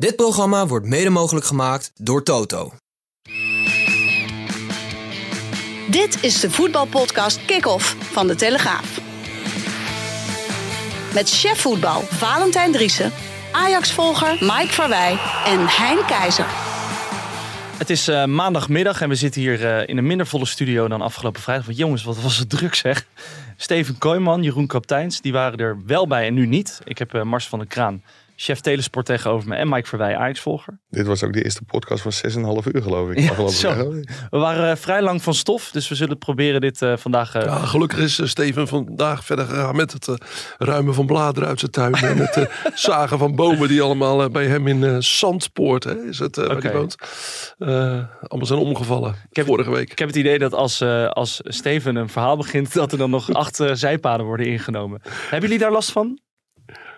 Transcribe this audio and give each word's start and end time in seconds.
Dit 0.00 0.16
programma 0.16 0.66
wordt 0.66 0.86
mede 0.86 1.10
mogelijk 1.10 1.46
gemaakt 1.46 1.90
door 1.94 2.22
Toto. 2.22 2.72
Dit 5.90 6.22
is 6.22 6.40
de 6.40 6.50
voetbalpodcast 6.50 7.44
Kick-Off 7.44 7.96
van 8.00 8.26
De 8.26 8.34
Telegraaf. 8.34 9.00
Met 11.14 11.30
chef 11.30 11.60
voetbal 11.60 12.00
Valentijn 12.00 12.72
Driessen, 12.72 13.12
Ajax-volger 13.52 14.36
Mike 14.40 14.72
Verwij 14.72 15.18
en 15.44 15.66
Hein 15.66 16.06
Keizer. 16.06 16.46
Het 17.78 17.90
is 17.90 18.08
eh, 18.08 18.24
maandagmiddag 18.24 19.00
en 19.00 19.08
we 19.08 19.14
zitten 19.14 19.40
hier 19.40 19.66
eh, 19.66 19.88
in 19.88 19.96
een 19.96 20.06
minder 20.06 20.26
volle 20.26 20.46
studio 20.46 20.88
dan 20.88 21.00
afgelopen 21.00 21.42
vrijdag. 21.42 21.66
Want 21.66 21.78
jongens, 21.78 22.04
wat 22.04 22.20
was 22.20 22.36
het 22.36 22.50
druk 22.50 22.74
zeg. 22.74 23.06
Steven 23.56 23.98
Kooijman, 23.98 24.42
Jeroen 24.42 24.66
Kapteins, 24.66 25.20
die 25.20 25.32
waren 25.32 25.58
er 25.58 25.78
wel 25.86 26.06
bij 26.06 26.26
en 26.26 26.34
nu 26.34 26.46
niet. 26.46 26.80
Ik 26.84 26.98
heb 26.98 27.14
eh, 27.14 27.22
Mars 27.22 27.48
van 27.48 27.58
der 27.58 27.68
Kraan, 27.68 28.02
chef 28.42 28.60
Telesport 28.60 29.06
tegenover 29.06 29.48
me 29.48 29.54
en 29.56 29.68
Mike 29.68 29.88
Verwij, 29.88 30.16
Ajax-volger. 30.16 30.78
Dit 30.90 31.06
was 31.06 31.22
ook 31.22 31.32
de 31.32 31.44
eerste 31.44 31.62
podcast 31.64 32.02
van 32.02 32.12
6,5 32.62 32.72
uur 32.72 32.82
geloof 32.82 33.10
ik. 33.10 33.18
Ja, 33.18 33.48
zo. 33.48 33.90
We 34.30 34.38
waren 34.38 34.70
eh, 34.70 34.76
vrij 34.76 35.02
lang 35.02 35.22
van 35.22 35.34
stof, 35.34 35.70
dus 35.70 35.88
we 35.88 35.94
zullen 35.94 36.18
proberen 36.18 36.60
dit 36.60 36.82
eh, 36.82 36.96
vandaag... 36.96 37.34
eh, 37.34 37.42
Ja, 37.44 37.56
gelukkig 37.56 37.98
is 37.98 38.20
Steven 38.30 38.68
vandaag 38.68 39.24
verder 39.24 39.44
gegaan 39.46 39.76
met 39.76 39.92
het 39.92 40.08
eh, 40.08 40.14
ruimen 40.58 40.94
van 40.94 41.06
bladeren 41.06 41.48
uit 41.48 41.58
zijn 41.60 41.70
tuin. 41.70 41.94
en 41.94 42.16
het 42.16 42.36
eh, 42.36 42.44
zagen 42.74 43.18
van 43.18 43.34
bomen 43.34 43.68
die 43.68 43.82
allemaal 43.82 44.30
bij 44.30 44.46
hem 44.46 44.66
in 44.66 44.84
eh, 44.84 44.96
Zandpoort, 44.98 45.84
hè, 45.84 46.02
is 46.08 46.18
het, 46.18 46.38
eh, 46.38 46.46
waar 46.46 46.56
Oké. 46.56 46.66
hij 46.68 46.76
woont, 46.76 46.96
eh, 47.58 47.68
allemaal 48.28 48.46
zijn 48.46 48.58
omgevallen 48.58 49.14
heb- 49.32 49.46
vorige 49.46 49.70
week. 49.70 49.90
Ik 49.92 49.98
heb 49.98 50.08
het 50.08 50.16
idee 50.16 50.38
dat 50.38 50.54
als, 50.54 50.80
eh, 50.80 51.08
als 51.08 51.40
Steven 51.44 51.96
een 51.96 52.08
verhaal 52.08 52.36
begint, 52.36 52.72
dat 52.74 52.92
er 52.92 52.98
dan 52.98 53.10
nog 53.10 53.32
acht 53.42 53.62
zijpaden 53.72 54.26
worden 54.26 54.46
ingenomen. 54.46 55.00
Hebben 55.04 55.40
jullie 55.50 55.64
daar 55.64 55.72
last 55.72 55.90
van? 55.92 56.18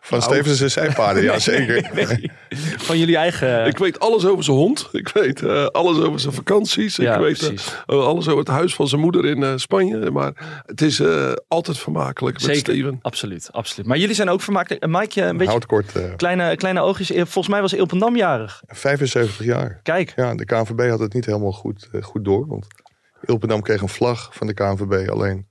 Van 0.04 0.22
Stevens 0.22 0.60
en 0.60 0.70
zijpaarden, 0.70 1.22
ja 1.22 1.38
zeker. 1.52 1.90
Nee. 1.94 2.30
Van 2.76 2.98
jullie 2.98 3.16
eigen... 3.16 3.66
Ik 3.66 3.78
weet 3.78 3.98
alles 4.00 4.26
over 4.26 4.44
zijn 4.44 4.56
hond. 4.56 4.88
Ik 4.92 5.08
weet 5.08 5.42
eh, 5.42 5.66
alles 5.66 5.98
over 5.98 6.20
zijn 6.20 6.32
vakanties. 6.34 6.96
Ja, 6.96 7.14
ik 7.14 7.20
weet 7.20 7.40
eh, 7.42 7.46
precies. 7.48 7.74
eh, 7.86 8.04
alles 8.06 8.26
over 8.26 8.38
het 8.38 8.48
huis 8.48 8.74
van 8.74 8.88
zijn 8.88 9.00
moeder 9.00 9.24
in 9.24 9.42
eh, 9.42 9.52
Spanje. 9.56 10.10
Maar 10.10 10.62
het 10.66 10.80
is 10.80 11.00
eh, 11.00 11.32
altijd 11.48 11.78
vermakelijk 11.78 12.34
met 12.36 12.44
Zeker, 12.56 12.72
Steven. 12.74 12.98
absoluut, 13.02 13.48
absoluut. 13.52 13.86
Maar 13.86 13.98
jullie 13.98 14.14
zijn 14.14 14.28
ook 14.28 14.40
vermakelijk. 14.40 14.84
Uh, 14.86 14.98
Mike, 15.00 15.22
een 15.22 15.36
beetje 15.36 15.50
Houd 15.52 15.66
kort, 15.66 15.96
eh, 15.96 16.02
kleine, 16.16 16.56
kleine 16.56 16.80
oogjes. 16.80 17.06
Volgens 17.14 17.48
mij 17.48 17.60
was 17.60 17.72
Ilpendam 17.72 18.16
jarig. 18.16 18.62
75 18.66 19.44
jaar. 19.44 19.80
Kijk, 19.82 20.12
Ja, 20.16 20.34
de 20.34 20.44
KNVB 20.44 20.88
had 20.90 20.98
het 21.00 21.12
niet 21.14 21.26
helemaal 21.26 21.52
goed, 21.52 21.88
goed 22.00 22.24
door. 22.24 22.46
Want 22.46 22.66
Ilpendam 23.24 23.62
kreeg 23.62 23.80
een 23.80 23.88
vlag 23.88 24.28
van 24.32 24.46
de 24.46 24.54
KNVB. 24.54 25.08
Alleen 25.08 25.46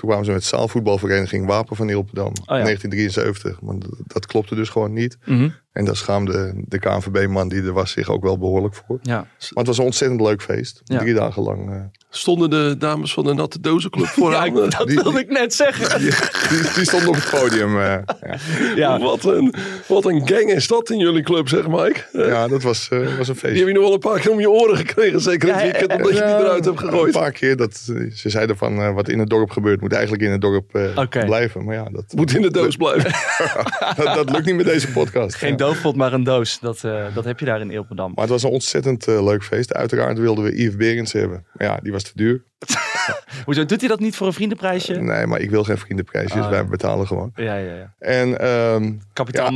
toen 0.00 0.08
kwamen 0.08 0.26
ze 0.26 0.32
met 0.32 0.44
zaalvoetbalvereniging 0.44 1.46
Wapen 1.46 1.76
van 1.76 1.88
Ilpendam. 1.88 2.26
Oh 2.26 2.56
ja. 2.56 2.62
1973. 2.62 3.60
Maar 3.60 3.78
dat, 3.78 3.90
dat 4.06 4.26
klopte 4.26 4.54
dus 4.54 4.68
gewoon 4.68 4.92
niet. 4.92 5.18
Mhm. 5.24 5.48
En 5.72 5.84
daar 5.84 5.96
schaamde 5.96 6.52
de 6.68 6.78
KNVB-man 6.78 7.48
die 7.48 7.62
er 7.62 7.72
was 7.72 7.90
zich 7.90 8.08
ook 8.08 8.22
wel 8.22 8.38
behoorlijk 8.38 8.74
voor. 8.74 8.98
ja. 9.02 9.14
Maar 9.16 9.26
het 9.54 9.66
was 9.66 9.78
een 9.78 9.84
ontzettend 9.84 10.20
leuk 10.20 10.42
feest. 10.42 10.80
Ja. 10.84 10.98
Drie 10.98 11.14
dagen 11.14 11.42
lang. 11.42 11.70
eh, 11.70 11.80
Stonden 12.12 12.50
de 12.50 12.74
dames 12.78 13.12
van 13.12 13.24
de 13.24 13.34
Natte 13.34 13.60
Dozenclub 13.60 14.06
vooraan. 14.06 14.54
ja, 14.54 14.62
eh, 14.62 14.70
dat 14.78 14.86
die- 14.88 15.00
wilde 15.02 15.18
ik 15.20 15.30
net 15.30 15.54
zeggen. 15.54 15.98
die, 16.00 16.10
die, 16.48 16.72
die 16.74 16.84
stonden 16.84 17.08
op 17.08 17.14
het 17.14 17.30
podium. 17.40 17.80
eh, 17.80 17.84
ja. 17.84 18.36
Ja, 18.76 18.98
Wat, 18.98 19.24
een, 19.24 19.54
wat 19.88 20.04
een 20.04 20.28
gang 20.28 20.50
is 20.50 20.66
dat 20.66 20.90
in 20.90 20.98
jullie 20.98 21.22
club, 21.22 21.48
zeg 21.48 21.68
Mike. 21.68 22.00
Ja, 22.12 22.48
dat 22.48 22.62
was, 22.62 22.88
eh, 22.88 22.98
was 22.98 23.28
een 23.28 23.34
Die 23.34 23.34
feest. 23.34 23.58
heb 23.58 23.66
je 23.66 23.72
nog 23.74 23.82
wel 23.82 23.92
een 23.92 23.98
paar 23.98 24.20
keer 24.20 24.30
om 24.30 24.40
je 24.40 24.50
oren 24.50 24.76
gekregen. 24.76 25.20
Zeker 25.20 25.48
het 25.48 25.56
Ja, 25.56 25.62
weekend, 25.62 25.92
omdat 25.92 26.08
je 26.12 26.24
die 26.24 26.34
eruit 26.34 26.64
hebt 26.64 26.80
Een 26.82 26.88
gegooid. 26.88 27.12
paar 27.12 27.32
keer. 27.32 27.56
Dat, 27.56 27.76
ze 28.14 28.28
zeiden 28.30 28.56
van 28.56 28.78
eh, 28.82 28.94
wat 28.94 29.08
in 29.08 29.18
het 29.18 29.28
dorp 29.30 29.50
gebeurt 29.50 29.80
moet 29.80 29.92
eigenlijk 29.92 30.22
in 30.22 30.30
het 30.30 30.40
dorp 30.40 30.74
eh, 30.74 30.82
Oké. 30.98 31.24
blijven. 31.24 31.64
Maar 31.64 31.74
ja, 31.74 31.84
dat, 31.92 32.04
Moet 32.14 32.34
in 32.34 32.42
de 32.42 32.50
doos 32.50 32.76
blijven. 32.76 33.12
dat, 34.04 34.14
dat 34.14 34.30
lukt 34.30 34.46
niet 34.46 34.56
met 34.56 34.66
deze 34.66 34.88
podcast. 34.92 35.34
geen. 35.34 35.56
Doofpot, 35.60 35.96
maar 35.96 36.12
een 36.12 36.22
doos. 36.24 36.58
Dat, 36.60 36.84
eh, 36.84 37.14
dat 37.14 37.24
heb 37.24 37.38
je 37.38 37.44
daar 37.44 37.60
in 37.60 37.70
Ilpendam. 37.70 38.12
Maar 38.14 38.24
het 38.24 38.32
was 38.32 38.42
een 38.42 38.50
ontzettend 38.50 39.06
eh, 39.08 39.24
leuk 39.24 39.44
feest. 39.44 39.72
Uiteraard 39.74 40.18
wilden 40.18 40.44
we 40.44 40.62
Yves 40.62 40.76
Berends 40.76 41.12
hebben. 41.12 41.46
Maar 41.52 41.66
ja, 41.66 41.78
die 41.82 41.92
was 41.92 42.02
te 42.02 42.10
duur. 42.14 42.42
Hoezo 43.44 43.64
doet 43.64 43.80
hij 43.80 43.88
dat 43.88 44.00
niet 44.00 44.16
voor 44.16 44.26
een 44.26 44.32
vriendenprijsje? 44.32 44.94
Nee, 44.94 45.26
maar 45.26 45.40
ik 45.40 45.50
wil 45.50 45.64
geen 45.64 45.78
vriendenprijsjes. 45.78 46.42
Ah, 46.42 46.48
wij 46.50 46.58
ja. 46.58 46.64
betalen 46.64 47.06
gewoon. 47.06 47.32
Ja, 47.34 47.56
ja, 47.56 47.74
ja. 47.74 47.94
En, 47.98 48.28
in- 48.28 49.02
Ilpendam. 49.14 49.54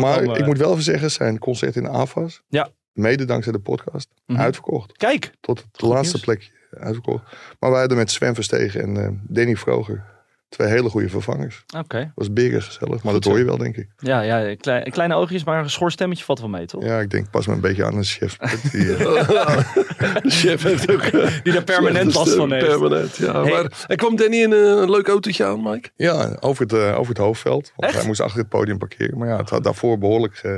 Maar 0.00 0.22
eh, 0.22 0.38
ik 0.38 0.46
moet 0.46 0.58
wel 0.58 0.70
even 0.70 0.82
zeggen, 0.82 1.10
zijn 1.10 1.38
concert 1.38 1.76
in 1.76 1.88
AFAS. 1.88 2.42
Ja. 2.48 2.68
Mede 2.92 3.24
dankzij 3.24 3.52
de 3.52 3.58
podcast. 3.58 4.08
Mhm. 4.26 4.40
Uitverkocht. 4.40 4.92
Kijk, 4.96 5.32
Tot 5.40 5.64
het 5.72 5.82
laatste 5.82 6.06
nieuws. 6.16 6.20
plekje 6.24 6.50
uitverkocht. 6.80 7.24
Maar 7.58 7.70
wij 7.70 7.78
hadden 7.80 7.98
met 7.98 8.10
Sven 8.10 8.34
Verstegen 8.34 8.82
en 8.82 8.96
eh, 9.04 9.08
Danny 9.22 9.56
Vroger 9.56 10.04
twee 10.52 10.68
hele 10.68 10.88
goede 10.88 11.08
vervangers. 11.08 11.64
oké. 11.78 12.12
was 12.14 12.32
beren 12.32 12.62
gezellig, 12.62 13.02
maar 13.02 13.12
Goed 13.12 13.22
dat 13.22 13.24
hoor 13.24 13.38
je 13.38 13.44
wel, 13.44 13.56
denk 13.56 13.76
ik. 13.76 13.88
Ja, 13.98 14.20
ja 14.20 14.54
klein, 14.56 14.90
kleine 14.90 15.14
oogjes, 15.14 15.44
maar 15.44 15.62
een 15.62 15.70
schoorstemmetje 15.70 16.24
valt 16.24 16.40
wel 16.40 16.48
mee, 16.48 16.66
toch? 16.66 16.84
Ja, 16.84 17.00
ik 17.00 17.10
denk 17.10 17.30
pas 17.30 17.46
me 17.46 17.52
een 17.54 17.60
beetje 17.60 17.84
aan 17.84 17.96
een 17.96 18.04
chef. 18.04 18.36
Die, 18.72 18.94
eh, 18.96 19.56
De 20.22 20.30
chef 20.30 20.62
heeft 20.62 20.90
ook... 20.92 21.02
eh, 21.02 21.26
Die 21.42 21.56
er 21.56 21.64
permanent 21.64 22.14
last 22.14 22.34
van 22.34 22.52
heeft. 22.52 22.66
Permanent, 22.66 23.16
ja. 23.16 23.42
Hey. 23.42 23.52
Maar 23.52 23.84
er 23.86 23.96
kwam 23.96 24.16
Danny 24.16 24.36
in 24.36 24.52
eh, 24.52 24.58
een 24.58 24.90
leuk 24.90 25.08
autootje 25.08 25.44
aan, 25.44 25.62
Mike. 25.62 25.88
ja, 25.96 26.36
over 26.40 26.62
het, 26.62 26.72
over 26.74 27.08
het 27.08 27.18
hoofdveld. 27.22 27.72
Want 27.76 27.84
Echt? 27.92 27.94
hij 27.98 28.06
moest 28.06 28.20
achter 28.20 28.38
het 28.40 28.48
podium 28.48 28.78
parkeren. 28.78 29.18
Maar 29.18 29.28
ja, 29.28 29.36
het 29.36 29.50
had 29.50 29.64
daarvoor 29.64 29.98
behoorlijk 29.98 30.40
eh 30.42 30.52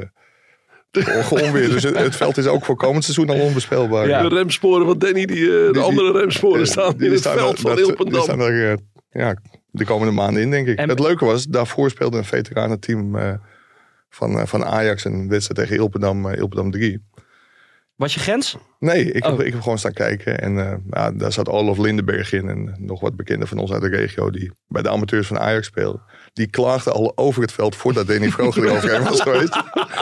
onweer. 1.30 1.68
Dus 1.68 1.82
het, 1.82 1.98
het 1.98 2.16
veld 2.16 2.36
is 2.36 2.46
ook 2.46 2.64
voor 2.64 2.76
komend 2.76 3.04
seizoen 3.04 3.28
al 3.30 3.40
onbespeelbaar. 3.40 4.08
Ja. 4.08 4.28
De 4.28 4.34
remsporen 4.34 4.86
van 4.86 4.98
Danny, 4.98 5.24
die, 5.26 5.36
eh, 5.44 5.46
de 5.66 5.68
die- 5.72 5.82
andere 5.82 6.18
remsporen 6.18 6.60
Eh, 6.60 6.66
staan 6.66 6.96
die 6.96 7.06
in 7.06 7.10
het 7.10 7.20
staan 7.20 7.36
veld 7.38 7.60
van 7.60 7.70
dat- 7.70 7.78
Die 7.78 7.86
Ilpendam. 7.88 8.22
staan 8.22 8.40
er 8.40 8.78
ja, 9.10 9.36
de 9.76 9.84
komende 9.84 10.12
maanden 10.12 10.42
in, 10.42 10.50
denk 10.50 10.66
ik. 10.66 10.78
En- 10.78 10.88
het 10.88 10.98
leuke 10.98 11.24
was, 11.24 11.44
daarvoor 11.46 11.90
speelde 11.90 12.18
een 12.18 12.24
veteranenteam 12.24 13.16
eh, 13.16 13.34
van, 14.08 14.38
eh, 14.38 14.46
van 14.46 14.64
Ajax 14.64 15.04
een 15.04 15.28
wedstrijd 15.28 15.60
tegen 15.60 15.76
Ilpendam, 15.82 16.28
Ilpendam 16.28 16.70
3. 16.70 17.02
Was 17.96 18.14
je 18.14 18.20
grens? 18.20 18.56
Nee, 18.78 19.12
ik 19.12 19.22
heb, 19.22 19.32
Oh. 19.32 19.44
ik 19.44 19.52
heb 19.52 19.62
gewoon 19.62 19.78
staan 19.78 19.92
kijken. 19.92 20.40
En 20.40 20.58
eh, 20.58 20.76
ja, 20.90 21.12
daar 21.12 21.32
zat 21.32 21.48
Olaf 21.48 21.78
Lindenberg 21.78 22.32
in. 22.32 22.48
En 22.48 22.74
nog 22.78 23.00
wat 23.00 23.16
bekenden 23.16 23.48
van 23.48 23.58
ons 23.58 23.72
uit 23.72 23.82
de 23.82 23.88
regio. 23.88 24.30
Die 24.30 24.52
bij 24.68 24.82
de 24.82 24.88
amateurs 24.90 25.26
van 25.26 25.38
Ajax 25.38 25.66
speelden. 25.66 26.02
Die 26.34 26.46
klaagden 26.46 26.92
al 26.92 27.12
over 27.14 27.42
het 27.42 27.52
veld 27.52 27.76
voordat 27.76 28.06
Danny 28.06 28.28
Vroger 28.30 28.64
eroverheen 28.64 29.02
was 29.04 29.20
geweest. 29.20 29.56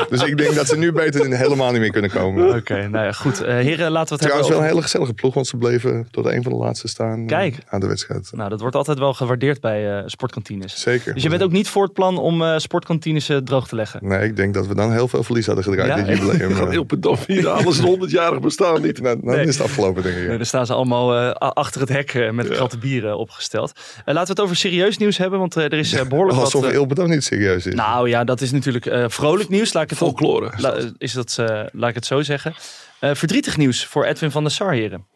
Dus 0.09 0.23
ik 0.23 0.37
denk 0.39 0.55
dat 0.55 0.67
ze 0.69 0.77
nu 0.79 0.93
beter 0.93 1.37
helemaal 1.37 1.71
niet 1.73 1.81
meer 1.81 1.91
kunnen 1.91 2.11
komen. 2.11 2.55
Oké, 2.57 2.89
nou 2.89 3.05
ja, 3.05 3.13
goed. 3.13 3.41
Eh, 3.43 3.55
heren, 3.55 3.91
laten 3.91 3.93
we 3.93 3.99
het 3.99 4.09
hebben 4.09 4.19
Trouwens 4.19 4.49
wel 4.49 4.59
een 4.59 4.65
hele 4.67 4.83
gezellige 4.83 5.13
ploeg. 5.13 5.35
Want 5.35 5.47
ze 5.47 5.57
bleven 5.57 6.09
tot 6.11 6.27
een 6.27 6.43
van 6.43 6.53
de 6.53 6.59
laatste 6.59 6.89
staan 6.89 7.21
eh, 7.21 7.27
Kijk. 7.27 7.57
aan 7.69 7.81
de 7.81 7.87
wedstrijd. 7.87 8.31
Nou, 8.35 8.51
dat 8.51 8.61
wordt 8.61 8.77
altijd 8.77 8.99
wel 8.99 9.15
gewaardeerd 9.15 9.61
bij 9.61 9.99
eh, 9.99 10.03
sportkantines. 10.07 10.81
Zeker. 10.81 11.15
Dus 11.15 11.23
je 11.23 11.29
bent 11.29 11.43
ook 11.43 11.53
niet 11.53 11.69
voor 11.69 11.83
het 11.83 11.93
plan 11.93 12.19
om 12.19 12.43
eh, 12.43 12.59
sportkantines 12.59 13.31
droog 13.45 13.69
te 13.69 13.75
leggen? 13.77 14.01
Nee, 14.03 14.25
ik 14.29 14.37
denk 14.37 14.55
dat 14.55 14.67
we 14.67 14.75
dan 14.75 14.93
heel 14.93 15.09
veel 15.09 15.23
verlies 15.23 15.47
hadden 15.47 15.65
gedraaid 15.65 15.89
Ja, 15.89 15.97
dit 16.05 16.19
jubileum. 16.19 16.51
Van 16.57 16.69
Eh, 16.69 16.75
Ilpendam 16.75 17.17
vieren 17.17 17.53
alles 17.55 17.79
een 17.79 17.99
100-jarig 18.09 18.41
bestaan 18.41 18.83
niet. 18.83 19.01
nou, 19.01 19.21
dan 19.23 19.35
Nee. 19.35 19.47
is 19.47 19.57
het 19.59 19.67
afgelopen, 19.67 20.03
denk 20.03 20.17
ik. 20.17 20.27
Nee, 20.27 20.37
dan 20.37 20.47
staan 20.47 20.67
ze 20.67 20.73
allemaal 20.75 21.17
eh, 21.17 21.31
achter 21.51 21.81
het 21.81 21.91
hek 21.91 22.15
eh, 22.15 22.31
met 22.31 22.49
kratte 22.49 22.79
bieren 22.79 23.19
opgesteld. 23.19 23.73
Laten 24.05 24.23
we 24.23 24.31
het 24.31 24.41
over 24.41 24.57
serieus 24.57 24.99
nieuws 24.99 25.19
hebben, 25.19 25.39
want 25.39 25.57
eh, 25.57 25.65
er 25.65 25.73
is 25.73 25.93
eh, 25.93 26.09
behoorlijk 26.27 26.53
wat... 26.53 26.55
Alsof 26.55 26.71
eh, 26.71 26.75
Ilpendam 26.81 27.09
niet 27.09 27.25
serieus 27.25 27.67
is. 27.67 27.75
nou 27.75 28.09
ja, 28.09 28.25
dat 28.25 28.41
is 28.41 28.51
natuurlijk 28.53 28.87
eh, 28.87 29.05
vrolijk 29.09 29.49
nieuws. 29.49 29.73
Laat 29.73 29.83
ik 29.83 29.91
het, 29.91 29.99
Folklore. 29.99 30.53
is 30.57 30.61
la- 30.63 30.75
dat. 30.75 30.93
is 30.99 31.13
dat, 31.13 31.37
eh, 31.39 31.47
laat 31.73 31.89
ik 31.89 31.95
het 31.95 32.07
zo 32.07 32.23
zeggen. 32.23 32.55
Eh, 33.01 33.15
verdrietig 33.15 33.57
nieuws 33.57 33.87
voor 33.87 34.05
Edwin 34.05 34.31
van 34.31 34.43
der 34.43 34.53
Sar, 34.53 34.73
heren. 34.73 35.07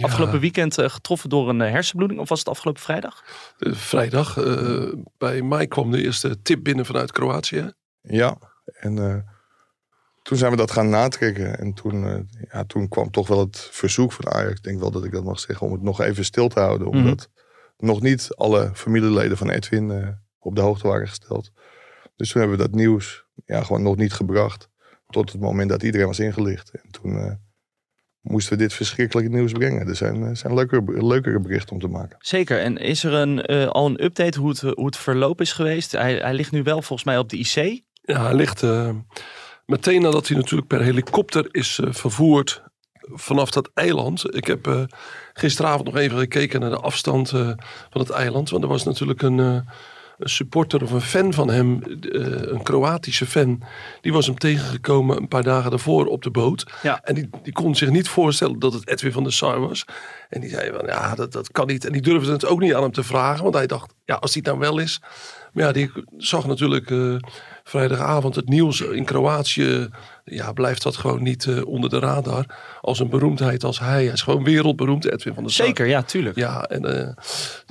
Afgelopen 0.00 0.40
weekend 0.40 0.74
getroffen 0.82 1.28
door 1.28 1.48
een 1.48 1.60
hersenbloeding, 1.60 2.20
of 2.20 2.28
was 2.28 2.38
het 2.38 2.48
afgelopen 2.48 2.82
vrijdag? 2.82 3.22
Vrijdag, 3.58 4.36
eh, 4.38 4.92
bij 5.18 5.42
mij 5.42 5.66
kwam 5.66 5.90
de 5.90 6.02
eerste 6.02 6.42
tip 6.42 6.62
binnen 6.64 6.86
vanuit 6.86 7.12
Kroatië. 7.12 7.72
Ja, 8.00 8.36
en 8.80 8.98
eh, 8.98 9.16
toen 10.22 10.38
zijn 10.38 10.50
we 10.50 10.56
dat 10.56 10.70
gaan 10.70 10.88
natrekken. 10.88 11.58
En 11.58 11.72
toen, 11.74 12.28
ja, 12.52 12.64
toen 12.64 12.88
kwam 12.88 13.10
toch 13.10 13.28
wel 13.28 13.38
het 13.38 13.68
verzoek 13.72 14.12
van 14.12 14.32
Ajax, 14.32 14.52
ik 14.56 14.62
denk 14.62 14.80
wel 14.80 14.90
dat 14.90 15.04
ik 15.04 15.12
dat 15.12 15.24
mag 15.24 15.40
zeggen, 15.40 15.66
om 15.66 15.72
het 15.72 15.82
nog 15.82 16.00
even 16.00 16.24
stil 16.24 16.48
te 16.48 16.60
houden. 16.60 16.88
Mhm. 16.88 16.96
Omdat 16.96 17.28
nog 17.76 18.00
niet 18.02 18.28
alle 18.36 18.70
familieleden 18.74 19.36
van 19.36 19.50
Edwin 19.50 19.90
eh, 19.90 20.08
op 20.46 20.56
de 20.56 20.60
hoogte 20.60 20.88
waren 20.88 21.08
gesteld. 21.08 21.50
Dus 22.16 22.30
toen 22.30 22.40
hebben 22.40 22.58
we 22.58 22.64
dat 22.64 22.74
nieuws 22.74 23.24
ja, 23.44 23.62
gewoon 23.62 23.82
nog 23.82 23.96
niet 23.96 24.12
gebracht. 24.12 24.68
Tot 25.08 25.32
het 25.32 25.40
moment 25.40 25.68
dat 25.70 25.82
iedereen 25.82 26.06
was 26.06 26.18
ingelicht. 26.18 26.70
En 26.70 26.90
toen 26.90 27.18
eh, 27.18 27.32
moesten 28.20 28.52
we 28.52 28.58
dit 28.58 28.72
verschrikkelijke 28.72 29.30
nieuws 29.30 29.52
brengen. 29.52 29.88
Er 29.88 29.96
zijn, 29.96 30.22
er 30.22 30.36
zijn 30.36 30.54
leukere, 30.54 31.06
leukere 31.06 31.40
berichten 31.40 31.72
om 31.72 31.80
te 31.80 31.88
maken. 31.88 32.16
Zeker. 32.18 32.60
En 32.60 32.76
is 32.76 33.04
er 33.04 33.12
een, 33.12 33.42
eh, 33.42 33.66
al 33.66 33.86
een 33.86 34.04
update 34.04 34.38
hoe 34.38 34.48
het, 34.48 34.60
hoe 34.60 34.86
het 34.86 34.96
verloop 34.96 35.40
is 35.40 35.52
geweest? 35.52 35.92
Hij, 35.92 36.14
hij 36.14 36.34
ligt 36.34 36.52
nu 36.52 36.62
wel 36.62 36.82
volgens 36.82 37.04
mij 37.04 37.18
op 37.18 37.28
de 37.28 37.36
IC. 37.36 37.82
Ja, 38.02 38.24
hij 38.24 38.34
ligt 38.34 38.62
eh, 38.62 38.94
meteen 39.66 40.02
nadat 40.02 40.28
hij 40.28 40.36
natuurlijk 40.36 40.68
per 40.68 40.82
helikopter 40.82 41.48
is 41.50 41.78
eh, 41.78 41.92
vervoerd 41.92 42.64
vanaf 43.12 43.50
dat 43.50 43.70
eiland. 43.74 44.34
Ik 44.34 44.46
heb 44.46 44.66
eh, 44.66 44.82
gisteravond 45.32 45.84
nog 45.84 45.96
even 45.96 46.18
gekeken 46.18 46.60
naar 46.60 46.70
de 46.70 46.80
afstand 46.80 47.32
eh, 47.32 47.50
van 47.90 48.00
het 48.00 48.10
eiland. 48.10 48.50
Want 48.50 48.62
er 48.62 48.68
was 48.68 48.84
natuurlijk 48.84 49.22
een, 49.22 49.40
eh, 49.40 49.60
een 50.18 50.28
supporter 50.28 50.82
of 50.82 50.90
een 50.90 51.00
fan 51.00 51.32
van 51.32 51.50
hem, 51.50 51.82
eh, 51.82 52.20
een 52.22 52.62
Kroatische 52.62 53.26
fan. 53.26 53.62
Die 54.00 54.12
was 54.12 54.26
hem 54.26 54.38
tegengekomen 54.38 55.16
een 55.16 55.28
paar 55.28 55.42
dagen 55.42 55.70
daarvoor 55.70 56.06
op 56.06 56.22
de 56.22 56.30
boot. 56.30 56.66
Ja. 56.82 57.00
En 57.02 57.14
die, 57.14 57.28
die 57.42 57.52
kon 57.52 57.74
zich 57.74 57.90
niet 57.90 58.08
voorstellen 58.08 58.58
dat 58.58 58.72
het 58.72 58.88
Edwin 58.88 59.12
van 59.12 59.22
der 59.22 59.32
Sar 59.32 59.60
was. 59.60 59.84
En 60.28 60.40
die 60.40 60.50
zei 60.50 60.70
van 60.72 60.86
ja, 60.86 61.14
dat, 61.14 61.32
dat 61.32 61.52
kan 61.52 61.66
niet. 61.66 61.84
En 61.84 61.92
die 61.92 62.02
durfde 62.02 62.32
het 62.32 62.46
ook 62.46 62.60
niet 62.60 62.74
aan 62.74 62.82
hem 62.82 62.92
te 62.92 63.02
vragen. 63.02 63.42
Want 63.42 63.54
hij 63.54 63.66
dacht, 63.66 63.94
ja, 64.04 64.14
als 64.14 64.34
hij 64.34 64.42
het 64.44 64.52
nou 64.54 64.70
wel 64.70 64.78
is. 64.78 65.00
Maar 65.52 65.64
ja, 65.64 65.72
die 65.72 65.90
zag 66.16 66.46
natuurlijk 66.46 66.90
eh, 66.90 67.16
vrijdagavond 67.68 68.34
het 68.34 68.48
nieuws 68.48 68.80
in 68.80 69.04
Kroatië. 69.04 69.88
Ja, 70.24 70.52
blijft 70.52 70.82
dat 70.82 70.96
gewoon 70.96 71.22
niet 71.22 71.46
eh, 71.46 71.66
onder 71.66 71.90
de 71.90 71.98
radar. 71.98 72.46
Als 72.80 72.98
een 72.98 73.08
beroemdheid 73.08 73.64
als 73.64 73.78
hij. 73.78 74.04
Hij 74.04 74.12
is 74.12 74.22
gewoon 74.22 74.44
wereldberoemd, 74.44 75.04
Edwin 75.04 75.34
van 75.34 75.42
der 75.42 75.52
Sar. 75.52 75.66
Zeker, 75.66 75.86
ja, 75.86 76.02
tuurlijk. 76.02 76.36
Ja, 76.36 76.62
en 76.62 77.06
eh, 77.06 77.14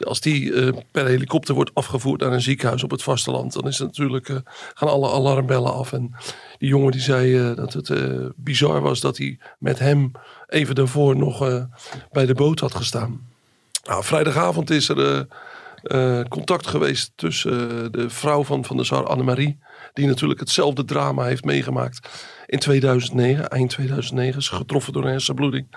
als 0.05 0.21
die 0.21 0.53
eh, 0.53 0.77
per 0.91 1.05
helikopter 1.05 1.55
wordt 1.55 1.71
afgevoerd 1.73 2.21
naar 2.21 2.31
een 2.31 2.41
ziekenhuis 2.41 2.83
op 2.83 2.91
het 2.91 3.03
vasteland, 3.03 3.53
dan 3.53 3.67
is 3.67 3.77
het 3.77 3.87
natuurlijk, 3.87 4.41
gaan 4.73 4.89
alle 4.89 5.11
alarmbellen 5.11 5.73
af. 5.73 5.93
En 5.93 6.15
die 6.57 6.69
jongen 6.69 6.91
die 6.91 7.01
zei 7.01 7.55
dat 7.55 7.73
het 7.73 7.91
bizar 8.35 8.81
was 8.81 8.99
dat 8.99 9.17
hij 9.17 9.37
met 9.59 9.79
hem 9.79 10.11
even 10.47 10.75
daarvoor 10.75 11.15
nog 11.15 11.67
bij 12.11 12.25
de 12.25 12.33
boot 12.33 12.59
had 12.59 12.75
gestaan. 12.75 13.27
Nou, 13.83 14.03
vrijdagavond 14.03 14.69
is 14.69 14.89
er 14.89 15.27
contact 16.29 16.67
geweest 16.67 17.11
tussen 17.15 17.91
de 17.91 18.09
vrouw 18.09 18.43
van 18.43 18.65
Van 18.65 18.75
der 18.75 18.85
Sar, 18.85 19.07
Annemarie, 19.07 19.59
die 19.95 20.07
natuurlijk 20.07 20.39
hetzelfde 20.39 20.85
drama 20.85 21.23
heeft 21.23 21.43
meegemaakt 21.43 22.09
in 22.45 22.59
2009, 22.59 23.47
eind 23.47 23.69
2009, 23.69 24.39
is 24.39 24.49
getroffen 24.49 24.93
door 24.93 25.03
een 25.03 25.09
hersenbloeding. 25.09 25.67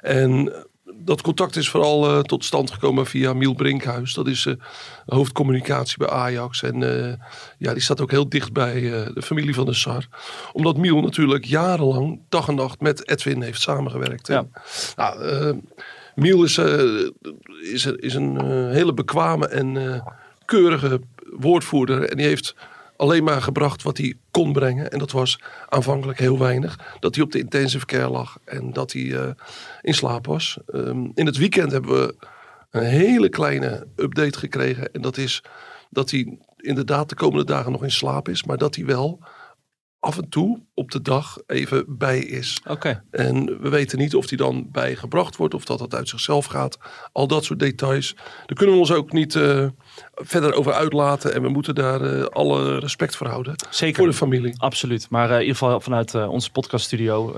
En 0.00 0.52
dat 0.96 1.22
contact 1.22 1.56
is 1.56 1.68
vooral 1.68 2.10
eh, 2.10 2.20
tot 2.20 2.44
stand 2.44 2.70
gekomen 2.70 3.06
via 3.06 3.32
Miel 3.32 3.54
Brinkhuis. 3.54 4.14
Dat 4.14 4.26
is 4.26 4.46
eh, 4.46 4.54
hoofdcommunicatie 5.06 5.98
bij 5.98 6.08
Ajax. 6.08 6.62
En 6.62 6.82
eh, 6.82 7.14
ja, 7.58 7.72
die 7.72 7.82
staat 7.82 8.00
ook 8.00 8.10
heel 8.10 8.28
dicht 8.28 8.52
bij 8.52 8.74
eh, 8.74 9.14
de 9.14 9.22
familie 9.22 9.54
van 9.54 9.64
de 9.64 9.74
Sar. 9.74 10.08
Omdat 10.52 10.76
Miel 10.76 11.00
natuurlijk 11.00 11.44
jarenlang 11.44 12.20
dag 12.28 12.48
en 12.48 12.54
nacht 12.54 12.80
met 12.80 13.08
Edwin 13.08 13.42
heeft 13.42 13.60
samengewerkt. 13.60 14.26
Ja. 14.26 14.38
En, 14.38 14.50
nou, 14.96 15.22
eh, 15.24 15.56
Miel 16.14 16.44
is, 16.44 16.58
eh, 16.58 17.06
is, 17.72 17.86
is 17.86 18.14
een 18.14 18.40
eh, 18.40 18.70
hele 18.70 18.94
bekwame 18.94 19.48
en 19.48 19.76
eh, 19.76 20.06
keurige 20.44 21.00
woordvoerder. 21.30 22.08
En 22.08 22.16
die 22.16 22.26
heeft 22.26 22.54
alleen 22.96 23.24
maar 23.24 23.42
gebracht 23.42 23.82
wat 23.82 23.96
hij 23.96 24.14
kon 24.30 24.52
brengen. 24.52 24.90
En 24.90 24.98
dat 24.98 25.10
was 25.10 25.40
aanvankelijk 25.68 26.18
heel 26.18 26.38
weinig. 26.38 26.96
Dat 27.00 27.14
hij 27.14 27.24
op 27.24 27.32
de 27.32 27.38
intensive 27.38 27.86
care 27.86 28.08
lag 28.08 28.38
en 28.44 28.72
dat 28.72 28.92
hij 28.92 29.14
eh, 29.14 29.30
in 29.80 29.94
slaap 29.94 30.26
was. 30.26 30.58
Ehm, 30.66 31.08
in 31.14 31.26
het 31.26 31.36
weekend 31.36 31.72
hebben 31.72 31.90
we 31.90 32.14
een 32.70 32.84
hele 32.84 33.28
kleine 33.28 33.86
update 33.96 34.38
gekregen. 34.38 34.92
En 34.92 35.00
dat 35.00 35.16
is 35.16 35.42
dat 35.90 36.10
hij 36.10 36.38
inderdaad 36.56 37.08
de 37.08 37.14
komende 37.14 37.44
dagen 37.44 37.72
nog 37.72 37.82
in 37.82 37.90
slaap 37.90 38.28
is. 38.28 38.44
Maar 38.44 38.58
dat 38.58 38.74
hij 38.74 38.84
wel 38.84 39.20
af 40.04 40.16
en 40.18 40.28
toe 40.28 40.62
op 40.74 40.90
de 40.90 41.02
dag 41.02 41.36
even 41.46 41.84
bij 41.88 42.18
is. 42.18 42.60
Oké. 42.68 43.02
En 43.10 43.60
we 43.60 43.68
weten 43.68 43.98
niet 43.98 44.14
of 44.14 44.26
die 44.26 44.38
dan 44.38 44.68
bijgebracht 44.72 45.36
wordt 45.36 45.54
of 45.54 45.64
dat 45.64 45.80
het 45.80 45.94
uit 45.94 46.08
zichzelf 46.08 46.46
gaat. 46.46 46.78
Al 47.12 47.26
dat 47.26 47.44
soort 47.44 47.58
details. 47.58 48.14
Daar 48.16 48.56
kunnen 48.56 48.74
we 48.74 48.80
ons 48.80 48.92
ook 48.92 49.12
niet 49.12 49.34
eh, 49.34 49.66
verder 50.14 50.54
over 50.54 50.72
uitlaten. 50.72 51.34
En 51.34 51.42
we 51.42 51.48
moeten 51.48 51.74
daar 51.74 52.00
eh, 52.02 52.24
alle 52.24 52.78
respect 52.78 53.16
voor 53.16 53.26
houden. 53.26 53.54
Zeker. 53.70 53.96
Voor 53.96 54.06
de 54.06 54.12
familie. 54.16 54.54
Absoluut. 54.60 55.06
Maar 55.10 55.28
eh, 55.28 55.34
in 55.34 55.40
ieder 55.40 55.56
geval 55.56 55.80
vanuit 55.80 56.14
eh, 56.14 56.28
onze 56.30 56.50
podcaststudio, 56.50 57.36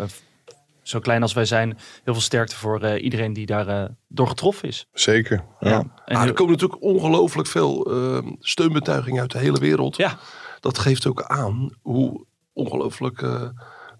zo 0.83 0.99
klein 1.01 1.23
als 1.23 1.33
wij 1.33 1.45
zijn, 1.45 1.69
heel 2.05 2.13
veel 2.13 2.23
sterkte 2.23 2.57
voor 2.57 2.81
eh, 2.83 3.05
iedereen 3.05 3.33
die 3.33 3.47
daar 3.47 3.69
eh, 3.69 3.85
door 4.09 4.29
getroffen 4.29 4.69
is. 4.69 4.87
Zeker. 4.93 5.45
Ja. 5.61 5.79
En 6.05 6.17
Ah, 6.17 6.25
er 6.25 6.33
komen 6.33 6.53
natuurlijk 6.53 6.83
ongelooflijk 6.83 7.49
veel 7.49 7.85
eh, 7.85 8.19
steunbetuigingen 8.41 9.21
uit 9.21 9.33
de 9.33 9.39
hele 9.39 9.59
wereld. 9.59 9.97
ja, 9.97 10.19
Dat 10.61 10.79
geeft 10.79 11.07
ook 11.07 11.23
aan 11.23 11.71
hoe 11.83 12.27
ongelooflijk 12.57 13.23
eh, 13.23 13.49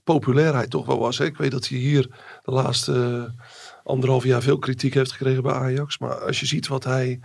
populair 0.05 0.55
hij 0.55 0.67
toch 0.67 0.87
wel 0.87 0.99
was. 0.99 1.19
Hè? 1.19 1.25
Ik 1.25 1.37
weet 1.37 1.51
dat 1.51 1.69
hij 1.69 1.79
hier 1.79 2.09
de 2.43 2.51
laatste 2.51 3.25
eh, 3.27 3.43
anderhalf 3.85 4.25
jaar 4.25 4.43
veel 4.43 4.59
kritiek 4.59 4.95
heeft 4.95 5.13
gekregen 5.13 5.43
bij 5.43 5.53
Ajax. 5.53 5.99
Maar 5.99 6.15
als 6.15 6.41
je 6.41 6.47
ziet 6.47 6.69
wat 6.69 6.85
hij, 6.85 7.21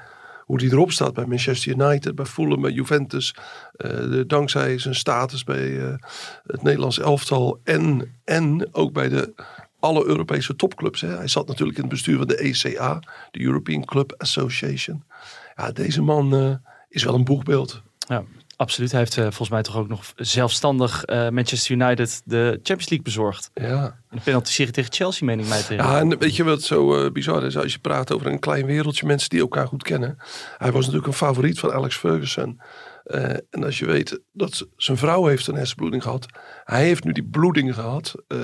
hoe 0.45 0.61
hij 0.61 0.69
erop 0.69 0.91
staat 0.91 1.13
bij 1.13 1.25
Manchester 1.25 1.71
United, 1.71 2.15
bij 2.15 2.25
Fulham, 2.25 2.61
bij 2.61 2.71
Juventus. 2.71 3.35
eh, 3.71 4.21
dankzij 4.27 4.77
zijn 4.77 4.95
status 4.95 5.43
bij 5.43 5.97
het 6.43 6.63
Nederlands 6.63 6.99
elftal. 6.99 7.59
En, 7.63 8.15
en 8.23 8.73
ook 8.73 8.93
bij 8.93 9.09
de 9.09 9.33
alle 9.79 10.05
Europese 10.05 10.55
topclubs. 10.55 11.01
Hè. 11.01 11.15
Hij 11.15 11.27
zat 11.27 11.47
natuurlijk 11.47 11.77
in 11.77 11.83
het 11.83 11.93
bestuur 11.93 12.17
van 12.17 12.27
de 12.27 12.37
ECA, 12.37 12.99
de 13.31 13.41
European 13.41 13.85
Club 13.85 14.13
Association. 14.17 15.03
Ja, 15.55 15.71
deze 15.71 16.01
man 16.01 16.59
is 16.89 17.03
wel 17.03 17.13
een 17.13 17.23
boegbeeld. 17.23 17.81
ja, 18.07 18.23
absoluut. 18.61 18.91
Hij 18.91 18.99
heeft 18.99 19.17
eh, 19.17 19.23
volgens 19.23 19.49
mij 19.49 19.61
toch 19.61 19.77
ook 19.77 19.87
nog 19.87 20.03
zelfstandig 20.15 21.03
eh, 21.03 21.29
Manchester 21.29 21.75
United 21.75 22.21
de 22.25 22.49
Champions 22.51 22.89
League 22.89 23.01
bezorgd. 23.01 23.49
Ja. 23.53 23.99
De 24.09 24.19
penalty-serie 24.23 24.71
tegen 24.73 24.93
Chelsea, 24.93 25.25
meen 25.25 25.39
ik 25.39 25.47
mij 25.47 25.61
tegen. 25.61 25.75
Ja, 25.85 25.99
en 25.99 26.17
weet 26.17 26.35
je 26.35 26.43
wat 26.43 26.61
zo 26.61 26.95
eh, 27.05 27.11
bizar 27.11 27.43
is? 27.43 27.57
Als 27.57 27.73
je 27.73 27.79
praat 27.79 28.11
over 28.13 28.27
een 28.27 28.39
klein 28.39 28.65
wereldje, 28.65 29.05
mensen 29.05 29.29
die 29.29 29.39
elkaar 29.39 29.67
goed 29.67 29.83
kennen. 29.83 30.17
Hij 30.57 30.71
was 30.71 30.81
natuurlijk 30.81 31.07
een 31.07 31.13
favoriet 31.27 31.59
van 31.59 31.71
Alex 31.71 31.95
Ferguson. 31.97 32.61
Eh, 33.03 33.23
en 33.49 33.63
als 33.63 33.79
je 33.79 33.85
weet 33.85 34.19
dat 34.31 34.67
zijn 34.75 34.97
vrouw 34.97 35.25
heeft 35.25 35.47
een 35.47 35.55
hersenbloeding 35.55 36.03
gehad. 36.03 36.25
Hij 36.63 36.83
heeft 36.85 37.03
nu 37.03 37.11
die 37.11 37.27
bloeding 37.29 37.73
gehad 37.73 38.15
eh, 38.27 38.37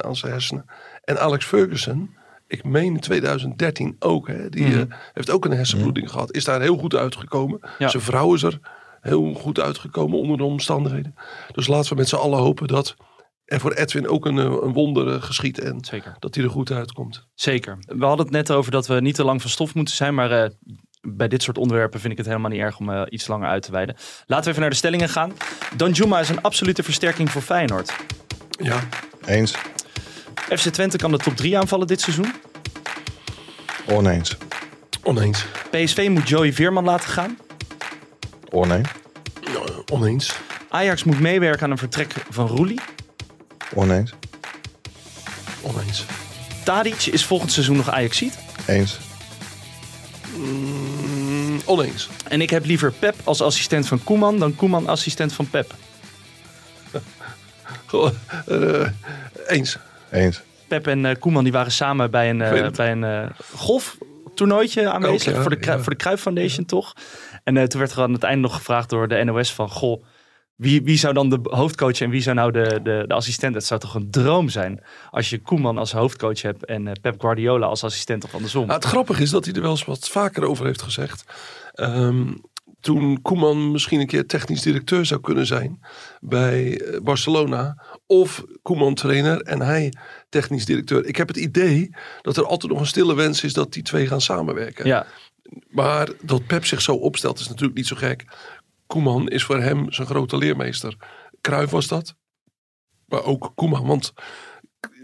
aan 0.00 0.16
zijn 0.16 0.32
hersenen. 0.32 0.64
En 1.04 1.20
Alex 1.20 1.44
Ferguson, 1.44 2.16
ik 2.46 2.64
meen 2.64 2.94
in 2.94 3.00
2013 3.00 3.96
ook, 3.98 4.28
hè, 4.28 4.48
die 4.48 4.66
Mhm. 4.66 4.84
heeft 5.12 5.30
ook 5.30 5.44
een 5.44 5.52
hersenbloeding 5.52 6.10
gehad. 6.10 6.32
Is 6.32 6.44
daar 6.44 6.60
heel 6.60 6.76
goed 6.76 6.94
uitgekomen. 6.94 7.60
Ja. 7.78 7.88
Zijn 7.88 8.02
vrouw 8.02 8.34
is 8.34 8.42
er 8.42 8.58
heel 9.06 9.34
goed 9.34 9.60
uitgekomen 9.60 10.18
onder 10.18 10.36
de 10.36 10.44
omstandigheden. 10.44 11.14
Dus 11.52 11.66
laten 11.66 11.90
we 11.90 11.96
met 11.96 12.08
z'n 12.08 12.16
allen 12.16 12.38
hopen 12.38 12.66
dat 12.66 12.96
er 13.44 13.60
voor 13.60 13.72
Edwin 13.72 14.08
ook 14.08 14.26
een, 14.26 14.38
eh, 14.38 14.44
een 14.44 14.72
wonder 14.72 15.14
eh, 15.14 15.22
geschiet. 15.22 15.58
En 15.58 15.84
Zeker. 15.84 16.16
dat 16.18 16.34
hij 16.34 16.44
er 16.44 16.50
goed 16.50 16.70
uitkomt. 16.70 17.26
Zeker. 17.34 17.78
We 17.86 18.04
hadden 18.04 18.26
het 18.26 18.34
net 18.34 18.50
over 18.50 18.70
dat 18.70 18.86
we 18.86 19.00
niet 19.00 19.14
te 19.14 19.24
lang 19.24 19.40
van 19.40 19.50
stof 19.50 19.74
moeten 19.74 19.94
zijn, 19.94 20.14
maar 20.14 20.42
eh, 20.42 20.50
bij 21.00 21.28
dit 21.28 21.42
soort 21.42 21.58
onderwerpen 21.58 22.00
vind 22.00 22.12
ik 22.12 22.18
het 22.18 22.26
helemaal 22.26 22.50
niet 22.50 22.60
erg 22.60 22.78
om 22.78 23.06
iets 23.08 23.26
langer 23.26 23.48
uit 23.48 23.62
te 23.62 23.72
wijden. 23.72 23.96
Laten 24.26 24.44
we 24.44 24.50
even 24.50 24.60
naar 24.60 24.70
de 24.70 24.76
stellingen 24.76 25.08
gaan. 25.08 25.32
Danjuma 25.76 26.20
is 26.20 26.28
een 26.28 26.42
absolute 26.42 26.82
versterking 26.82 27.30
voor 27.30 27.42
Feyenoord. 27.42 27.96
Ja, 28.48 28.80
Eens. 29.26 29.54
FC 30.48 30.68
Twente 30.68 30.96
kan 30.96 31.10
de 31.10 31.18
top 31.18 31.36
3 31.36 31.58
aanvallen 31.58 31.86
dit 31.86 32.00
seizoen. 32.00 32.32
Oneens. 33.88 34.36
oneens. 35.02 35.46
PSV 35.70 36.08
moet 36.10 36.28
Joey 36.28 36.52
Veerman 36.52 36.84
laten 36.84 37.10
gaan. 37.10 37.36
Oneens. 38.50 38.88
Nou, 39.52 39.82
oneens. 39.92 40.36
Ajax 40.68 41.04
moet 41.04 41.20
meewerken 41.20 41.62
aan 41.62 41.70
een 41.70 41.78
vertrek 41.78 42.12
van 42.30 42.46
Roelie. 42.46 42.80
Oneens. 43.74 44.12
Oneens. 45.62 46.04
Tadic 46.64 47.06
is 47.06 47.24
volgend 47.24 47.52
seizoen 47.52 47.76
nog 47.76 47.90
Ajaxiet. 47.90 48.38
Eens. 48.66 48.98
Mm, 50.36 51.60
oneens. 51.64 52.08
En 52.28 52.40
ik 52.40 52.50
heb 52.50 52.64
liever 52.64 52.92
Pep 52.92 53.14
als 53.24 53.42
assistent 53.42 53.86
van 53.86 54.04
Koeman 54.04 54.38
dan 54.38 54.56
Koeman 54.56 54.88
assistent 54.88 55.32
van 55.32 55.50
Pep. 55.50 55.74
Goh, 57.86 58.10
eh, 58.46 58.88
eens. 59.46 59.78
Eens. 60.10 60.42
Pep 60.68 60.86
en 60.86 61.06
eh, 61.06 61.16
Koeman 61.18 61.44
die 61.44 61.52
waren 61.52 61.72
samen 61.72 62.10
bij 62.10 62.30
een, 62.30 62.42
eh, 62.42 62.70
bij 62.70 62.92
een 62.92 63.32
golftoernooitje 63.54 64.90
aanwezig. 64.90 65.28
Ook, 65.28 65.34
ja, 65.36 65.42
voor, 65.42 65.50
de, 65.50 65.66
ja. 65.66 65.78
voor 65.78 65.90
de 65.90 65.98
Cruyff 65.98 66.22
Foundation 66.22 66.64
toch? 66.64 66.92
En 67.46 67.56
eh, 67.56 67.64
toen 67.64 67.80
werd 67.80 67.92
er 67.92 68.02
aan 68.02 68.12
het 68.12 68.22
einde 68.22 68.40
nog 68.40 68.54
gevraagd 68.54 68.90
door 68.90 69.08
de 69.08 69.24
NOS 69.24 69.52
van... 69.52 69.70
Goh, 69.70 70.04
wie, 70.56 70.82
wie 70.82 70.98
zou 70.98 71.14
dan 71.14 71.30
de 71.30 71.38
hoofdcoach 71.42 72.00
en 72.00 72.10
wie 72.10 72.20
zou 72.22 72.36
nou 72.36 72.52
de, 72.52 72.80
de, 72.82 73.04
de 73.06 73.14
assistent? 73.14 73.54
Het 73.54 73.64
zou 73.64 73.80
toch 73.80 73.94
een 73.94 74.10
droom 74.10 74.48
zijn 74.48 74.82
als 75.10 75.30
je 75.30 75.38
Koeman 75.38 75.78
als 75.78 75.92
hoofdcoach 75.92 76.42
hebt... 76.42 76.64
en 76.64 76.86
eh, 76.86 76.92
Pep 77.00 77.20
Guardiola 77.20 77.66
als 77.66 77.84
assistent 77.84 78.24
of 78.24 78.34
andersom. 78.34 78.66
Nou, 78.66 78.74
het 78.74 78.84
grappige 78.84 79.22
is 79.22 79.30
dat 79.30 79.44
hij 79.44 79.54
er 79.54 79.60
wel 79.60 79.70
eens 79.70 79.84
wat 79.84 80.08
vaker 80.08 80.44
over 80.44 80.66
heeft 80.66 80.82
gezegd. 80.82 81.24
Ehm, 81.72 82.32
toen 82.80 83.22
Koeman 83.22 83.70
misschien 83.70 84.00
een 84.00 84.06
keer 84.06 84.26
technisch 84.26 84.62
directeur 84.62 85.06
zou 85.06 85.20
kunnen 85.20 85.46
zijn 85.46 85.80
bij 86.20 86.80
eh, 86.80 87.00
Barcelona. 87.00 87.82
Of 88.06 88.44
Koeman 88.62 88.94
trainer 88.94 89.40
en 89.40 89.60
hij 89.60 89.92
technisch 90.28 90.64
directeur. 90.64 91.06
Ik 91.06 91.16
heb 91.16 91.28
het 91.28 91.36
idee 91.36 91.90
dat 92.22 92.36
er 92.36 92.46
altijd 92.46 92.72
nog 92.72 92.80
een 92.80 92.86
stille 92.86 93.14
wens 93.14 93.44
is 93.44 93.52
dat 93.52 93.72
die 93.72 93.82
twee 93.82 94.06
gaan 94.06 94.20
samenwerken. 94.20 94.86
ja, 94.86 95.06
Maar 95.68 96.10
dat 96.22 96.46
Pep 96.46 96.64
zich 96.64 96.80
zo 96.80 96.94
opstelt 96.94 97.38
is 97.38 97.48
natuurlijk 97.48 97.76
niet 97.76 97.86
zo 97.86 97.96
gek. 97.96 98.24
Koeman 98.86 99.28
is 99.28 99.44
voor 99.44 99.60
hem 99.60 99.92
zijn 99.92 100.06
grote 100.06 100.36
leermeester. 100.36 100.96
Cruijff 101.40 101.70
was 101.70 101.88
dat. 101.88 102.14
Maar 103.06 103.24
ook 103.24 103.52
Koeman. 103.54 103.86
Want 103.86 104.12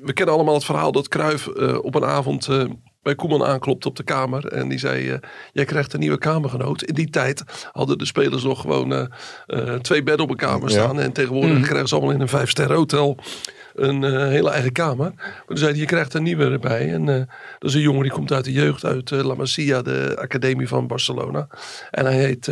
we 0.02 0.12
kennen 0.12 0.34
allemaal 0.34 0.54
het 0.54 0.64
verhaal 0.64 0.92
dat 0.92 1.08
Cruijff 1.08 1.46
eh, 1.46 1.84
op 1.84 1.94
een 1.94 2.04
avond 2.04 2.48
eh, 2.48 2.64
bij 3.02 3.14
Koeman 3.14 3.44
aanklopte 3.44 3.88
op 3.88 3.96
de 3.96 4.02
kamer. 4.02 4.46
En 4.46 4.68
die 4.68 4.78
zei, 4.78 5.10
eh, 5.10 5.18
jij 5.52 5.64
krijgt 5.64 5.92
een 5.92 6.00
nieuwe 6.00 6.18
kamergenoot. 6.18 6.82
In 6.82 6.94
die 6.94 7.10
tijd 7.10 7.42
hadden 7.72 7.98
de 7.98 8.04
spelers 8.06 8.42
nog 8.42 8.60
gewoon 8.60 8.92
eh, 8.92 9.06
eh, 9.46 9.74
twee 9.80 10.02
bedden 10.02 10.24
op 10.24 10.30
een 10.30 10.36
kamer 10.36 10.68
Ja. 10.70 10.74
staan. 10.74 11.00
En 11.00 11.12
tegenwoordig 11.12 11.56
Mhm. 11.58 11.62
krijgen 11.62 11.88
ze 11.88 11.94
allemaal 11.94 12.14
in 12.14 12.20
een 12.20 12.28
vijfsterren 12.28 12.76
hotel 12.76 13.16
een 13.74 14.02
hele 14.28 14.50
eigen 14.50 14.72
kamer. 14.72 15.12
Maar 15.16 15.42
toen 15.46 15.56
zei 15.56 15.70
hij, 15.70 15.80
je 15.80 15.86
krijgt 15.86 16.14
een 16.14 16.22
nieuwe 16.22 16.44
erbij. 16.44 16.92
En 16.92 17.04
dat 17.58 17.68
is 17.70 17.74
een 17.74 17.80
jongen 17.80 18.02
die 18.02 18.10
komt 18.12 18.32
uit 18.32 18.44
de 18.44 18.52
jeugd, 18.52 18.84
uit 18.84 19.10
La 19.10 19.34
Masia, 19.34 19.82
de 19.82 20.16
academie 20.20 20.68
van 20.68 20.86
Barcelona. 20.86 21.46
En 21.90 22.04
hij 22.04 22.14
heet 22.18 22.48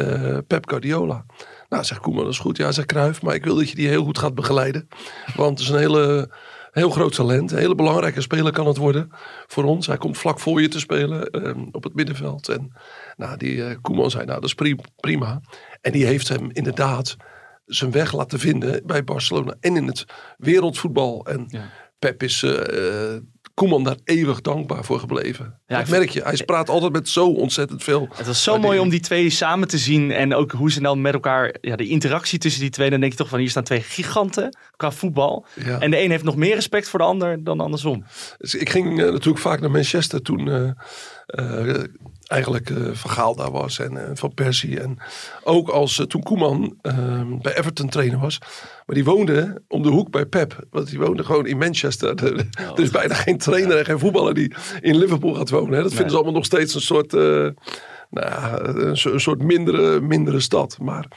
Pep 0.46 0.68
Guardiola. 0.68 1.24
Nou, 1.68 1.84
zegt 1.84 2.00
Koeman, 2.00 2.24
dat 2.24 2.32
is 2.32 2.38
goed. 2.38 2.56
Ja, 2.56 2.72
zegt 2.72 2.86
Cruijff, 2.88 3.22
maar 3.22 3.34
ik 3.34 3.44
wil 3.44 3.54
dat 3.56 3.68
je 3.68 3.74
die 3.74 3.88
heel 3.88 4.04
goed 4.04 4.18
gaat 4.18 4.34
begeleiden. 4.34 4.88
Want 5.36 5.58
het 5.58 5.68
is 5.68 5.74
een 5.74 5.78
hele, 5.80 6.30
heel 6.70 6.90
groot 6.90 7.14
talent. 7.14 7.50
Een 7.52 7.58
hele 7.58 7.74
belangrijke 7.74 8.20
speler 8.20 8.52
kan 8.52 8.66
het 8.66 8.76
worden 8.76 9.10
voor 9.46 9.64
ons. 9.64 9.86
Hij 9.86 9.96
komt 9.96 10.18
vlak 10.18 10.40
voor 10.40 10.60
je 10.60 10.68
te 10.68 10.78
spelen 10.78 11.30
eh, 11.30 11.56
op 11.70 11.84
het 11.84 11.94
middenveld. 11.94 12.48
En 12.48 12.72
nou, 13.16 13.36
die 13.36 13.64
eh, 13.64 13.76
Koeman 13.80 14.10
zei, 14.10 14.24
nou, 14.24 14.40
dat 14.40 14.48
is 14.48 14.54
pri- 14.54 14.76
prima. 14.96 15.40
En 15.80 15.92
die 15.92 16.06
heeft 16.06 16.28
hem 16.28 16.50
inderdaad 16.52 17.16
zijn 17.64 17.90
weg 17.90 18.12
laten 18.12 18.38
vinden 18.38 18.82
bij 18.86 19.04
Barcelona 19.04 19.54
en 19.60 19.76
in 19.76 19.86
het 19.86 20.04
wereldvoetbal. 20.36 21.26
En 21.26 21.44
Ja. 21.48 21.70
Pep 21.98 22.22
is 22.22 22.42
eh, 22.42 23.14
eh, 23.14 23.22
Koeman 23.60 23.84
daar 23.84 23.96
eeuwig 24.04 24.40
dankbaar 24.40 24.84
voor 24.84 24.98
gebleven. 24.98 25.44
Ja, 25.66 25.76
dat 25.76 25.86
ik 25.86 25.92
merk 25.92 26.10
je. 26.10 26.22
Hij 26.22 26.42
praat 26.44 26.68
altijd 26.68 26.92
met 26.92 27.08
zo 27.08 27.26
ontzettend 27.26 27.82
veel. 27.82 28.08
Het 28.14 28.26
was 28.26 28.42
zo 28.42 28.58
mooi 28.58 28.78
om 28.78 28.88
die 28.88 29.00
twee 29.00 29.30
samen 29.30 29.68
te 29.68 29.78
zien. 29.78 30.10
En 30.10 30.34
ook 30.34 30.52
hoe 30.52 30.70
ze 30.70 30.80
dan 30.80 31.00
met 31.00 31.12
elkaar, 31.12 31.54
ja, 31.60 31.76
de 31.76 31.88
interactie 31.88 32.38
tussen 32.38 32.60
die 32.60 32.70
twee. 32.70 32.90
Dan 32.90 33.00
denk 33.00 33.12
je 33.12 33.18
toch 33.18 33.28
van, 33.28 33.38
hier 33.38 33.50
staan 33.50 33.62
twee 33.62 33.80
giganten 33.80 34.56
qua 34.76 34.90
voetbal. 34.90 35.46
Ja. 35.64 35.80
En 35.80 35.90
de 35.90 36.02
een 36.02 36.10
heeft 36.10 36.24
nog 36.24 36.36
meer 36.36 36.54
respect 36.54 36.88
voor 36.88 36.98
de 36.98 37.04
ander 37.04 37.44
dan 37.44 37.60
andersom. 37.60 38.04
Dus 38.38 38.54
ik 38.54 38.70
ging 38.70 39.00
eh, 39.00 39.10
natuurlijk 39.10 39.38
vaak 39.38 39.60
naar 39.60 39.70
Manchester 39.70 40.22
toen 40.22 40.48
eh, 40.48 40.70
eh, 41.26 41.84
eigenlijk 42.30 42.70
eh 42.70 42.76
Van 42.92 43.10
Gaal 43.10 43.34
daar 43.34 43.50
was 43.50 43.78
en 43.78 43.96
eh, 43.96 44.10
Van 44.14 44.34
Persie. 44.34 44.80
En 44.80 44.98
ook 45.44 45.68
als 45.68 45.98
eh, 45.98 46.06
toen 46.06 46.22
Koeman 46.22 46.78
bij 47.42 47.58
Everton 47.58 47.88
trainer 47.88 48.18
was. 48.18 48.38
Maar 48.86 48.96
die 48.96 49.04
woonde 49.04 49.62
om 49.68 49.82
de 49.82 49.88
hoek 49.88 50.10
bij 50.10 50.26
Pep. 50.26 50.66
Want 50.70 50.90
die 50.90 50.98
woonde 50.98 51.24
gewoon 51.24 51.46
in 51.46 51.58
Manchester. 51.58 52.14
er 52.74 52.80
is 52.80 52.90
bijna 52.90 53.14
geen 53.14 53.38
trainer 53.38 53.78
en 53.78 53.84
geen 53.84 53.98
voetballer 53.98 54.34
die 54.34 54.54
in 54.80 54.96
Liverpool 54.96 55.34
gaat 55.34 55.50
wonen. 55.50 55.72
Hè. 55.72 55.82
Dat 55.82 55.92
vinden 55.92 56.10
ze 56.10 56.16
allemaal 56.16 56.34
nog 56.34 56.44
steeds 56.44 56.74
een 56.74 56.80
soort, 56.80 57.12
nou, 57.12 57.54
een, 58.10 59.12
een 59.12 59.20
soort 59.20 59.42
mindere, 59.42 60.00
mindere 60.00 60.40
stad. 60.40 60.78
Maar, 60.80 61.08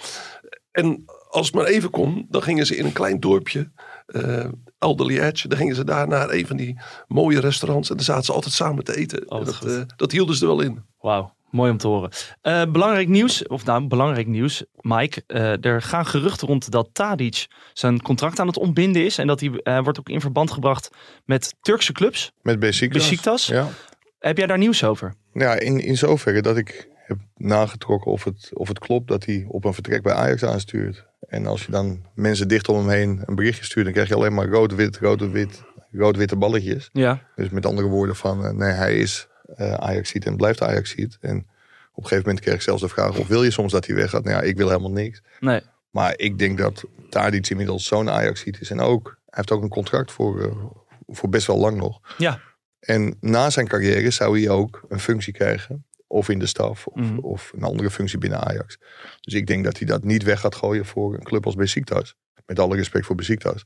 en 0.72 1.06
als 1.30 1.46
het 1.46 1.56
maar 1.56 1.66
even 1.66 1.90
kon, 1.90 2.26
dan 2.30 2.42
gingen 2.44 2.66
ze 2.66 2.76
in 2.76 2.86
een 2.86 2.94
klein 2.94 3.20
dorpje 3.20 3.72
eh 4.06 4.46
Elderly 4.80 5.20
Edge. 5.20 5.48
Dan 5.48 5.58
gingen 5.58 5.76
ze 5.76 5.84
daar 5.84 6.08
naar 6.08 6.30
een 6.30 6.48
van 6.48 6.58
die 6.58 6.80
mooie 7.08 7.40
restaurants. 7.40 7.90
En 7.90 7.96
dan 7.96 8.06
zaten 8.06 8.24
ze 8.24 8.34
altijd 8.34 8.54
samen 8.54 8.84
te 8.84 8.98
eten. 8.98 9.24
wat 9.28 9.46
dat, 9.46 9.66
eh, 9.66 9.82
dat 9.96 10.12
hielden 10.12 10.36
ze 10.36 10.42
er 10.42 10.48
wel 10.48 10.62
in. 10.62 10.84
Wauw, 11.00 11.34
mooi 11.50 11.72
om 11.72 11.78
te 11.78 11.88
horen. 11.88 12.10
Eh, 12.42 12.72
belangrijk 12.72 13.08
nieuws, 13.08 13.48
of 13.48 13.66
nou, 13.66 13.88
belangrijk 13.88 14.28
nieuws, 14.28 14.64
Mike. 14.82 15.24
Eh, 15.28 15.66
er 15.66 15.82
gaan 15.82 16.06
geruchten 16.06 16.48
rond 16.48 16.72
dat 16.72 16.90
Tadic 16.94 17.48
zijn 17.74 18.02
contract 18.02 18.40
aan 18.40 18.48
het 18.48 18.58
ontbinden 18.58 19.06
is. 19.06 19.18
En 19.18 19.28
dat 19.28 19.40
hij 19.40 19.50
eh, 19.64 19.84
wordt 19.84 20.00
ook 20.00 20.10
in 20.10 20.22
verband 20.22 20.52
gebracht 20.52 20.90
met 21.26 21.56
Turkse 21.62 21.92
clubs. 21.92 22.32
Met 22.42 22.60
Besiktas. 22.60 23.02
Besiktas? 23.02 23.46
Ja. 23.46 23.68
Heb 24.20 24.38
jij 24.38 24.48
daar 24.48 24.58
nieuws 24.58 24.84
over? 24.84 25.14
Ja, 25.34 25.60
in, 25.60 25.80
in 25.80 25.98
zoverre 25.98 26.42
dat 26.42 26.58
ik 26.58 26.90
heb 27.04 27.18
nagetrokken 27.36 28.12
of 28.12 28.24
het, 28.24 28.50
of 28.54 28.68
het 28.68 28.80
klopt 28.80 29.08
dat 29.08 29.26
hij 29.26 29.46
op 29.48 29.66
een 29.66 29.74
vertrek 29.74 30.02
bij 30.02 30.14
Ajax 30.14 30.44
aanstuurt. 30.44 31.06
En 31.28 31.46
als 31.46 31.66
je 31.66 31.72
dan 31.72 32.06
mensen 32.16 32.48
dicht 32.48 32.70
om 32.70 32.78
hem 32.78 32.90
heen 32.90 33.22
een 33.26 33.36
berichtje 33.36 33.64
stuurt, 33.64 33.86
dan 33.86 33.94
krijg 33.94 34.08
je 34.08 34.16
alleen 34.16 34.34
maar 34.34 34.48
rood-wit, 34.48 34.98
rood-wit, 34.98 35.64
rood-witte 35.92 36.36
balletjes. 36.36 36.90
Ja. 36.94 37.22
Dus 37.36 37.50
met 37.50 37.66
andere 37.66 37.88
woorden 37.88 38.16
van, 38.16 38.46
eh, 38.46 38.52
nee, 38.52 38.72
hij 38.72 38.98
is 38.98 39.28
eh 39.56 39.74
Ajax 39.74 40.14
en 40.14 40.38
blijft 40.38 40.62
Ajax 40.62 40.90
ziet. 40.90 41.18
En 41.22 41.38
op 41.92 42.04
een 42.04 42.10
gegeven 42.10 42.26
moment 42.26 42.40
kreeg 42.40 42.54
ik 42.54 42.62
zelfs 42.62 42.82
de 42.82 42.90
vraag, 42.90 43.18
of 43.18 43.28
wil 43.28 43.44
je 43.44 43.52
soms 43.52 43.72
dat 43.72 43.86
hij 43.86 43.96
weggaat? 43.96 44.24
Nou 44.24 44.36
ja, 44.36 44.42
ik 44.42 44.58
wil 44.58 44.68
helemaal 44.68 44.92
niks. 44.92 45.22
Nee. 45.40 45.62
Maar 45.90 46.14
ik 46.18 46.40
denk 46.40 46.58
dat 46.58 46.84
Tadic 47.10 47.50
inmiddels 47.50 47.86
zo'n 47.86 48.10
Ajax 48.10 48.40
ziet 48.40 48.62
is. 48.62 48.70
En 48.70 48.80
ook, 48.80 49.06
hij 49.06 49.16
heeft 49.30 49.52
ook 49.52 49.62
een 49.62 49.70
contract 49.70 50.12
voor, 50.12 50.42
eh, 50.42 50.56
voor 51.08 51.30
best 51.30 51.48
wel 51.48 51.58
lang 51.58 51.78
nog. 51.78 52.00
Ja. 52.18 52.40
En 52.80 53.18
na 53.20 53.50
zijn 53.50 53.68
carrière 53.68 54.12
zou 54.12 54.40
hij 54.40 54.50
ook 54.50 54.86
een 54.90 55.00
functie 55.00 55.34
krijgen. 55.34 55.86
Of 56.14 56.30
in 56.30 56.40
de 56.40 56.46
staf, 56.46 56.88
of, 56.88 57.02
Mhm. 57.02 57.18
of 57.18 57.52
een 57.56 57.64
andere 57.64 57.90
functie 57.92 58.18
binnen 58.18 58.40
Ajax. 58.40 58.78
Dus 59.22 59.34
ik 59.34 59.48
denk 59.48 59.64
dat 59.64 59.78
hij 59.78 59.88
dat 59.88 60.04
niet 60.04 60.24
weg 60.24 60.40
gaat 60.40 60.56
gooien 60.56 60.86
voor 60.86 61.14
een 61.14 61.24
club 61.24 61.46
als 61.46 61.56
Besiktas. 61.56 62.16
Met 62.46 62.60
alle 62.60 62.76
respect 62.76 63.06
voor 63.06 63.16
Besiktas. 63.16 63.66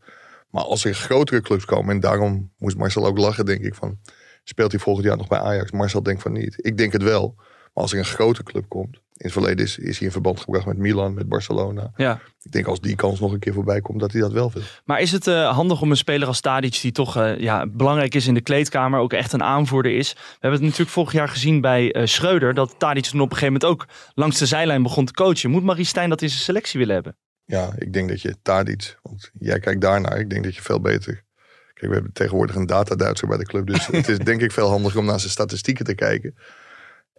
Maar 0.50 0.64
als 0.64 0.86
er 0.86 0.94
grotere 0.94 1.42
clubs 1.42 1.66
komen, 1.66 1.96
en 1.96 2.00
daarom 2.00 2.52
moest 2.58 2.78
Marcel 2.78 3.06
ook 3.06 3.18
lachen, 3.18 3.46
denk 3.46 3.62
ik 3.62 3.76
van... 3.76 4.00
Speelt 4.44 4.72
hij 4.72 4.80
volgend 4.80 5.06
jaar 5.06 5.18
nog 5.18 5.28
bij 5.28 5.40
Ajax? 5.40 5.72
Marcel 5.72 6.04
denkt 6.04 6.22
van 6.22 6.32
niet. 6.32 6.66
Ik 6.66 6.78
denk 6.78 6.92
het 6.94 7.04
wel. 7.04 7.34
Maar 7.38 7.84
als 7.84 7.92
er 7.92 7.98
een 8.00 8.06
grote 8.06 8.44
club 8.44 8.66
komt... 8.68 9.02
In 9.18 9.26
het 9.26 9.32
verleden 9.32 9.66
is, 9.66 9.78
is 9.78 9.98
hij 9.98 10.08
in 10.08 10.14
verband 10.14 10.40
gebracht 10.40 10.66
met 10.66 10.78
Milan, 10.78 11.14
met 11.14 11.28
Barcelona. 11.28 11.92
ja. 11.96 12.20
Ik 12.42 12.52
denk 12.52 12.68
als 12.68 12.80
die 12.80 12.96
kans 12.96 13.20
nog 13.20 13.32
een 13.32 13.40
keer 13.40 13.54
voorbij 13.54 13.82
komt, 13.82 14.00
dat 14.00 14.12
hij 14.12 14.22
dat 14.22 14.32
wel 14.32 14.52
wil. 14.54 14.62
Maar 14.86 15.02
is 15.02 15.12
het 15.12 15.28
eh, 15.28 15.54
handig 15.56 15.82
om 15.82 15.92
een 15.92 15.98
speler 15.98 16.28
als 16.28 16.42
Tadic, 16.42 16.82
die 16.82 16.92
toch 16.92 17.18
eh, 17.18 17.40
ja, 17.40 17.68
belangrijk 17.68 18.16
is 18.16 18.28
in 18.28 18.34
de 18.34 18.42
kleedkamer, 18.42 19.00
ook 19.00 19.14
echt 19.14 19.34
een 19.34 19.44
aanvoerder 19.44 19.98
is? 19.98 20.14
We 20.14 20.20
hebben 20.32 20.52
het 20.52 20.62
natuurlijk 20.62 20.90
vorig 20.90 21.12
jaar 21.12 21.30
gezien 21.30 21.62
bij 21.62 21.92
eh 21.92 22.06
Schreuder, 22.06 22.54
dat 22.54 22.76
Tadic 22.78 23.04
toen 23.04 23.22
op 23.22 23.32
een 23.32 23.38
gegeven 23.38 23.60
moment 23.62 23.72
ook 23.72 23.88
langs 24.14 24.38
de 24.40 24.46
zijlijn 24.46 24.84
begon 24.84 25.06
te 25.06 25.14
coachen. 25.14 25.50
Moet 25.50 25.64
Marie 25.64 25.86
Stijn 25.86 26.10
dat 26.10 26.22
in 26.22 26.30
zijn 26.30 26.42
selectie 26.42 26.80
willen 26.80 26.96
hebben? 26.96 27.18
Ja, 27.46 27.74
ik 27.78 27.94
denk 27.94 28.10
dat 28.10 28.22
je 28.22 28.36
Tadic, 28.42 28.98
want 29.02 29.32
jij 29.40 29.60
kijkt 29.60 29.82
daarnaar, 29.82 30.20
ik 30.20 30.30
denk 30.30 30.44
dat 30.44 30.56
je 30.56 30.62
veel 30.62 30.82
beter... 30.82 31.26
Kijk, 31.74 31.88
we 31.90 31.94
hebben 31.94 32.14
tegenwoordig 32.14 32.56
een 32.56 32.66
data-Duitser 32.66 33.28
bij 33.28 33.38
de 33.38 33.46
club, 33.46 33.68
dus 33.68 33.88
het 33.92 34.08
is 34.08 34.18
denk 34.18 34.42
ik 34.42 34.52
veel 34.52 34.70
handiger 34.70 35.00
om 35.00 35.06
naar 35.06 35.20
zijn 35.20 35.32
statistieken 35.32 35.86
te 35.86 35.96
kijken. 35.96 36.36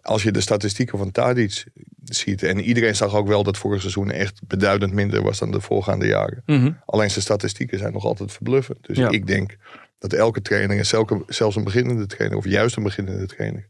Als 0.01 0.23
je 0.23 0.31
de 0.31 0.41
statistieken 0.41 0.97
van 0.97 1.11
Tadic 1.11 1.63
ziet, 2.03 2.43
en 2.43 2.59
iedereen 2.59 2.95
zag 2.95 3.15
ook 3.15 3.27
wel 3.27 3.43
dat 3.43 3.57
vorig 3.57 3.79
seizoen 3.81 4.11
echt 4.11 4.39
beduidend 4.47 4.93
minder 4.93 5.21
was 5.21 5.39
dan 5.39 5.51
de 5.51 5.61
voorgaande 5.61 6.07
jaren. 6.07 6.43
Alleen 6.85 7.09
zijn 7.09 7.21
statistieken 7.23 7.77
zijn 7.79 7.93
nog 7.93 8.05
altijd 8.05 8.31
verbluffend. 8.31 8.77
Dus 8.87 8.97
Ja. 8.97 9.09
ik 9.09 9.27
denk 9.27 9.55
dat 9.99 10.13
elke 10.13 10.41
trainer, 10.41 10.77
en 10.77 10.85
zelfs 11.27 11.55
een 11.55 11.63
beginnende 11.63 12.05
trainer, 12.05 12.37
of 12.37 12.45
juist 12.45 12.75
een 12.75 12.83
beginnende 12.83 13.25
trainer, 13.25 13.67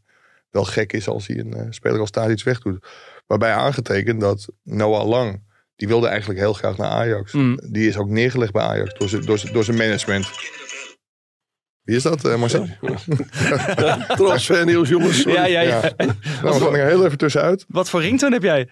wel 0.50 0.64
gek 0.64 0.92
is 0.92 1.08
als 1.08 1.26
hij 1.26 1.38
een 1.38 1.54
eh, 1.54 1.66
speler 1.70 2.00
als 2.00 2.10
Tadic 2.10 2.42
wegdoet. 2.42 2.86
Waarbij 3.26 3.52
aangetekend 3.52 4.20
dat 4.20 4.48
Noah 4.62 5.08
Lang, 5.08 5.42
die 5.76 5.88
wilde 5.88 6.06
eigenlijk 6.06 6.40
heel 6.40 6.52
graag 6.52 6.76
naar 6.76 6.88
Ajax. 6.90 7.32
Mm. 7.32 7.58
Die 7.70 7.88
is 7.88 7.96
ook 7.96 8.08
neergelegd 8.08 8.52
bij 8.52 8.62
Ajax 8.62 8.94
door 9.52 9.64
zijn 9.64 9.76
management. 9.76 10.30
Wie 11.82 11.96
is 11.96 12.02
dat, 12.02 12.24
eh, 12.24 12.36
Marcel? 12.36 12.66
Transfernieuws, 14.16 14.88
jongens. 14.88 15.20
Sorry. 15.20 15.36
Ja, 15.36 15.46
ja, 15.46 15.60
ja. 15.60 15.80
Ja. 15.96 16.06
Nou, 16.42 16.58
we 16.58 16.64
gaan 16.64 16.74
er 16.74 16.86
heel 16.86 17.04
even 17.04 17.18
tussenuit. 17.18 17.64
Wat 17.68 17.90
voor 17.90 18.00
ringtone 18.00 18.34
heb 18.34 18.42
jij? 18.42 18.68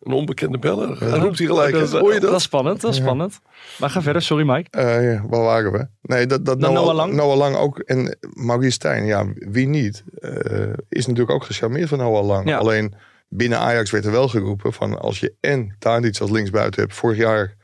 Een 0.00 0.12
onbekende 0.12 0.58
beller. 0.58 0.98
Hij 0.98 1.18
roept 1.18 1.38
hij 1.38 1.46
gelijk. 1.46 1.72
dat? 1.72 1.90
Hoor 1.90 2.14
je 2.14 2.20
dat? 2.20 2.34
is 2.36 2.42
spannend, 2.42 2.80
dat 2.80 2.90
is 2.90 2.96
spannend. 2.96 3.40
Maar 3.78 3.90
ga 3.90 4.02
verder, 4.02 4.22
sorry 4.22 4.44
Mike. 4.50 4.70
Eh, 4.70 5.12
ja, 5.12 5.24
waar 5.28 5.40
waren 5.42 5.72
we? 5.72 5.86
Nee, 6.02 6.26
dat, 6.26 6.44
dat 6.44 6.60
Dan 6.60 6.72
Noah, 6.72 6.84
Noah 6.84 6.96
Lang? 6.96 7.12
Noah 7.12 7.36
Lang 7.36 7.56
ook. 7.56 7.78
En 7.78 8.18
Maurice 8.34 8.70
Stijn, 8.70 9.04
ja, 9.04 9.26
wie 9.34 9.66
niet? 9.66 10.04
eh, 10.14 10.72
is 10.88 11.06
natuurlijk 11.06 11.30
ook 11.30 11.44
gecharmeerd 11.44 11.88
van 11.88 11.98
Noah 11.98 12.26
Lang. 12.26 12.48
Ja. 12.48 12.58
Alleen 12.58 12.94
binnen 13.28 13.58
Ajax 13.58 13.90
werd 13.90 14.04
er 14.04 14.12
wel 14.12 14.28
geroepen 14.28 14.72
van 14.72 14.98
als 15.00 15.20
je 15.20 15.34
en 15.40 15.76
Tadic 15.78 16.18
als 16.20 16.30
linksbuiten 16.30 16.80
hebt. 16.80 16.94
Vorig 16.94 17.18
jaar 17.18 17.56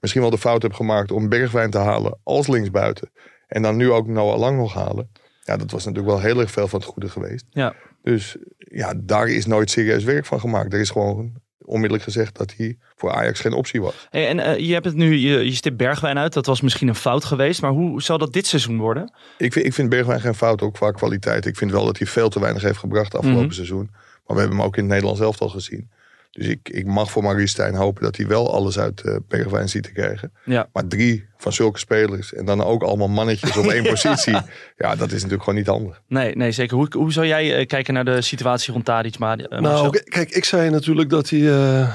misschien 0.00 0.22
wel 0.22 0.30
de 0.30 0.38
fout 0.38 0.62
hebt 0.62 0.76
gemaakt 0.76 1.10
om 1.12 1.28
Bergwijn 1.28 1.70
te 1.70 1.78
halen 1.78 2.18
als 2.22 2.46
linksbuiten. 2.48 3.10
En 3.52 3.62
dan 3.62 3.76
nu 3.76 3.90
ook 3.90 4.06
Noah 4.06 4.38
Lang 4.38 4.56
nog 4.56 4.74
halen. 4.74 5.10
Ja, 5.44 5.56
dat 5.56 5.70
was 5.70 5.84
natuurlijk 5.84 6.12
wel 6.14 6.22
heel 6.22 6.40
erg 6.40 6.50
veel 6.50 6.68
van 6.68 6.80
het 6.80 6.88
goede 6.88 7.08
geweest. 7.08 7.44
Ja. 7.50 7.74
Dus 8.02 8.36
ja, 8.58 8.94
daar 8.96 9.28
is 9.28 9.46
nooit 9.46 9.70
serieus 9.70 10.04
werk 10.04 10.26
van 10.26 10.40
gemaakt. 10.40 10.72
Er 10.72 10.80
is 10.80 10.90
gewoon 10.90 11.32
onmiddellijk 11.58 12.02
gezegd 12.04 12.36
dat 12.36 12.54
hij 12.56 12.78
voor 12.96 13.12
Ajax 13.12 13.40
geen 13.40 13.52
optie 13.52 13.82
was. 13.82 14.06
Hey, 14.10 14.28
en 14.28 14.38
eh, 14.38 14.58
je 14.58 14.72
hebt 14.72 14.84
het 14.84 14.94
nu, 14.94 15.14
je, 15.14 15.44
je 15.44 15.54
stipt 15.54 15.76
Bergwijn 15.76 16.18
uit. 16.18 16.32
Dat 16.32 16.46
was 16.46 16.60
misschien 16.60 16.88
een 16.88 16.94
fout 16.94 17.24
geweest. 17.24 17.62
Maar 17.62 17.70
hoe 17.70 18.02
zal 18.02 18.18
dat 18.18 18.32
dit 18.32 18.46
seizoen 18.46 18.78
worden? 18.78 19.12
Ik 19.38 19.52
vind, 19.52 19.66
ik 19.66 19.74
vind 19.74 19.88
Bergwijn 19.88 20.20
geen 20.20 20.34
fout, 20.34 20.62
ook 20.62 20.74
qua 20.74 20.90
kwaliteit. 20.90 21.46
Ik 21.46 21.56
vind 21.56 21.70
wel 21.70 21.84
dat 21.84 21.98
hij 21.98 22.06
veel 22.06 22.28
te 22.28 22.40
weinig 22.40 22.62
heeft 22.62 22.78
gebracht 22.78 23.14
afgelopen 23.14 23.44
Mhm. 23.44 23.52
seizoen. 23.54 23.88
Maar 24.26 24.36
we 24.36 24.38
hebben 24.38 24.56
hem 24.58 24.66
ook 24.66 24.76
in 24.76 24.82
het 24.82 24.90
Nederlands 24.92 25.20
elftal 25.20 25.48
gezien. 25.48 25.90
Dus 26.32 26.46
ik, 26.46 26.68
ik 26.68 26.86
mag 26.86 27.10
voor 27.10 27.22
Maurice 27.22 27.46
Stijn 27.46 27.74
hopen 27.74 28.02
dat 28.02 28.16
hij 28.16 28.26
wel 28.26 28.52
alles 28.52 28.78
uit 28.78 29.20
Bergwijn 29.28 29.68
ziet 29.68 29.82
te 29.82 29.92
krijgen. 29.92 30.32
Ja. 30.44 30.68
Maar 30.72 30.86
drie 30.86 31.30
van 31.42 31.52
zulke 31.52 31.78
spelers 31.78 32.34
en 32.34 32.44
dan 32.44 32.62
ook 32.62 32.82
allemaal 32.82 33.08
mannetjes 33.08 33.56
op 33.56 33.66
één 33.72 33.82
positie. 33.82 34.36
Ja, 34.76 34.96
dat 34.96 35.06
is 35.06 35.14
natuurlijk 35.14 35.42
gewoon 35.42 35.58
niet 35.58 35.66
handig. 35.66 36.02
Nee, 36.08 36.36
nee 36.36 36.52
zeker. 36.52 36.76
Hoe, 36.76 36.88
hoe 36.96 37.12
zou 37.12 37.26
jij 37.26 37.56
eh, 37.56 37.66
kijken 37.66 37.94
naar 37.94 38.04
de 38.04 38.20
situatie 38.20 38.72
rond 38.72 38.84
Tadic? 38.84 39.18
Maar, 39.18 39.38
eh? 39.38 39.60
Nou, 39.60 40.00
kijk, 40.00 40.30
ik 40.30 40.44
zei 40.44 40.70
natuurlijk 40.70 41.10
dat 41.10 41.30
hij, 41.30 41.40
eh, 41.40 41.80
eh, 41.82 41.90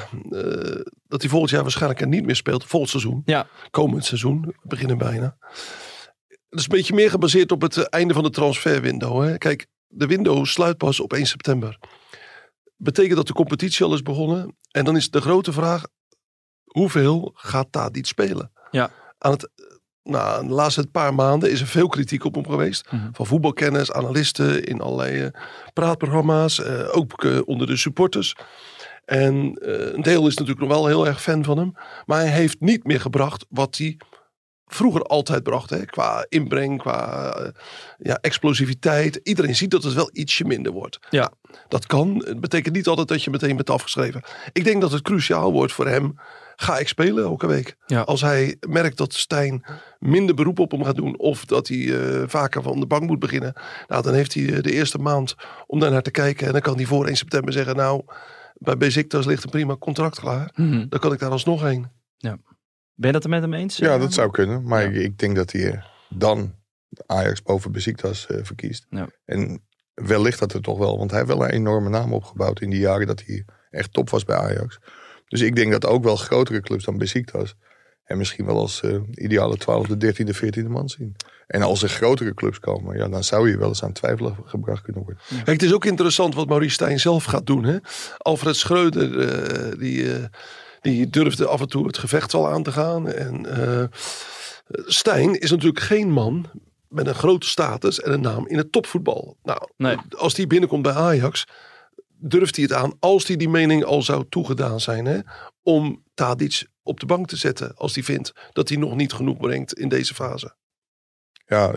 dat 1.07 1.21
hij 1.21 1.29
volgend 1.29 1.51
jaar 1.51 1.61
waarschijnlijk 1.61 2.01
er 2.01 2.07
niet 2.07 2.25
meer 2.25 2.35
speelt. 2.35 2.65
Volgend 2.65 2.91
seizoen. 2.91 3.21
Ja. 3.25 3.47
Komend 3.69 4.05
seizoen. 4.05 4.41
We 4.41 4.53
beginnen 4.61 4.97
bijna. 4.97 5.37
Het 6.27 6.59
is 6.59 6.63
een 6.63 6.77
beetje 6.77 6.93
meer 6.93 7.09
gebaseerd 7.09 7.51
op 7.51 7.61
het 7.61 7.77
einde 7.77 8.13
van 8.13 8.23
de 8.23 8.29
transferwindow. 8.29 9.23
Hè. 9.23 9.37
Kijk, 9.37 9.67
de 9.87 10.07
window 10.07 10.45
sluit 10.45 10.77
pas 10.77 10.99
op 10.99 11.13
1 11.13 11.25
september. 11.25 11.79
Betekent 12.77 13.15
dat 13.15 13.27
de 13.27 13.33
competitie 13.33 13.85
al 13.85 13.93
is 13.93 14.01
begonnen. 14.01 14.57
En 14.71 14.85
dan 14.85 14.95
is 14.95 15.09
de 15.09 15.21
grote 15.21 15.51
vraag, 15.51 15.83
hoeveel 16.63 17.31
gaat 17.35 17.71
Tadic 17.71 18.05
spelen? 18.05 18.51
Ja. 18.71 18.91
Aan 19.17 19.31
het, 19.31 19.49
nou, 20.03 20.47
de 20.47 20.53
laatste 20.53 20.87
paar 20.87 21.13
maanden 21.13 21.51
is 21.51 21.61
er 21.61 21.67
veel 21.67 21.87
kritiek 21.87 22.23
op 22.23 22.33
hem 22.35 22.45
geweest. 22.49 22.91
Mhm. 22.91 23.09
Van 23.11 23.25
voetbalkenners, 23.25 23.91
analisten, 23.91 24.63
in 24.63 24.81
allerlei 24.81 25.21
eh, 25.21 25.41
praatprogramma's. 25.73 26.59
eh, 26.63 26.97
ook 26.97 27.23
eh, 27.23 27.39
onder 27.45 27.67
de 27.67 27.77
supporters. 27.77 28.35
En 29.05 29.57
een 29.95 30.01
deel 30.01 30.27
is 30.27 30.37
natuurlijk 30.37 30.67
nog 30.67 30.77
wel 30.77 30.87
heel 30.87 31.07
erg 31.07 31.21
fan 31.21 31.43
van 31.43 31.57
hem. 31.57 31.73
Maar 32.05 32.19
hij 32.19 32.29
heeft 32.29 32.59
niet 32.59 32.83
meer 32.83 33.01
gebracht 33.01 33.45
wat 33.49 33.77
hij 33.77 33.97
vroeger 34.67 35.01
altijd 35.01 35.43
bracht. 35.43 35.69
Hè? 35.69 35.85
Qua 35.85 36.25
inbreng, 36.29 36.77
qua 36.77 37.29
eh, 37.33 37.49
ja, 37.97 38.17
explosiviteit. 38.21 39.19
Iedereen 39.23 39.55
ziet 39.55 39.71
dat 39.71 39.83
het 39.83 39.93
wel 39.93 40.09
ietsje 40.13 40.45
minder 40.45 40.71
wordt. 40.71 40.99
Ja. 41.09 41.31
Dat 41.67 41.85
kan. 41.85 42.23
Het 42.25 42.39
betekent 42.39 42.75
niet 42.75 42.87
altijd 42.87 43.07
dat 43.07 43.23
je 43.23 43.29
meteen 43.29 43.55
bent 43.55 43.69
afgeschreven. 43.69 44.23
Ik 44.51 44.63
denk 44.63 44.81
dat 44.81 44.91
het 44.91 45.01
cruciaal 45.01 45.51
wordt 45.51 45.73
voor 45.73 45.87
hem. 45.87 46.15
Ga 46.59 46.77
ik 46.77 46.87
spelen 46.87 47.23
elke 47.23 47.47
week? 47.47 47.75
Ja. 47.85 48.01
Als 48.01 48.21
hij 48.21 48.57
merkt 48.67 48.97
dat 48.97 49.13
Stijn 49.13 49.65
minder 49.99 50.35
beroep 50.35 50.59
op 50.59 50.71
hem 50.71 50.83
gaat 50.83 50.95
doen. 50.95 51.19
Of 51.19 51.45
dat 51.45 51.67
hij 51.67 51.99
eh, 51.99 52.23
vaker 52.27 52.61
van 52.61 52.79
de 52.79 52.87
bank 52.87 53.03
moet 53.03 53.19
beginnen. 53.19 53.53
Nou, 53.87 54.03
dan 54.03 54.13
heeft 54.13 54.33
hij 54.33 54.53
eh, 54.53 54.63
de 54.63 54.71
eerste 54.71 54.97
maand 54.97 55.35
om 55.65 55.79
daar 55.79 55.91
naar 55.91 56.01
te 56.01 56.11
kijken. 56.11 56.47
En 56.47 56.51
dan 56.51 56.61
kan 56.61 56.75
hij 56.75 56.85
voor 56.85 57.05
1 57.05 57.15
september 57.15 57.53
zeggen. 57.53 57.75
Nou, 57.75 58.03
bij 58.53 58.77
Beziktas 58.77 59.25
ligt 59.25 59.43
een 59.43 59.49
prima 59.49 59.75
contract 59.77 60.19
klaar. 60.19 60.51
Mhm. 60.55 60.85
Dan 60.89 60.99
kan 60.99 61.13
ik 61.13 61.19
daar 61.19 61.31
alsnog 61.31 61.61
heen. 61.61 61.87
Ben 62.97 63.07
je 63.07 63.11
dat 63.11 63.23
er 63.23 63.29
met 63.29 63.41
hem 63.41 63.53
eens? 63.53 63.77
Ja, 63.77 63.93
eh, 63.93 63.99
dat 63.99 64.13
zou 64.13 64.31
kunnen. 64.31 64.63
Maar 64.63 64.81
Ja. 64.83 64.89
ik, 64.89 64.95
ik 64.95 65.19
denk 65.19 65.35
dat 65.35 65.51
hij 65.51 65.71
eh, 65.71 65.81
dan 66.09 66.55
Ajax 67.05 67.41
boven 67.41 67.71
Besiktas 67.71 68.27
eh, 68.27 68.37
verkiest. 68.43 68.85
Ja. 68.89 69.07
En 69.25 69.61
wellicht 69.93 70.39
dat 70.39 70.53
er 70.53 70.61
toch 70.61 70.77
wel. 70.77 70.97
Want 70.97 71.11
hij 71.11 71.19
heeft 71.19 71.31
wel 71.31 71.43
een 71.43 71.49
enorme 71.53 71.89
naam 71.89 72.13
opgebouwd 72.13 72.61
in 72.61 72.69
die 72.69 72.79
jaren 72.79 73.07
dat 73.07 73.23
hij 73.25 73.45
echt 73.69 73.93
top 73.93 74.09
was 74.09 74.23
bij 74.23 74.35
Ajax. 74.37 74.79
Dus 75.27 75.41
ik 75.41 75.55
denk 75.55 75.71
dat 75.71 75.85
ook 75.85 76.03
wel 76.03 76.15
grotere 76.15 76.61
clubs 76.61 76.83
dan 76.85 76.97
Besiktas. 76.97 77.55
En 78.03 78.17
misschien 78.17 78.45
wel 78.45 78.59
als 78.59 78.81
eh, 78.81 78.99
ideale 79.11 79.57
12e, 79.59 79.91
13e, 79.97 80.35
14e 80.43 80.67
man 80.67 80.89
zien. 80.89 81.15
En 81.47 81.61
als 81.61 81.83
er 81.83 81.89
grotere 81.89 82.33
clubs 82.33 82.59
komen, 82.59 82.97
ja, 82.97 83.07
dan 83.07 83.23
zou 83.23 83.49
je 83.49 83.57
wel 83.57 83.67
eens 83.67 83.83
aan 83.83 83.91
twijfel 83.93 84.35
gebracht 84.45 84.81
kunnen 84.81 85.03
worden. 85.03 85.21
Kijk, 85.29 85.47
het 85.47 85.63
is 85.63 85.73
ook 85.73 85.85
interessant 85.85 86.35
wat 86.35 86.47
Maurice 86.47 86.73
Stijn 86.73 86.99
zelf 86.99 87.23
gaat 87.23 87.45
doen. 87.45 87.63
Hè? 87.63 87.77
Alfred 88.17 88.55
Schreuder, 88.55 89.19
eh, 89.29 89.79
die, 89.79 90.13
eh, 90.13 90.23
die 90.87 91.09
durfde 91.09 91.45
af 91.47 91.61
en 91.61 91.67
toe 91.67 91.87
het 91.87 91.97
gevecht 91.97 92.33
al 92.33 92.47
aan 92.47 92.63
te 92.63 92.71
gaan. 92.71 93.11
En 93.11 93.45
eh, 93.45 93.83
Stijn 94.85 95.39
is 95.39 95.51
natuurlijk 95.51 95.79
geen 95.79 96.11
man 96.11 96.45
met 96.87 97.07
een 97.07 97.15
grote 97.15 97.47
status 97.47 98.01
en 98.01 98.11
een 98.13 98.21
naam 98.21 98.47
in 98.47 98.57
het 98.57 98.71
topvoetbal. 98.71 99.37
Nou, 99.43 99.69
Nee. 99.77 99.97
als 100.17 100.33
die 100.33 100.47
binnenkomt 100.47 100.83
bij 100.83 100.93
Ajax, 100.93 101.45
durft 102.19 102.55
hij 102.55 102.65
het 102.65 102.73
aan, 102.73 102.93
als 102.99 103.27
hij 103.27 103.35
die 103.35 103.49
mening 103.49 103.83
al 103.83 104.01
zou 104.01 104.25
toegedaan 104.29 104.79
zijn, 104.79 105.05
hè, 105.05 105.19
om 105.63 106.03
Tadic 106.13 106.67
op 106.83 106.99
de 106.99 107.05
bank 107.05 107.27
te 107.27 107.35
zetten. 107.37 107.75
Als 107.75 107.93
hij 107.95 108.03
vindt 108.03 108.33
dat 108.53 108.69
hij 108.69 108.77
nog 108.77 108.95
niet 108.95 109.13
genoeg 109.13 109.37
brengt 109.37 109.73
in 109.73 109.89
deze 109.89 110.13
fase. 110.13 110.55
Ja, 111.45 111.71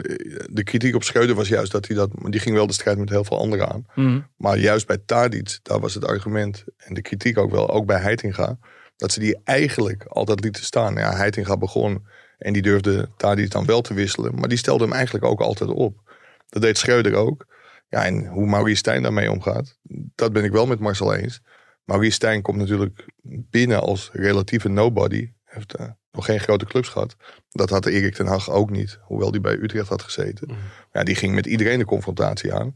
de 0.50 0.62
kritiek 0.64 0.94
op 0.94 1.04
Schreuder 1.04 1.36
was 1.36 1.48
juist 1.48 1.72
dat 1.72 1.86
hij 1.86 1.96
dat... 1.96 2.10
Die 2.24 2.40
ging 2.40 2.54
wel 2.56 2.66
de 2.66 2.72
strijd 2.72 2.98
met 2.98 3.08
heel 3.08 3.24
veel 3.24 3.38
anderen 3.38 3.68
aan. 3.68 3.86
Mhm. 3.94 4.20
Maar 4.36 4.58
juist 4.58 4.86
bij 4.86 4.98
Tadic, 5.06 5.58
daar 5.62 5.80
was 5.80 5.94
het 5.94 6.04
argument 6.04 6.64
en 6.76 6.94
de 6.94 7.02
kritiek 7.02 7.38
ook 7.38 7.50
wel, 7.50 7.70
ook 7.70 7.86
bij 7.86 8.00
Heitinga, 8.00 8.58
dat 9.00 9.12
ze 9.12 9.20
die 9.20 9.40
eigenlijk 9.44 10.04
altijd 10.04 10.40
lieten 10.40 10.64
staan. 10.64 10.94
Ja, 10.94 11.16
Heitinga 11.16 11.56
begon 11.56 12.06
en 12.38 12.52
die 12.52 12.62
durfde 12.62 13.08
Tadic 13.16 13.50
dan 13.50 13.66
wel 13.66 13.80
te 13.80 13.94
wisselen, 13.94 14.34
maar 14.34 14.48
die 14.48 14.58
stelde 14.58 14.84
hem 14.84 14.92
eigenlijk 14.92 15.24
ook 15.24 15.40
altijd 15.40 15.70
op. 15.70 16.14
Dat 16.48 16.62
deed 16.62 16.78
Schreuder 16.78 17.14
ook. 17.14 17.46
Ja, 17.88 18.04
en 18.04 18.26
hoe 18.26 18.46
Maurice 18.46 18.76
Stijn 18.76 19.02
daarmee 19.02 19.30
omgaat, 19.30 19.78
dat 20.14 20.32
ben 20.32 20.44
ik 20.44 20.52
wel 20.52 20.66
met 20.66 20.78
Marcel 20.80 21.14
eens. 21.14 21.40
Maurice 21.84 22.12
Stijn 22.12 22.42
komt 22.42 22.58
natuurlijk 22.58 23.04
binnen 23.22 23.80
als 23.80 24.10
relatieve 24.12 24.68
nobody. 24.68 25.32
Heeft 25.44 25.74
eh, 25.74 25.86
nog 26.12 26.24
geen 26.24 26.40
grote 26.40 26.64
clubs 26.64 26.88
gehad. 26.88 27.16
Dat 27.50 27.70
had 27.70 27.86
Erik 27.86 28.14
ten 28.14 28.26
Hag 28.26 28.50
ook 28.50 28.70
niet, 28.70 28.98
hoewel 29.02 29.30
die 29.30 29.40
bij 29.40 29.56
Utrecht 29.56 29.88
had 29.88 30.02
gezeten. 30.02 30.48
Ja, 30.92 31.02
die 31.02 31.14
ging 31.14 31.34
met 31.34 31.46
iedereen 31.46 31.78
de 31.78 31.84
confrontatie 31.84 32.54
aan. 32.54 32.74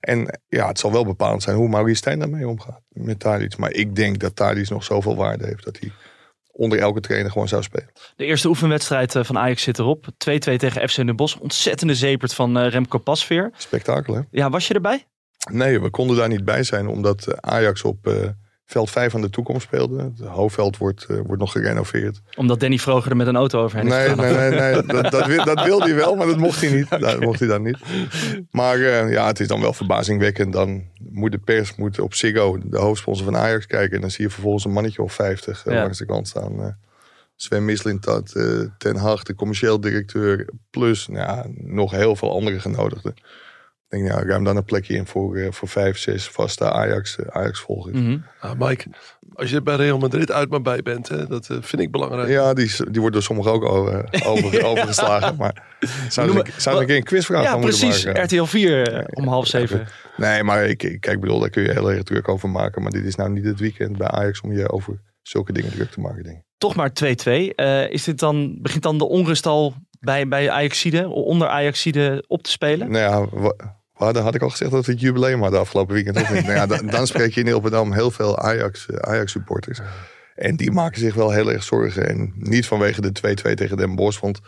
En 0.00 0.40
ja, 0.48 0.68
het 0.68 0.78
zal 0.78 0.92
wel 0.92 1.04
bepalend 1.04 1.42
zijn 1.42 1.56
hoe 1.56 1.68
Maurice 1.68 1.96
Stijn 1.96 2.18
daarmee 2.18 2.48
omgaat 2.48 2.80
met 2.88 3.18
Tadic. 3.18 3.56
Maar 3.56 3.72
ik 3.72 3.96
denk 3.96 4.18
dat 4.18 4.36
Tadic 4.36 4.68
nog 4.68 4.84
zoveel 4.84 5.16
waarde 5.16 5.46
heeft 5.46 5.64
dat 5.64 5.78
hij 5.80 5.92
onder 6.52 6.78
elke 6.78 7.00
trainer 7.00 7.30
gewoon 7.30 7.48
zou 7.48 7.62
spelen. 7.62 7.90
De 8.16 8.24
eerste 8.24 8.48
oefenwedstrijd 8.48 9.14
eh, 9.14 9.24
van 9.24 9.38
Ajax 9.38 9.62
zit 9.62 9.78
erop. 9.78 10.06
2-2 10.06 10.08
tegen 10.38 10.88
FC 10.88 10.96
Den 10.96 11.16
Bosch. 11.16 11.36
Ontzettende 11.38 11.94
zepert 11.94 12.34
van 12.34 12.58
eh, 12.58 12.70
Remco 12.70 12.98
Pasveer. 12.98 13.50
Spektakel, 13.56 14.14
hè? 14.14 14.20
Ja, 14.30 14.50
was 14.50 14.68
je 14.68 14.74
erbij? 14.74 15.06
Nee, 15.50 15.80
we 15.80 15.90
konden 15.90 16.16
daar 16.16 16.28
niet 16.28 16.44
bij 16.44 16.62
zijn 16.62 16.88
omdat 16.88 17.26
eh, 17.26 17.36
Ajax 17.40 17.82
op 17.82 18.14
veld 18.70 18.90
5 18.90 19.14
aan 19.14 19.20
de 19.20 19.30
toekomst 19.30 19.62
speelde. 19.62 20.02
Het 20.02 20.26
hoofdveld 20.28 20.76
wordt, 20.76 21.04
eh, 21.04 21.16
wordt 21.16 21.40
nog 21.40 21.52
gerenoveerd. 21.52 22.20
Omdat 22.36 22.60
Danny 22.60 22.78
Vroger 22.78 23.10
er 23.10 23.16
met 23.16 23.26
een 23.26 23.36
auto 23.36 23.62
overheen 23.62 23.86
is 23.86 23.92
Nee, 23.92 24.14
nee, 24.14 24.34
nee, 24.34 24.50
nee. 24.60 24.82
Dat, 24.82 25.10
dat, 25.10 25.26
wil- 25.26 25.44
dat 25.44 25.64
wilde 25.64 25.84
hij 25.84 25.94
wel, 25.94 26.14
maar 26.16 26.26
dat 26.26 26.36
mocht 26.36 26.60
hij 26.60 26.70
niet. 26.72 26.88
Dat 27.00 27.20
mocht 27.20 27.38
hij 27.38 27.48
dan 27.48 27.62
niet. 27.62 27.78
Maar 28.50 28.74
eh, 28.80 29.12
ja, 29.12 29.26
het 29.26 29.40
is 29.40 29.48
dan 29.48 29.60
wel 29.60 29.72
verbazingwekkend. 29.72 30.52
Dan 30.52 30.84
moet 31.10 31.32
de 31.32 31.38
pers 31.38 31.76
moet 31.76 32.00
op 32.00 32.14
Ziggo, 32.14 32.58
de 32.64 32.78
hoofdsponsor 32.78 33.24
van 33.24 33.36
Ajax, 33.36 33.66
kijken. 33.66 33.94
En 33.94 34.00
dan 34.00 34.10
zie 34.10 34.24
je 34.24 34.30
vervolgens 34.30 34.64
een 34.64 34.72
mannetje 34.72 35.02
of 35.02 35.12
50 35.12 35.66
eh, 35.66 35.74
Ja. 35.74 35.80
langs 35.80 35.98
de 35.98 36.06
kant 36.06 36.28
staan. 36.28 36.78
Sven 37.36 37.64
Mislintat, 37.64 38.32
Ten 38.78 38.96
Hag, 38.96 39.22
de 39.22 39.34
commercieel 39.34 39.80
directeur. 39.80 40.48
Plus 40.70 41.06
nou 41.08 41.18
ja, 41.20 41.46
nog 41.56 41.90
heel 41.90 42.16
veel 42.16 42.32
andere 42.32 42.60
genodigden. 42.60 43.14
Ik 43.90 43.98
denk, 43.98 44.10
ja, 44.10 44.22
ruim 44.22 44.44
dan 44.44 44.56
een 44.56 44.64
plekje 44.64 44.94
in 44.94 45.06
voor, 45.06 45.36
eh, 45.36 45.52
voor 45.52 45.68
vijf, 45.68 45.98
zes 45.98 46.28
vaste 46.28 46.72
Ajax, 46.72 47.16
eh, 47.18 47.26
Ajax-volgers. 47.36 47.98
Mhm. 48.00 48.18
Ah, 48.40 48.52
Mike, 48.58 48.86
als 49.34 49.50
je 49.50 49.62
bij 49.62 49.76
Real 49.76 49.98
Madrid 49.98 50.32
uit 50.32 50.50
maar 50.50 50.62
bij 50.62 50.82
bent, 50.82 51.08
hè, 51.08 51.26
dat 51.26 51.48
eh, 51.50 51.56
vind 51.60 51.82
ik 51.82 51.90
belangrijk. 51.90 52.28
Ja, 52.28 52.54
die, 52.54 52.70
die 52.90 53.00
wordt 53.00 53.14
door 53.14 53.24
sommigen 53.24 53.52
ook 53.52 53.64
over, 53.74 54.08
over, 54.26 54.64
overgeslagen. 54.64 55.36
Maar 55.36 55.76
zou 56.08 56.38
ik 56.38 56.52
zou 56.56 56.74
ik 56.74 56.80
een 56.80 56.86
keer 56.86 56.96
een 56.96 57.02
quizvraag 57.02 57.42
Ja, 57.42 57.50
van 57.50 57.60
moeten 57.60 57.78
precies. 57.78 58.04
maken? 58.04 58.22
RTL 58.24 58.44
4 58.44 58.92
eh, 58.92 59.04
om 59.10 59.28
half 59.28 59.46
zeven. 59.46 59.86
Nee, 60.16 60.42
maar 60.42 60.64
ik, 60.64 60.82
ik- 60.82 61.00
kijk, 61.00 61.20
bedoel, 61.20 61.38
daar 61.40 61.50
kun 61.50 61.62
je 61.62 61.72
heel 61.72 61.92
erg 61.92 62.02
druk 62.02 62.28
over 62.28 62.48
maken. 62.48 62.82
Maar 62.82 62.90
dit 62.92 63.04
is 63.04 63.14
nou 63.14 63.30
niet 63.30 63.44
het 63.44 63.60
weekend 63.60 63.96
bij 63.98 64.08
Ajax 64.08 64.40
om 64.40 64.52
je 64.52 64.70
over 64.70 65.00
zulke 65.22 65.52
dingen 65.52 65.70
druk 65.70 65.90
te 65.90 66.00
maken, 66.00 66.22
denk 66.22 66.36
ik. 66.36 66.44
Toch 66.58 66.74
maar 66.74 66.90
2-2. 66.92 67.54
Eh, 67.54 67.90
is 67.90 68.04
dit 68.04 68.18
dan, 68.18 68.58
begint 68.62 68.82
dan 68.82 68.98
de 68.98 69.08
onrust 69.08 69.46
al 69.46 69.74
bij, 70.00 70.28
bij 70.28 70.50
Ajaxide, 70.50 71.08
onder 71.08 71.48
Ajaxide 71.48 72.24
op 72.26 72.42
te 72.42 72.50
spelen? 72.50 72.90
Nou 72.90 73.30
ja, 73.32 73.50
we 74.00 74.06
hadden, 74.06 74.22
had 74.22 74.34
ik 74.34 74.42
al 74.42 74.50
gezegd 74.50 74.70
dat 74.70 74.86
we 74.86 74.92
het 74.92 75.00
jubileum 75.00 75.42
hadden 75.42 75.60
afgelopen 75.60 75.94
weekend. 75.94 76.16
Of 76.16 76.32
niet? 76.32 76.42
nou 76.42 76.54
ja, 76.54 76.66
dan, 76.66 76.86
dan 76.86 77.06
spreek 77.06 77.34
je 77.34 77.40
in 77.40 77.46
Ilpendam 77.46 77.92
heel 77.92 78.10
veel 78.10 78.38
Ajax, 78.38 78.86
eh, 78.86 78.96
Ajax 79.10 79.32
supporters. 79.32 79.78
En 80.34 80.56
die 80.56 80.70
maken 80.70 81.00
zich 81.00 81.14
wel 81.14 81.30
heel 81.30 81.52
erg 81.52 81.62
zorgen. 81.62 82.08
En 82.08 82.32
niet 82.36 82.66
vanwege 82.66 83.00
de 83.00 83.12
2-2 83.12 83.54
tegen 83.54 83.76
Den 83.76 83.94
Bosch. 83.94 84.20
Want 84.20 84.40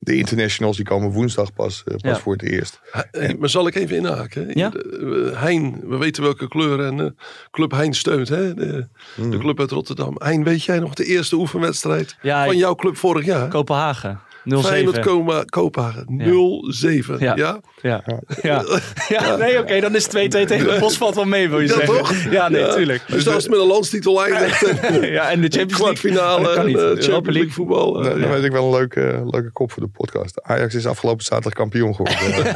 de 0.00 0.16
internationals 0.16 0.76
die 0.76 0.84
komen 0.84 1.10
woensdag 1.10 1.52
pas, 1.52 1.82
eh, 1.86 1.92
pas 1.94 2.00
Ja. 2.16 2.18
voor 2.18 2.32
het 2.32 2.42
eerst. 2.42 2.80
Hey, 3.10 3.36
maar 3.38 3.48
zal 3.48 3.66
ik 3.66 3.74
even 3.74 3.96
inhaken? 3.96 4.50
Ja? 4.54 4.72
Eh, 4.72 5.42
Hein, 5.42 5.80
we 5.88 5.96
weten 5.96 6.22
welke 6.22 6.48
kleur 6.48 6.80
en 6.84 7.00
eh, 7.00 7.06
Club 7.50 7.70
Hein 7.72 7.94
steunt. 7.94 8.28
Hè? 8.28 8.54
De, 8.54 8.88
Hmm. 9.14 9.30
de 9.30 9.38
club 9.38 9.60
uit 9.60 9.70
Rotterdam. 9.70 10.14
Hein, 10.18 10.44
weet 10.44 10.64
jij 10.64 10.78
nog 10.78 10.94
de 10.94 11.04
eerste 11.04 11.36
oefenwedstrijd 11.36 12.16
Ja, 12.22 12.44
van 12.44 12.56
jouw 12.56 12.74
club 12.74 12.96
vorig 12.96 13.24
jaar? 13.24 13.48
Kopenhagen. 13.48 14.20
0-7. 14.44 14.58
Feyenoord 14.58 14.98
Koma, 14.98 15.42
Kopenhagen. 15.44 16.06
0-7. 16.08 17.18
Ja. 17.18 17.36
Ja. 17.36 17.60
Ja. 17.82 18.02
Ja. 18.42 18.64
ja, 19.08 19.36
nee, 19.36 19.58
oké, 19.58 19.80
dan 19.80 19.94
is 19.94 20.06
2-2 20.06 20.08
tegen 20.10 20.58
de 20.58 20.76
Bos 20.80 20.96
valt 20.96 21.14
wel 21.14 21.24
mee, 21.24 21.48
wil 21.48 21.60
je 21.60 21.66
Ja, 21.68 21.74
zeggen. 21.74 21.96
toch? 21.98 22.12
Ja, 22.30 22.48
nee, 22.48 22.60
Ja. 22.60 22.74
tuurlijk. 22.74 23.02
Dus 23.08 23.28
als 23.28 23.42
het 23.42 23.52
met 23.52 23.60
een 23.60 23.66
landstitel 23.66 24.24
eindigt. 24.26 24.62
eh, 24.80 25.12
ja, 25.12 25.30
en 25.30 25.40
de 25.40 25.48
Champions 25.48 25.54
League. 25.54 25.74
kwartfinale. 25.76 26.42
Dat 26.44 26.54
kan 26.54 26.66
niet. 26.66 26.76
eh, 26.76 26.82
Champions 26.82 27.06
League 27.08 27.32
League. 27.32 27.50
voetbal. 27.52 27.98
eh, 28.04 28.20
Dan, 28.20 28.30
weet 28.30 28.44
ik 28.44 28.52
wel 28.52 28.64
een 28.64 28.70
leuke, 28.70 29.22
leuke 29.26 29.50
kop 29.52 29.72
voor 29.72 29.82
de 29.82 29.88
podcast. 29.88 30.42
Ajax 30.42 30.74
is 30.74 30.86
afgelopen 30.86 31.24
zaterdag 31.24 31.52
kampioen 31.52 31.94
geworden. 31.94 32.54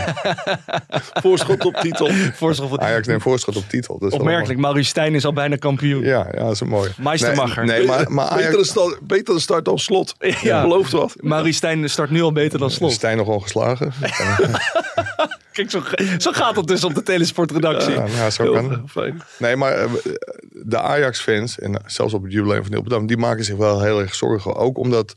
Voorschot 1.22 1.64
op 1.64 1.74
titel. 1.74 2.08
Voorstel 2.34 2.68
van- 2.68 2.80
Ajax 2.80 3.06
neemt 3.06 3.22
voorschot 3.22 3.56
op 3.56 3.64
titel. 3.68 3.94
Dat 3.98 4.02
is 4.12 4.16
wel 4.16 4.18
Opmerkelijk, 4.26 4.60
Maurice 4.60 4.88
Stijn 4.88 5.14
is 5.14 5.24
al 5.24 5.32
bijna 5.32 5.56
kampioen. 5.56 6.02
Ja, 6.04 6.26
ja, 6.32 6.42
dat 6.42 6.52
is 6.52 6.60
een 6.60 6.68
mooi. 6.68 6.90
Meistermacher. 6.98 7.64
Nee, 7.64 7.78
nee 7.78 7.86
maar, 7.86 8.12
maar 8.12 8.26
Ajax... 8.26 8.44
Betere, 8.46 8.64
start, 8.64 8.98
betere 9.06 9.38
start 9.40 9.64
dan 9.64 9.78
slot. 9.78 10.14
Ja. 10.42 10.62
Belooft 10.62 10.92
wat. 10.92 11.14
Maurice 11.20 11.56
Stijn 11.56 11.81
start 11.88 12.10
nu 12.10 12.22
al 12.22 12.32
beter 12.32 12.58
dan 12.58 12.68
Is 12.68 12.74
Slot. 12.74 12.92
Stijn 12.92 13.16
nog 13.16 13.26
ongeslagen? 13.28 13.92
Kijk, 15.52 15.70
zo, 15.70 15.82
zo 16.18 16.32
gaat 16.32 16.56
het 16.56 16.66
dus 16.66 16.84
op 16.84 16.94
de 16.94 17.02
telesportredactie. 17.02 17.92
Ja, 17.92 18.06
ja, 18.06 18.30
zo 18.30 18.52
kan 18.52 18.88
fijn. 18.88 19.22
Nee, 19.38 19.56
maar 19.56 19.72
eh, 19.72 19.90
de 20.50 20.78
Ajax-fans, 20.80 21.58
en 21.58 21.82
zelfs 21.86 22.14
op 22.14 22.22
het 22.22 22.32
jubileum 22.32 22.62
van 22.64 22.72
Ilpendam, 22.72 23.06
die 23.06 23.16
maken 23.16 23.44
zich 23.44 23.56
wel 23.56 23.82
heel 23.82 24.00
erg 24.00 24.14
zorgen. 24.14 24.56
Ook 24.56 24.78
omdat 24.78 25.14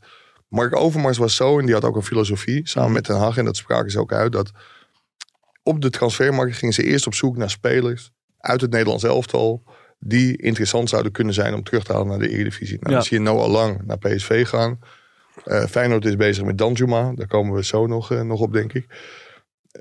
Mark 0.48 0.76
Overmars 0.76 1.18
was 1.18 1.34
zo, 1.36 1.58
en 1.58 1.64
die 1.64 1.74
had 1.74 1.84
ook 1.84 1.96
een 1.96 2.02
filosofie, 2.02 2.68
samen 2.68 2.92
met 2.92 3.06
Den 3.06 3.16
Haag, 3.16 3.36
en 3.36 3.44
dat 3.44 3.56
spraken 3.56 3.90
ze 3.90 3.98
ook 3.98 4.12
uit, 4.12 4.32
dat 4.32 4.50
op 5.62 5.80
de 5.80 5.90
transfermarkt 5.90 6.56
gingen 6.56 6.74
ze 6.74 6.82
eerst 6.82 7.06
op 7.06 7.14
zoek 7.14 7.36
naar 7.36 7.50
spelers 7.50 8.10
uit 8.38 8.60
het 8.60 8.70
Nederlands 8.70 9.04
elftal, 9.04 9.62
die 9.98 10.36
interessant 10.42 10.88
zouden 10.88 11.12
kunnen 11.12 11.34
zijn 11.34 11.54
om 11.54 11.62
terug 11.62 11.84
te 11.84 11.92
halen 11.92 12.08
naar 12.08 12.18
de 12.18 12.28
Eredivisie. 12.28 12.76
Nou, 12.80 12.88
Ja. 12.90 12.96
dan 12.96 13.04
zie 13.06 13.16
je 13.18 13.22
Noah 13.22 13.50
Lang 13.50 13.80
naar 13.84 13.98
PSV 13.98 14.48
gaan. 14.48 14.78
Eh 15.44 15.64
Feyenoord 15.64 16.04
is 16.04 16.16
bezig 16.16 16.44
met 16.44 16.58
Danjuma, 16.58 17.12
daar 17.14 17.26
komen 17.26 17.54
we 17.54 17.64
zo 17.64 17.86
nog, 17.86 18.12
eh, 18.12 18.20
nog 18.20 18.40
op, 18.40 18.52
denk 18.52 18.72
ik. 18.72 18.86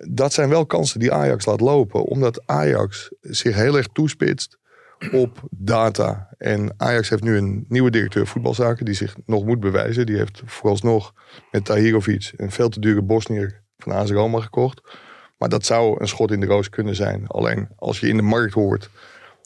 Dat 0.09 0.33
zijn 0.33 0.49
wel 0.49 0.65
kansen 0.65 0.99
die 0.99 1.11
Ajax 1.11 1.45
laat 1.45 1.61
lopen, 1.61 2.03
omdat 2.03 2.41
Ajax 2.45 3.09
zich 3.21 3.55
heel 3.55 3.77
erg 3.77 3.87
toespitst 3.87 4.57
op 5.11 5.39
data. 5.49 6.29
En 6.37 6.73
Ajax 6.77 7.09
heeft 7.09 7.23
nu 7.23 7.37
een 7.37 7.65
nieuwe 7.67 7.91
directeur 7.91 8.27
voetbalzaken 8.27 8.85
die 8.85 8.93
zich 8.93 9.15
nog 9.25 9.45
moet 9.45 9.59
bewijzen. 9.59 10.05
Die 10.05 10.17
heeft 10.17 10.41
vooralsnog 10.45 11.13
met 11.51 11.65
Tahirovic 11.65 12.33
een 12.35 12.51
veel 12.51 12.69
te 12.69 12.79
dure 12.79 13.01
Bosnier 13.01 13.63
van 13.77 13.91
AS 13.91 14.11
Roma 14.11 14.39
gekocht. 14.39 14.81
Maar 15.37 15.49
dat 15.49 15.65
zou 15.65 16.01
een 16.01 16.07
schot 16.07 16.31
in 16.31 16.39
de 16.39 16.45
roos 16.45 16.69
kunnen 16.69 16.95
zijn. 16.95 17.27
Alleen 17.27 17.67
als 17.75 17.99
je 17.99 18.07
in 18.07 18.17
de 18.17 18.23
markt 18.23 18.53
hoort, 18.53 18.89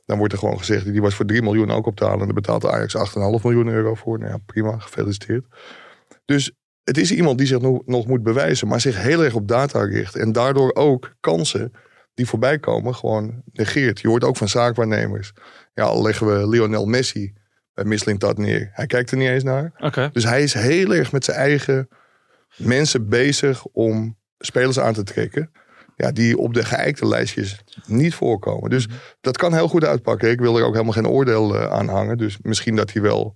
dan 0.06 0.18
wordt 0.18 0.34
er 0.34 0.40
gewoon 0.40 0.58
gezegd... 0.58 0.86
die 0.86 1.02
was 1.02 1.16
voor 1.16 1.26
3 1.26 1.42
miljoen 1.42 1.72
ook 1.72 1.86
op 1.86 1.96
te 1.96 2.04
halen. 2.04 2.20
En 2.20 2.26
daar 2.26 2.34
betaalt 2.34 2.66
Ajax 2.66 2.98
8,5 2.98 3.42
miljoen 3.44 3.68
euro 3.68 3.96
voor. 3.96 4.20
Nou 4.20 4.32
ja, 4.32 4.38
prima, 4.46 4.78
gefeliciteerd. 4.80 5.46
Dus 6.30 6.52
het 6.84 6.98
is 6.98 7.12
iemand 7.12 7.38
die 7.38 7.48
zich 7.48 7.60
nog, 7.60 7.82
nog 7.86 8.08
moet 8.08 8.24
bewijzen... 8.24 8.68
maar 8.68 8.82
zich 8.82 9.02
heel 9.02 9.24
erg 9.24 9.34
op 9.34 9.48
data 9.48 9.84
richt. 9.84 10.16
En 10.16 10.32
daardoor 10.32 10.76
ook 10.76 11.16
kansen 11.20 11.72
die 12.14 12.26
voorbij 12.26 12.60
komen 12.60 12.96
gewoon 12.96 13.42
negeert. 13.46 14.00
Je 14.00 14.08
hoort 14.08 14.24
ook 14.24 14.38
van 14.38 14.50
zaakwaarnemers. 14.50 15.34
Ja, 15.74 15.84
al 15.84 16.02
leggen 16.02 16.28
we 16.28 16.48
Lionel 16.50 16.86
Messi 16.86 17.34
bij 17.74 17.86
Mislintat 17.86 18.38
neer. 18.38 18.70
Hij 18.74 18.86
kijkt 18.86 19.12
er 19.12 19.18
niet 19.18 19.28
eens 19.28 19.44
naar. 19.44 19.72
Oké. 19.78 20.10
Dus 20.14 20.24
hij 20.24 20.44
is 20.44 20.54
heel 20.54 20.94
erg 20.94 21.12
met 21.12 21.26
zijn 21.26 21.38
eigen 21.38 21.88
mensen 22.56 23.10
bezig 23.10 23.66
om 23.66 24.18
spelers 24.38 24.80
aan 24.80 24.94
te 24.94 25.04
trekken. 25.04 25.52
Ja, 25.96 26.12
die 26.12 26.38
op 26.38 26.54
de 26.54 26.66
geëikte 26.66 27.08
lijstjes 27.08 27.62
niet 27.86 28.14
voorkomen. 28.14 28.70
Dus 28.70 28.88
dat 29.22 29.38
kan 29.38 29.54
heel 29.54 29.68
goed 29.68 29.86
uitpakken. 29.86 30.30
Ik 30.30 30.40
wil 30.40 30.58
er 30.58 30.64
ook 30.64 30.74
helemaal 30.74 30.94
geen 30.94 31.08
oordeel 31.08 31.56
eh, 31.56 31.72
aan 31.72 31.88
hangen. 31.88 32.18
Dus 32.18 32.38
misschien 32.42 32.76
dat 32.76 32.94
hij 32.94 33.02
wel 33.02 33.36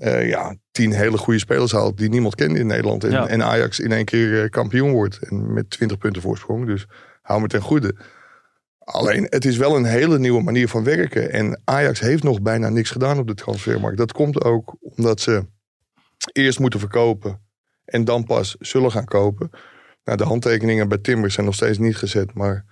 eh, 0.00 0.28
ja, 0.28 0.54
tien 0.70 0.92
hele 0.92 1.18
goede 1.18 1.38
spelers 1.38 1.72
haalt 1.72 1.98
die 1.98 2.08
niemand 2.08 2.34
kende 2.34 2.58
in 2.58 2.66
Nederland. 2.66 3.04
En, 3.04 3.10
Ja. 3.10 3.26
en 3.28 3.42
Ajax 3.42 3.80
in 3.80 3.92
één 3.92 4.04
keer 4.04 4.42
eh, 4.42 4.48
kampioen 4.48 4.90
wordt. 4.90 5.18
En 5.18 5.52
met 5.52 5.70
20 5.70 5.98
punten 5.98 6.22
voorsprong. 6.22 6.66
Dus 6.66 6.86
hou 7.22 7.40
me 7.40 7.46
ten 7.46 7.60
goede. 7.60 7.94
Alleen, 8.78 9.26
het 9.28 9.44
is 9.44 9.56
wel 9.56 9.76
een 9.76 9.84
hele 9.84 10.18
nieuwe 10.18 10.42
manier 10.42 10.68
van 10.68 10.84
werken. 10.84 11.32
En 11.32 11.60
Ajax 11.64 12.00
heeft 12.00 12.22
nog 12.22 12.42
bijna 12.42 12.68
niks 12.68 12.90
gedaan 12.90 13.18
op 13.18 13.26
de 13.26 13.34
transfermarkt. 13.34 13.98
Dat 13.98 14.12
komt 14.12 14.44
ook 14.44 14.76
omdat 14.80 15.20
ze 15.20 15.46
eerst 16.32 16.58
moeten 16.58 16.80
verkopen 16.80 17.40
en 17.84 18.04
dan 18.04 18.24
pas 18.24 18.56
zullen 18.58 18.90
gaan 18.90 19.04
kopen. 19.04 19.50
Nou, 20.04 20.18
de 20.18 20.24
handtekeningen 20.24 20.88
bij 20.88 20.98
Timbers 20.98 21.34
zijn 21.34 21.46
nog 21.46 21.54
steeds 21.54 21.78
niet 21.78 21.96
gezet, 21.96 22.34
maar 22.34 22.64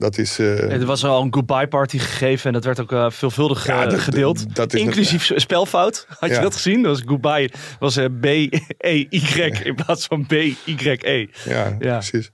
dat 0.00 0.18
is... 0.18 0.38
eh, 0.38 0.72
Er 0.72 0.84
was 0.86 1.04
al 1.04 1.22
een 1.22 1.34
goodbye 1.34 1.68
party 1.68 1.98
gegeven 1.98 2.46
en 2.46 2.52
dat 2.52 2.64
werd 2.64 2.80
ook 2.80 2.92
eh, 2.92 3.10
veelvuldig 3.10 3.66
Ja, 3.66 3.84
eh, 3.84 3.90
dat- 3.90 4.00
gedeeld. 4.00 4.54
dat 4.54 4.74
is- 4.74 4.80
Inclusief 4.80 5.30
spelfout. 5.34 6.06
Had 6.18 6.30
je 6.30 6.40
dat 6.40 6.54
gezien? 6.54 6.82
Dat 6.82 6.90
was 6.92 7.02
goodbye. 7.06 7.50
was 7.78 7.98
B-E-Y 8.20 9.60
in 9.64 9.74
plaats 9.74 10.06
van 10.06 10.26
B-Y-E. 10.26 11.26
ja, 11.44 11.76
Ja. 11.80 11.92
precies. 11.98 12.30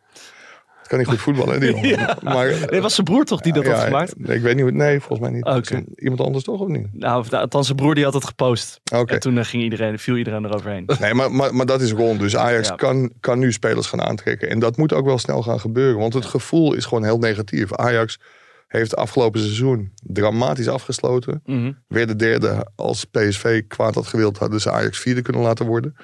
Het 0.86 0.94
kan 0.94 1.04
niet 1.04 1.08
goed 1.20 1.20
voetballen, 1.20 1.52
hè, 1.52 1.60
die 1.60 1.70
jongen. 1.74 1.88
Ja. 1.88 2.16
Maar, 2.22 2.66
Nee, 2.70 2.80
was 2.80 2.94
zijn 2.94 3.06
broer 3.06 3.24
toch 3.24 3.40
die 3.40 3.52
dat 3.52 3.66
had 3.66 3.78
gemaakt? 3.78 4.14
nee, 4.18 4.36
Ik 4.36 4.42
weet 4.42 4.56
niet, 4.56 4.74
nee, 4.74 5.00
volgens 5.00 5.28
mij 5.28 5.30
niet. 5.30 5.84
Iemand 5.96 6.20
anders 6.20 6.44
toch, 6.44 6.60
of 6.60 6.68
niet? 6.68 6.86
Nou, 6.92 7.26
althans 7.30 7.66
zijn 7.66 7.78
broer 7.78 7.94
die 7.94 8.04
had 8.04 8.14
het 8.14 8.24
gepost. 8.24 8.80
En 8.84 9.20
toen 9.20 9.38
eh, 9.38 9.44
ging 9.44 9.62
iedereen, 9.62 9.98
viel 9.98 10.16
iedereen 10.16 10.44
eroverheen. 10.44 10.84
Nee, 11.00 11.14
maar, 11.14 11.32
maar, 11.32 11.54
maar 11.54 11.66
dat 11.66 11.80
is 11.80 11.92
rond. 11.92 12.20
Dus 12.20 12.36
Ajax 12.36 12.68
Ja. 12.68 12.74
kan, 12.74 13.12
kan 13.20 13.38
nu 13.38 13.52
spelers 13.52 13.86
gaan 13.86 14.02
aantrekken. 14.02 14.50
En 14.50 14.58
dat 14.58 14.76
moet 14.76 14.92
ook 14.92 15.04
wel 15.04 15.18
snel 15.18 15.42
gaan 15.42 15.60
gebeuren. 15.60 16.00
Want 16.00 16.14
het 16.14 16.24
gevoel 16.24 16.74
is 16.74 16.84
gewoon 16.84 17.04
heel 17.04 17.18
negatief. 17.18 17.74
Ajax 17.74 18.18
heeft 18.66 18.96
afgelopen 18.96 19.40
seizoen 19.40 19.92
dramatisch 20.02 20.68
afgesloten. 20.68 21.40
Mhm. 21.44 21.72
Weer 21.88 22.06
de 22.06 22.16
derde 22.16 22.66
als 22.74 23.04
PSV 23.04 23.62
kwaad 23.68 23.94
had 23.94 24.06
gewild. 24.06 24.38
Hadden 24.38 24.60
ze 24.60 24.70
Ajax 24.70 24.98
vierde 24.98 25.22
kunnen 25.22 25.42
laten 25.42 25.66
worden. 25.66 25.96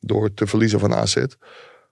Door 0.00 0.34
te 0.34 0.46
verliezen 0.46 0.80
van 0.80 0.94
AZ. 0.94 1.16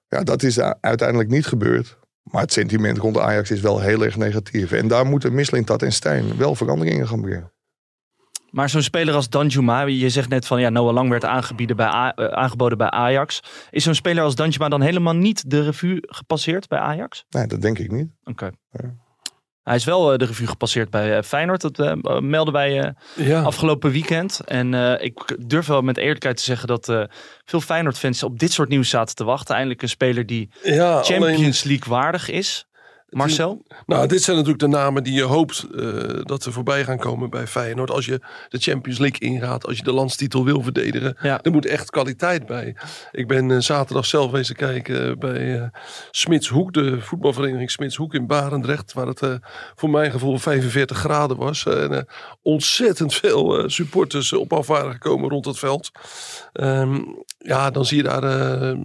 Ja, 0.09 0.23
dat 0.23 0.43
is 0.43 0.61
uiteindelijk 0.81 1.29
niet 1.29 1.47
gebeurd. 1.47 1.99
Maar 2.23 2.43
het 2.43 2.53
sentiment 2.53 2.99
rond 2.99 3.19
Ajax 3.19 3.51
is 3.51 3.61
wel 3.61 3.81
heel 3.81 4.05
erg 4.05 4.17
negatief. 4.17 4.73
En 4.73 4.89
daar 4.89 5.07
moeten 5.07 5.35
Mislintat 5.35 5.83
en 5.83 5.93
Stijn 5.93 6.37
wel 6.37 6.55
veranderingen 6.55 7.09
gaan 7.09 7.21
brengen. 7.21 7.53
Maar 8.51 8.69
zo'n 8.71 8.83
speler 8.83 9.15
als 9.15 9.29
Danjuma, 9.29 9.83
je 9.83 10.09
zegt 10.09 10.29
net 10.29 10.47
van 10.47 10.61
ja, 10.61 10.69
Noah 10.69 10.93
Lang 10.95 11.11
werd 11.11 11.25
aangebieden 11.25 11.77
bij 11.77 11.87
A- 11.87 12.13
eh, 12.15 12.27
aangeboden 12.27 12.79
bij 12.79 12.91
Ajax. 12.91 13.43
Is 13.71 13.85
zo'n 13.85 13.95
speler 13.95 14.25
als 14.25 14.35
Danjuma 14.35 14.69
dan 14.69 14.81
helemaal 14.81 15.15
niet 15.15 15.51
de 15.51 15.63
revue 15.63 15.99
gepasseerd 16.01 16.69
bij 16.69 16.79
Ajax? 16.79 17.25
Nee, 17.31 17.47
dat 17.47 17.61
denk 17.63 17.79
ik 17.79 17.91
niet. 17.91 18.09
Oké. 18.25 18.51
Ja. 18.71 18.95
Hij 19.71 19.79
is 19.79 19.85
wel 19.85 20.13
eh, 20.13 20.19
de 20.19 20.25
revue 20.25 20.47
gepasseerd 20.47 20.91
bij 20.91 21.17
eh, 21.17 21.23
Feyenoord. 21.23 21.61
Dat 21.61 21.79
eh, 21.79 22.19
melden 22.19 22.53
wij 22.53 22.95
Ja, 23.15 23.43
afgelopen 23.43 23.91
weekend. 23.91 24.41
En 24.45 24.75
ik 25.01 25.37
durf 25.47 25.67
wel 25.67 25.83
met 25.83 25.97
eerlijkheid 25.97 26.37
te 26.37 26.43
zeggen 26.43 26.69
dat 26.69 27.09
veel 27.45 27.61
Feyenoord-fans 27.61 28.23
op 28.23 28.39
dit 28.39 28.53
soort 28.53 28.69
nieuws 28.69 28.89
zaten 28.89 29.15
te 29.15 29.25
wachten. 29.25 29.55
Eindelijk 29.55 29.83
een 29.83 29.89
speler 29.89 30.27
die 30.27 30.51
ja 30.63 30.93
alleen, 30.93 31.05
Champions 31.05 31.63
League 31.63 31.93
waardig 31.93 32.31
is. 32.31 32.67
Marcel? 33.11 33.63
nou, 33.87 34.07
dit 34.07 34.23
zijn 34.23 34.37
natuurlijk 34.37 34.63
de 34.63 34.69
namen 34.69 35.03
die 35.03 35.13
je 35.13 35.23
hoopt 35.23 35.67
eh, 35.75 36.21
dat 36.23 36.45
er 36.45 36.53
voorbij 36.53 36.85
gaan 36.85 36.99
komen 36.99 37.31
bij 37.31 37.47
Feyenoord. 37.47 37.91
Als 37.91 38.07
je 38.07 38.21
de 38.49 38.59
Champions 38.59 38.99
League 38.99 39.21
ingaat, 39.21 39.67
als 39.67 39.77
je 39.77 39.83
de 39.83 39.93
landstitel 39.93 40.45
wil 40.45 40.63
verdedigen. 40.63 41.17
Ja. 41.23 41.43
Er 41.43 41.51
moet 41.51 41.67
echt 41.67 41.91
kwaliteit 41.91 42.47
bij. 42.47 42.77
Ik 43.13 43.29
ben 43.29 43.51
eh, 43.51 43.59
zaterdag 43.59 44.07
zelf 44.07 44.33
eens 44.33 44.53
kijken 44.53 45.19
bij 45.19 45.59
eh 45.59 45.69
Smitshoek, 46.11 46.73
de 46.73 47.01
voetbalvereniging 47.01 47.71
Smitshoek 47.71 48.15
in 48.15 48.27
Barendrecht. 48.27 48.93
Waar 48.93 49.07
het 49.07 49.39
voor 49.75 49.91
mijn 49.91 50.11
gevoel 50.11 50.39
45 50.39 50.97
graden 50.97 51.37
was. 51.37 51.67
En 51.67 52.07
ontzettend 52.43 53.15
veel 53.15 53.71
supporters 53.71 54.33
op 54.33 54.53
af 54.53 54.67
waren 54.67 54.93
gekomen 54.93 55.31
rond 55.31 55.45
het 55.45 55.59
veld. 55.59 55.91
Ehm, 56.53 57.01
ja, 57.39 57.71
dan 57.71 57.85
zie 57.85 57.97
je 57.97 58.03
daar 58.03 58.77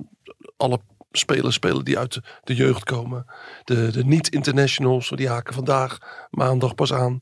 alle 0.57 0.79
spelers 1.17 1.55
spelen 1.55 1.85
die 1.85 1.97
uit 1.97 2.19
de, 2.43 2.55
jeugd 2.55 2.83
komen. 2.83 3.25
De, 3.63 3.91
de 3.91 4.05
niet-internationals, 4.05 5.09
die 5.09 5.29
haken 5.29 5.53
vandaag, 5.53 5.97
maandag 6.29 6.75
pas 6.75 6.93
aan. 6.93 7.21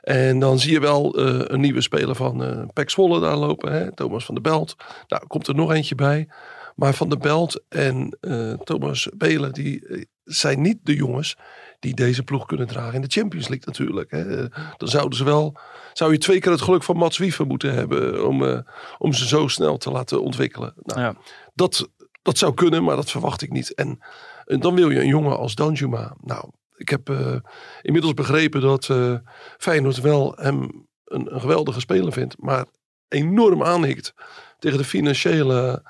En 0.00 0.38
dan 0.38 0.58
zie 0.58 0.72
je 0.72 0.80
wel 0.80 1.14
eh, 1.14 1.40
een 1.42 1.60
nieuwe 1.60 1.80
speler 1.80 2.14
van 2.14 2.44
eh 2.44 2.62
Pek 2.72 2.90
Zwolle 2.90 3.20
daar 3.20 3.36
lopen. 3.36 3.72
Hè? 3.72 3.92
Thomas 3.94 4.24
van 4.24 4.34
der 4.34 4.42
Belt. 4.42 4.76
Nou, 5.08 5.26
komt 5.26 5.46
er 5.46 5.54
nog 5.54 5.72
eentje 5.72 5.94
bij. 5.94 6.28
Maar 6.74 6.94
Van 6.94 7.08
der 7.08 7.18
Belt 7.18 7.62
en 7.68 8.16
eh, 8.20 8.52
Thomas 8.52 9.08
Belen, 9.16 9.52
die 9.52 10.06
zijn 10.24 10.60
niet 10.60 10.78
de 10.82 10.94
jongens 10.94 11.36
die 11.80 11.94
deze 11.94 12.22
ploeg 12.22 12.46
kunnen 12.46 12.66
dragen 12.66 12.94
in 12.94 13.00
de 13.00 13.10
Champions 13.10 13.48
League 13.48 13.66
natuurlijk. 13.66 14.10
Hè. 14.10 14.48
Dan 14.76 14.88
zouden 14.88 15.18
ze 15.18 15.24
wel, 15.24 15.56
zou 15.92 16.12
je 16.12 16.18
twee 16.18 16.40
keer 16.40 16.52
het 16.52 16.60
geluk 16.60 16.82
van 16.82 16.96
Mats 16.96 17.18
Wiever 17.18 17.46
moeten 17.46 17.74
hebben 17.74 18.26
om, 18.26 18.64
om 18.98 19.12
ze 19.12 19.26
zo 19.26 19.48
snel 19.48 19.76
te 19.76 19.90
laten 19.90 20.22
ontwikkelen. 20.22 20.74
Nou, 20.76 21.00
Ja. 21.00 21.14
dat, 21.54 21.88
dat 22.24 22.38
zou 22.38 22.54
kunnen, 22.54 22.84
maar 22.84 22.96
dat 22.96 23.10
verwacht 23.10 23.42
ik 23.42 23.50
niet. 23.50 23.74
En, 23.74 23.98
en 24.44 24.60
dan 24.60 24.74
wil 24.74 24.90
je 24.90 25.00
een 25.00 25.06
jongen 25.06 25.36
als 25.36 25.54
Danjuma. 25.54 26.16
Nou, 26.20 26.50
ik 26.76 26.88
heb 26.88 27.08
eh, 27.08 27.36
inmiddels 27.82 28.14
begrepen 28.14 28.60
dat 28.60 28.88
eh 28.90 29.14
Feyenoord 29.58 30.00
wel 30.00 30.32
hem 30.36 30.86
een, 31.04 31.34
een 31.34 31.40
geweldige 31.40 31.80
speler 31.80 32.12
vindt, 32.12 32.34
maar 32.38 32.64
enorm 33.08 33.62
aanhikt 33.62 34.14
tegen, 34.58 34.78
de 34.78 34.84
financiële, 34.84 35.82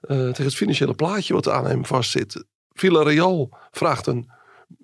eh, 0.00 0.16
tegen 0.16 0.44
het 0.44 0.54
financiële 0.54 0.94
plaatje 0.94 1.34
wat 1.34 1.48
aan 1.48 1.66
hem 1.66 1.86
vastzit. 1.86 2.44
Villarreal 2.72 3.58
vraagt 3.70 4.06
een 4.06 4.30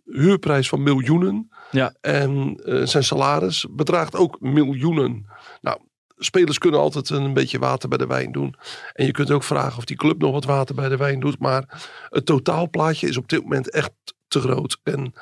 huurprijs 0.05 0.69
van 0.69 0.83
miljoenen. 0.83 1.51
Ja. 1.71 1.95
En 2.01 2.61
zijn 2.85 3.05
salaris 3.05 3.67
bedraagt 3.71 4.17
ook 4.17 4.41
miljoenen. 4.41 5.27
Nou, 5.61 5.79
spelers 6.17 6.59
kunnen 6.59 6.81
altijd 6.81 7.11
een 7.11 7.33
beetje 7.33 7.59
water 7.59 7.89
bij 7.89 7.99
de 7.99 8.07
wijn 8.07 8.33
doen. 8.33 8.55
En 8.93 9.07
je 9.07 9.13
kunt 9.13 9.31
ook 9.31 9.43
vragen 9.43 9.79
of 9.79 9.85
die 9.85 9.97
club 9.97 10.19
nog 10.19 10.33
wat 10.33 10.45
water 10.45 10.75
bij 10.75 10.89
de 10.89 10.97
wijn 10.97 11.21
doet. 11.21 11.39
Maar 11.39 11.89
het 12.09 12.27
totaalplaatje 12.27 13.09
is 13.09 13.17
op 13.17 13.29
dit 13.29 13.43
moment 13.43 13.71
echt 13.71 13.93
te 14.29 14.41
groot. 14.41 14.81
En 14.83 15.15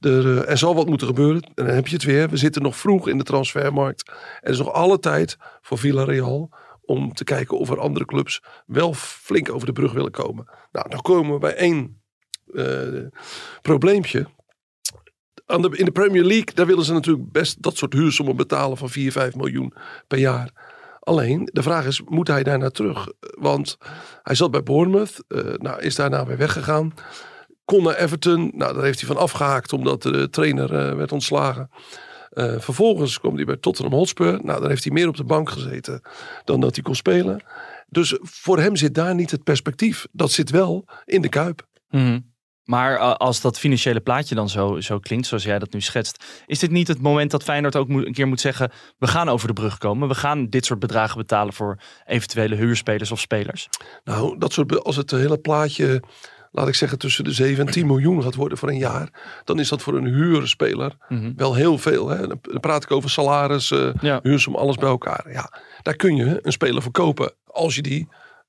er, 0.00 0.38
eh, 0.38 0.50
er 0.50 0.58
zal 0.58 0.74
wat 0.74 0.88
moeten 0.88 1.06
gebeuren. 1.06 1.42
En 1.42 1.64
dan 1.64 1.74
heb 1.74 1.86
je 1.86 1.94
het 1.94 2.04
weer. 2.04 2.28
We 2.28 2.36
zitten 2.36 2.62
nog 2.62 2.76
vroeg 2.76 3.08
in 3.08 3.18
de 3.18 3.24
transfermarkt. 3.24 4.10
Er 4.40 4.50
is 4.50 4.58
nog 4.58 4.72
alle 4.72 4.98
tijd 4.98 5.36
voor 5.60 5.78
Villarreal 5.78 6.50
om 6.82 7.12
te 7.12 7.24
kijken 7.24 7.58
of 7.58 7.70
er 7.70 7.80
andere 7.80 8.04
clubs 8.04 8.42
wel 8.66 8.94
flink 8.94 9.52
over 9.52 9.66
de 9.66 9.72
brug 9.72 9.92
willen 9.92 10.10
komen. 10.10 10.48
Nou, 10.72 10.88
dan 10.88 11.00
komen 11.00 11.32
we 11.32 11.38
bij 11.38 11.54
één 11.54 12.02
eh, 12.54 13.06
probleempje. 13.62 14.26
Aan 15.50 15.62
de, 15.62 15.76
in 15.76 15.84
de 15.84 15.90
Premier 15.90 16.24
League, 16.24 16.54
daar 16.54 16.66
willen 16.66 16.84
ze 16.84 16.92
natuurlijk 16.92 17.32
best 17.32 17.62
dat 17.62 17.76
soort 17.76 17.92
huursommen 17.92 18.36
betalen 18.36 18.76
van 18.76 18.90
4, 18.90 19.12
5 19.12 19.34
miljoen 19.34 19.72
per 20.06 20.18
jaar. 20.18 20.50
Alleen, 21.00 21.48
de 21.52 21.62
vraag 21.62 21.86
is, 21.86 22.02
moet 22.04 22.28
hij 22.28 22.42
daarna 22.42 22.70
terug? 22.70 23.08
Want 23.20 23.78
hij 24.22 24.34
zat 24.34 24.50
bij 24.50 24.62
Bournemouth, 24.62 25.24
eh, 25.28 25.40
nou, 25.56 25.80
is 25.80 25.94
daarna 25.94 26.26
weer 26.26 26.36
weggegaan. 26.36 26.94
Kon 27.64 27.82
naar 27.82 27.94
Everton, 27.94 28.50
nou, 28.54 28.74
daar 28.74 28.84
heeft 28.84 28.98
hij 28.98 29.08
van 29.08 29.16
afgehaakt 29.16 29.72
omdat 29.72 30.02
de 30.02 30.30
trainer 30.30 30.74
eh, 30.74 30.96
werd 30.96 31.12
ontslagen. 31.12 31.70
Eh, 32.30 32.58
vervolgens 32.58 33.20
kwam 33.20 33.34
hij 33.34 33.44
bij 33.44 33.56
Tottenham 33.56 33.94
Hotspur. 33.94 34.40
Nou, 34.42 34.60
daar 34.60 34.68
heeft 34.68 34.84
hij 34.84 34.92
meer 34.92 35.08
op 35.08 35.16
de 35.16 35.24
bank 35.24 35.50
gezeten 35.50 36.00
dan 36.44 36.60
dat 36.60 36.74
hij 36.74 36.84
kon 36.84 36.94
spelen. 36.94 37.42
Dus 37.88 38.18
voor 38.22 38.58
hem 38.58 38.76
zit 38.76 38.94
daar 38.94 39.14
niet 39.14 39.30
het 39.30 39.44
perspectief. 39.44 40.06
Dat 40.12 40.30
zit 40.30 40.50
wel 40.50 40.88
in 41.04 41.22
de 41.22 41.28
Kuip. 41.28 41.66
Mhm. 41.90 42.18
Maar 42.68 42.96
eh, 42.96 43.12
als 43.12 43.40
dat 43.40 43.58
financiële 43.58 44.00
plaatje 44.00 44.34
dan 44.34 44.48
zo, 44.48 44.80
zo 44.80 44.98
klinkt, 44.98 45.26
zoals 45.26 45.44
jij 45.44 45.58
dat 45.58 45.72
nu 45.72 45.80
schetst, 45.80 46.24
is 46.46 46.58
dit 46.58 46.70
niet 46.70 46.88
het 46.88 47.00
moment 47.00 47.30
dat 47.30 47.42
Feyenoord 47.42 47.76
ook 47.76 47.88
een 47.88 48.12
keer 48.12 48.28
moet 48.28 48.40
zeggen: 48.40 48.70
we 48.98 49.06
gaan 49.06 49.28
over 49.28 49.46
de 49.46 49.52
brug 49.52 49.78
komen, 49.78 50.08
we 50.08 50.14
gaan 50.14 50.46
dit 50.48 50.66
soort 50.66 50.78
bedragen 50.78 51.16
betalen 51.18 51.52
voor 51.54 51.78
eventuele 52.06 52.54
huurspelers 52.54 53.10
of 53.12 53.20
spelers? 53.20 53.68
Nou, 54.04 54.38
dat 54.38 54.52
soort, 54.52 54.84
als 54.84 54.96
het 54.96 55.10
hele 55.10 55.38
plaatje 55.38 56.02
laat 56.52 56.68
ik 56.68 56.74
zeggen, 56.74 56.98
tussen 56.98 57.24
de 57.24 57.32
7 57.32 57.66
en 57.66 57.72
10 57.72 57.86
miljoen 57.86 58.22
gaat 58.22 58.34
worden 58.34 58.58
voor 58.58 58.68
een 58.68 58.78
jaar. 58.78 59.08
Dan 59.44 59.58
is 59.58 59.68
dat 59.68 59.82
voor 59.82 59.94
een 59.96 60.06
huurspeler 60.06 60.96
Mhm. 61.08 61.32
wel 61.36 61.54
heel 61.54 61.78
veel. 61.78 62.08
Hè? 62.08 62.26
Dan 62.26 62.40
praat 62.60 62.82
ik 62.82 62.90
over 62.90 63.10
salaris, 63.10 63.70
eh 63.70 63.90
Ja. 64.00 64.20
huursom, 64.22 64.54
alles 64.54 64.76
bij 64.76 64.88
elkaar. 64.88 65.32
Ja, 65.32 65.52
daar 65.82 65.96
kun 65.96 66.16
je 66.16 66.38
een 66.42 66.52
speler 66.52 66.82
voor 66.82 66.92
kopen. 66.92 67.32
Als 67.46 67.74
je 67.74 67.82
die 67.82 68.08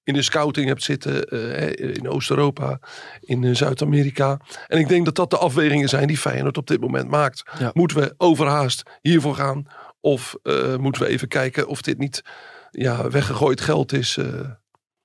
in 0.10 0.16
de 0.16 0.22
scouting 0.22 0.68
hebt 0.68 0.84
zitten 0.84 1.24
eh, 1.26 1.96
in 1.96 2.10
Oost-Europa, 2.10 2.80
in 3.20 3.44
eh, 3.44 3.56
Zuid-Amerika. 3.56 4.40
En 4.68 4.80
ik 4.80 4.88
denk 4.88 5.06
dat 5.06 5.16
dat 5.16 5.30
de 5.30 5.38
afwegingen 5.38 5.90
zijn 5.90 6.08
die 6.08 6.18
Feyenoord 6.18 6.58
op 6.58 6.68
dit 6.68 6.82
moment 6.82 7.10
maakt. 7.10 7.44
Ja. 7.60 7.72
Moeten 7.74 7.98
we 7.98 8.14
overhaast 8.18 8.84
hiervoor 9.02 9.36
gaan? 9.36 9.66
Of 10.00 10.36
eh, 10.44 10.76
moeten 10.76 11.02
we 11.02 11.08
even 11.08 11.28
kijken 11.28 11.68
of 11.68 11.82
dit 11.82 11.98
niet 11.98 12.22
ja, 12.72 13.10
weggegooid 13.10 13.62
geld 13.62 13.94
is? 13.94 14.18
eh. 14.18 14.26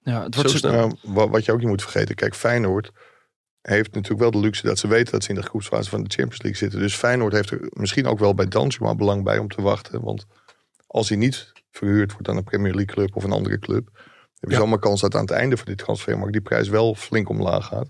Ja, 0.01 0.23
het 0.23 0.35
wordt 0.35 0.51
zo, 0.51 0.57
snel. 0.57 0.73
Nou, 0.73 0.97
wa- 1.03 1.29
wat 1.29 1.45
je 1.45 1.53
ook 1.53 1.59
niet 1.59 1.69
moet 1.69 1.83
vergeten. 1.83 2.14
Kijk, 2.14 2.35
Feyenoord 2.35 2.90
heeft 3.61 3.95
natuurlijk 3.95 4.21
wel 4.21 4.31
de 4.31 4.38
luxe 4.38 4.67
dat 4.67 4.79
ze 4.79 4.88
weten 4.88 5.12
dat 5.12 5.23
ze 5.25 5.29
in 5.29 5.35
de 5.35 5.43
groepsfase 5.43 5.90
van 5.90 6.03
de 6.03 6.11
Champions 6.11 6.43
League 6.43 6.61
zitten. 6.61 6.81
Dus 6.81 6.95
Feyenoord 6.95 7.33
heeft 7.33 7.51
er 7.51 7.61
misschien 7.71 8.07
ook 8.07 8.19
wel 8.19 8.35
bij 8.35 8.49
Danjuma 8.49 8.95
belang 8.95 9.25
bij 9.25 9.38
om 9.38 9.49
te 9.49 9.62
wachten. 9.62 10.01
Want 10.03 10.27
als 10.87 11.09
hij 11.09 11.19
niet 11.19 11.53
verhuurd 11.71 12.12
wordt 12.12 12.29
aan 12.29 12.37
een 12.37 12.45
Premier 12.45 12.75
League 12.75 12.95
club 12.95 13.17
of 13.17 13.25
een 13.25 13.33
andere 13.33 13.59
club, 13.59 13.88
heb 14.44 14.48
je 14.48 14.54
Ja. 14.54 14.61
zomaar 14.61 14.78
kans 14.78 15.00
dat 15.00 15.14
aan 15.14 15.20
het 15.20 15.30
einde 15.30 15.57
van 15.57 15.66
die 15.66 15.74
transfermarkt 15.76 16.33
die 16.33 16.42
prijs 16.42 16.68
wel 16.68 16.94
flink 16.94 17.28
omlaag 17.28 17.66
gaat. 17.66 17.88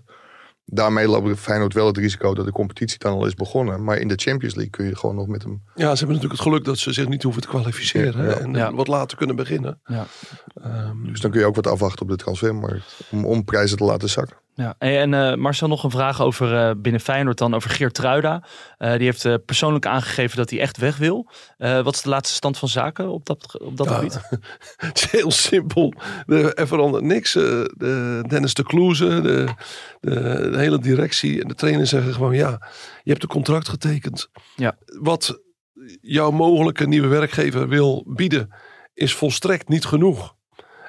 Daarmee 0.67 1.07
loopt 1.07 1.39
Feyenoord 1.39 1.73
wel 1.73 1.87
het 1.87 1.97
risico 1.97 2.33
dat 2.33 2.45
de 2.45 2.51
competitie 2.51 2.99
dan 2.99 3.13
al 3.13 3.25
is 3.25 3.33
begonnen. 3.33 3.83
Maar 3.83 3.97
in 3.97 4.07
de 4.07 4.15
Champions 4.17 4.55
League 4.55 4.71
kun 4.71 4.85
je 4.85 4.95
gewoon 4.95 5.15
nog 5.15 5.27
met 5.27 5.43
hem... 5.43 5.61
Ja, 5.75 5.81
ze 5.81 5.85
hebben 5.85 6.07
natuurlijk 6.07 6.31
het 6.33 6.41
geluk 6.41 6.63
dat 6.65 6.77
ze 6.77 6.93
zich 6.93 7.07
niet 7.07 7.23
hoeven 7.23 7.41
te 7.41 7.47
kwalificeren. 7.47 8.25
Ja. 8.25 8.31
En 8.37 8.53
Ja. 8.53 8.73
wat 8.73 8.87
later 8.87 9.17
kunnen 9.17 9.35
beginnen. 9.35 9.79
Ja. 9.85 10.05
Ehm, 10.63 11.03
Dus 11.05 11.19
dan 11.21 11.31
kun 11.31 11.39
je 11.39 11.45
ook 11.45 11.55
wat 11.55 11.67
afwachten 11.67 12.01
op 12.01 12.09
de 12.09 12.15
transfermarkt. 12.15 12.99
Om, 13.11 13.25
om 13.25 13.43
prijzen 13.43 13.77
te 13.77 13.83
laten 13.83 14.09
zakken. 14.09 14.37
Ja. 14.55 14.75
En 14.77 15.13
eh, 15.13 15.35
Marcel, 15.35 15.67
nog 15.67 15.83
een 15.83 15.91
vraag 15.91 16.21
over 16.21 16.57
eh, 16.57 16.75
binnen 16.77 17.01
Feyenoord 17.01 17.37
dan 17.37 17.53
over 17.53 17.69
Geert 17.69 17.93
Truida. 17.93 18.43
Eh, 18.77 18.91
die 18.91 19.03
heeft 19.03 19.45
persoonlijk 19.45 19.85
aangegeven 19.85 20.37
dat 20.37 20.49
hij 20.49 20.59
echt 20.59 20.77
weg 20.77 20.97
wil. 20.97 21.29
Wat 21.57 21.95
is 21.95 22.01
de 22.01 22.09
laatste 22.09 22.35
stand 22.35 22.57
van 22.57 22.67
zaken 22.67 23.09
op 23.09 23.25
dat, 23.25 23.59
op 23.59 23.77
dat 23.77 23.87
Ja, 23.87 23.93
gebied? 23.93 24.19
Het 24.77 24.97
is 24.97 25.11
heel 25.11 25.31
simpel. 25.31 25.93
Er, 26.25 26.53
er 26.53 26.67
verandert 26.67 27.03
niks. 27.03 27.33
De, 27.33 28.23
Dennis 28.27 28.53
de 28.53 28.63
Kloeze, 28.63 29.21
de, 29.21 29.47
de, 29.99 30.49
de 30.51 30.57
hele 30.57 30.79
directie 30.79 31.41
en 31.41 31.47
de 31.47 31.55
trainer 31.55 31.87
zeggen 31.87 32.13
gewoon 32.13 32.35
ja, 32.35 32.69
je 33.03 33.11
hebt 33.11 33.23
een 33.23 33.29
contract 33.29 33.69
getekend. 33.69 34.29
Ja. 34.55 34.77
Wat 34.85 35.39
jouw 36.01 36.31
mogelijke 36.31 36.87
nieuwe 36.87 37.07
werkgever 37.07 37.67
wil 37.67 38.05
bieden 38.07 38.53
is 38.93 39.13
volstrekt 39.13 39.69
niet 39.69 39.85
genoeg. 39.85 40.35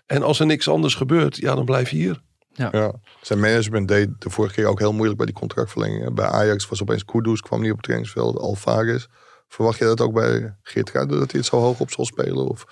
En 0.07 0.22
als 0.22 0.40
er 0.40 0.46
niks 0.46 0.68
anders 0.68 0.94
gebeurt, 0.94 1.37
ja, 1.37 1.55
dan 1.55 1.64
blijf 1.64 1.90
je 1.90 1.96
hier. 1.96 2.24
Ja. 2.57 2.92
Zijn 3.21 3.40
management 3.40 3.88
deed 3.88 4.09
de 4.19 4.31
vorige 4.31 4.55
keer 4.55 4.66
ook 4.66 4.79
heel 4.79 4.92
moeilijk 4.92 5.16
bij 5.16 5.27
die 5.27 5.35
contractverlengingen. 5.35 6.14
Bij 6.14 6.27
Ajax 6.27 6.69
was 6.69 6.83
opeens 6.83 7.05
Kudus, 7.05 7.40
kwam 7.40 7.61
niet 7.61 7.71
op 7.71 7.77
het 7.77 7.85
trainingsveld. 7.85 8.38
Alvarez. 8.38 9.07
Verwacht 9.49 9.79
je 9.79 9.85
dat 9.85 10.01
ook 10.01 10.12
bij 10.12 10.57
Geert 10.62 10.90
Ruijden, 10.90 11.19
dat 11.19 11.31
hij 11.31 11.40
het 11.40 11.49
zo 11.49 11.57
hoog 11.57 11.81
op 11.81 11.90
zal 11.90 12.05
spelen? 12.05 12.49
Of... 12.49 12.64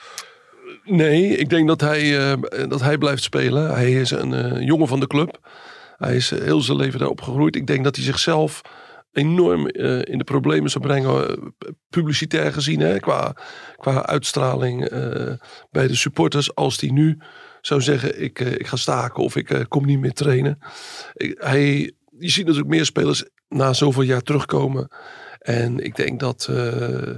Nee, 0.84 1.36
ik 1.36 1.48
denk 1.48 1.68
dat 1.68 1.80
hij, 1.80 2.30
eh, 2.32 2.68
dat 2.68 2.80
hij 2.80 2.98
blijft 2.98 3.22
spelen. 3.22 3.74
Hij 3.74 3.92
is 3.92 4.10
een 4.10 4.34
eh, 4.34 4.66
jongen 4.66 4.88
van 4.88 5.00
de 5.00 5.06
club. 5.06 5.38
Hij 5.96 6.16
is 6.16 6.32
eh, 6.32 6.40
heel 6.40 6.60
zijn 6.60 6.76
leven 6.76 6.98
daar 6.98 7.08
opgegroeid. 7.08 7.56
Ik 7.56 7.66
denk 7.66 7.84
dat 7.84 7.96
hij 7.96 8.04
zichzelf 8.04 8.60
enorm 9.12 9.66
eh, 9.66 10.02
in 10.04 10.18
de 10.18 10.24
problemen 10.24 10.70
zou 10.70 10.84
brengen. 10.84 11.54
publicitair 11.90 12.52
gezien, 12.52 12.80
hè, 12.80 12.98
qua, 12.98 13.36
qua 13.76 14.06
uitstraling 14.06 14.84
eh, 14.84 15.32
bij 15.70 15.86
de 15.86 15.94
supporters. 15.94 16.54
Als 16.54 16.80
hij 16.80 16.90
nu 16.90 17.18
zou 17.66 17.80
zeggen, 17.80 18.22
ik, 18.22 18.40
eh, 18.40 18.52
ik 18.52 18.66
ga 18.66 18.76
staken 18.76 19.22
of 19.22 19.36
ik 19.36 19.50
eh, 19.50 19.60
kom 19.68 19.86
niet 19.86 19.98
meer 19.98 20.12
trainen. 20.12 20.58
Hij, 21.34 21.92
je 22.18 22.30
ziet 22.30 22.46
natuurlijk 22.46 22.74
meer 22.74 22.84
spelers 22.84 23.24
na 23.48 23.72
zoveel 23.72 24.02
jaar 24.02 24.22
terugkomen. 24.22 24.88
En 25.38 25.78
ik 25.78 25.96
denk 25.96 26.20
dat, 26.20 26.46
eh, 26.50 27.14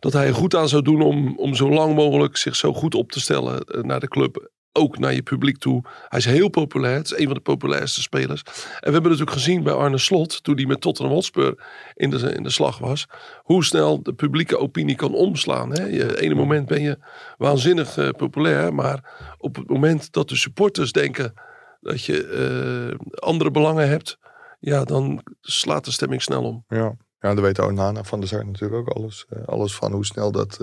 dat 0.00 0.12
hij 0.12 0.26
er 0.26 0.34
goed 0.34 0.54
aan 0.54 0.68
zou 0.68 0.82
doen 0.82 1.02
om, 1.02 1.38
om 1.38 1.54
zo 1.54 1.68
lang 1.70 1.94
mogelijk 1.94 2.36
zich 2.36 2.56
zo 2.56 2.72
goed 2.72 2.94
op 2.94 3.12
te 3.12 3.20
stellen 3.20 3.86
naar 3.86 4.00
de 4.00 4.08
club. 4.08 4.50
Ook 4.78 4.98
naar 4.98 5.14
je 5.14 5.22
publiek 5.22 5.58
toe. 5.58 5.82
Hij 6.08 6.18
is 6.18 6.24
heel 6.24 6.48
populair. 6.48 6.96
Het 6.96 7.10
is 7.10 7.18
een 7.18 7.24
van 7.24 7.34
de 7.34 7.40
populairste 7.40 8.02
spelers. 8.02 8.42
En 8.42 8.52
we 8.80 8.90
hebben 8.90 9.02
natuurlijk 9.02 9.30
gezien 9.30 9.62
bij 9.62 9.72
Arne 9.72 9.98
Slot, 9.98 10.42
toen 10.42 10.56
hij 10.56 10.66
met 10.66 10.80
Tottenham 10.80 11.14
Hotspur 11.14 11.54
in 11.94 12.10
de, 12.10 12.34
in 12.34 12.42
de 12.42 12.50
slag 12.50 12.78
was, 12.78 13.06
hoe 13.42 13.64
snel 13.64 14.02
de 14.02 14.12
publieke 14.12 14.58
opinie 14.58 14.94
kan 14.94 15.14
omslaan. 15.14 15.72
Hè? 15.72 15.84
Je, 15.84 16.20
ene 16.20 16.34
moment 16.34 16.66
ben 16.66 16.82
je 16.82 16.98
waanzinnig 17.36 17.96
eh, 17.96 18.08
populair, 18.10 18.74
maar 18.74 19.32
op 19.38 19.56
het 19.56 19.68
moment 19.68 20.12
dat 20.12 20.28
de 20.28 20.36
supporters 20.36 20.92
denken 20.92 21.34
dat 21.80 22.04
je 22.04 22.26
eh, 22.26 23.18
andere 23.18 23.50
belangen 23.50 23.88
hebt, 23.88 24.18
ja, 24.60 24.84
dan 24.84 25.22
slaat 25.40 25.84
de 25.84 25.90
stemming 25.90 26.22
snel 26.22 26.42
om. 26.42 26.64
Ja, 26.68 26.96
ja 27.20 27.34
daar 27.34 27.42
weet 27.42 27.58
Onana 27.58 28.04
van 28.04 28.20
der 28.20 28.28
Sar 28.28 28.46
natuurlijk 28.46 28.88
ook 28.88 28.96
alles, 28.96 29.26
eh, 29.28 29.44
alles 29.44 29.74
van 29.74 29.92
hoe 29.92 30.04
snel 30.06 30.32
dat 30.32 30.58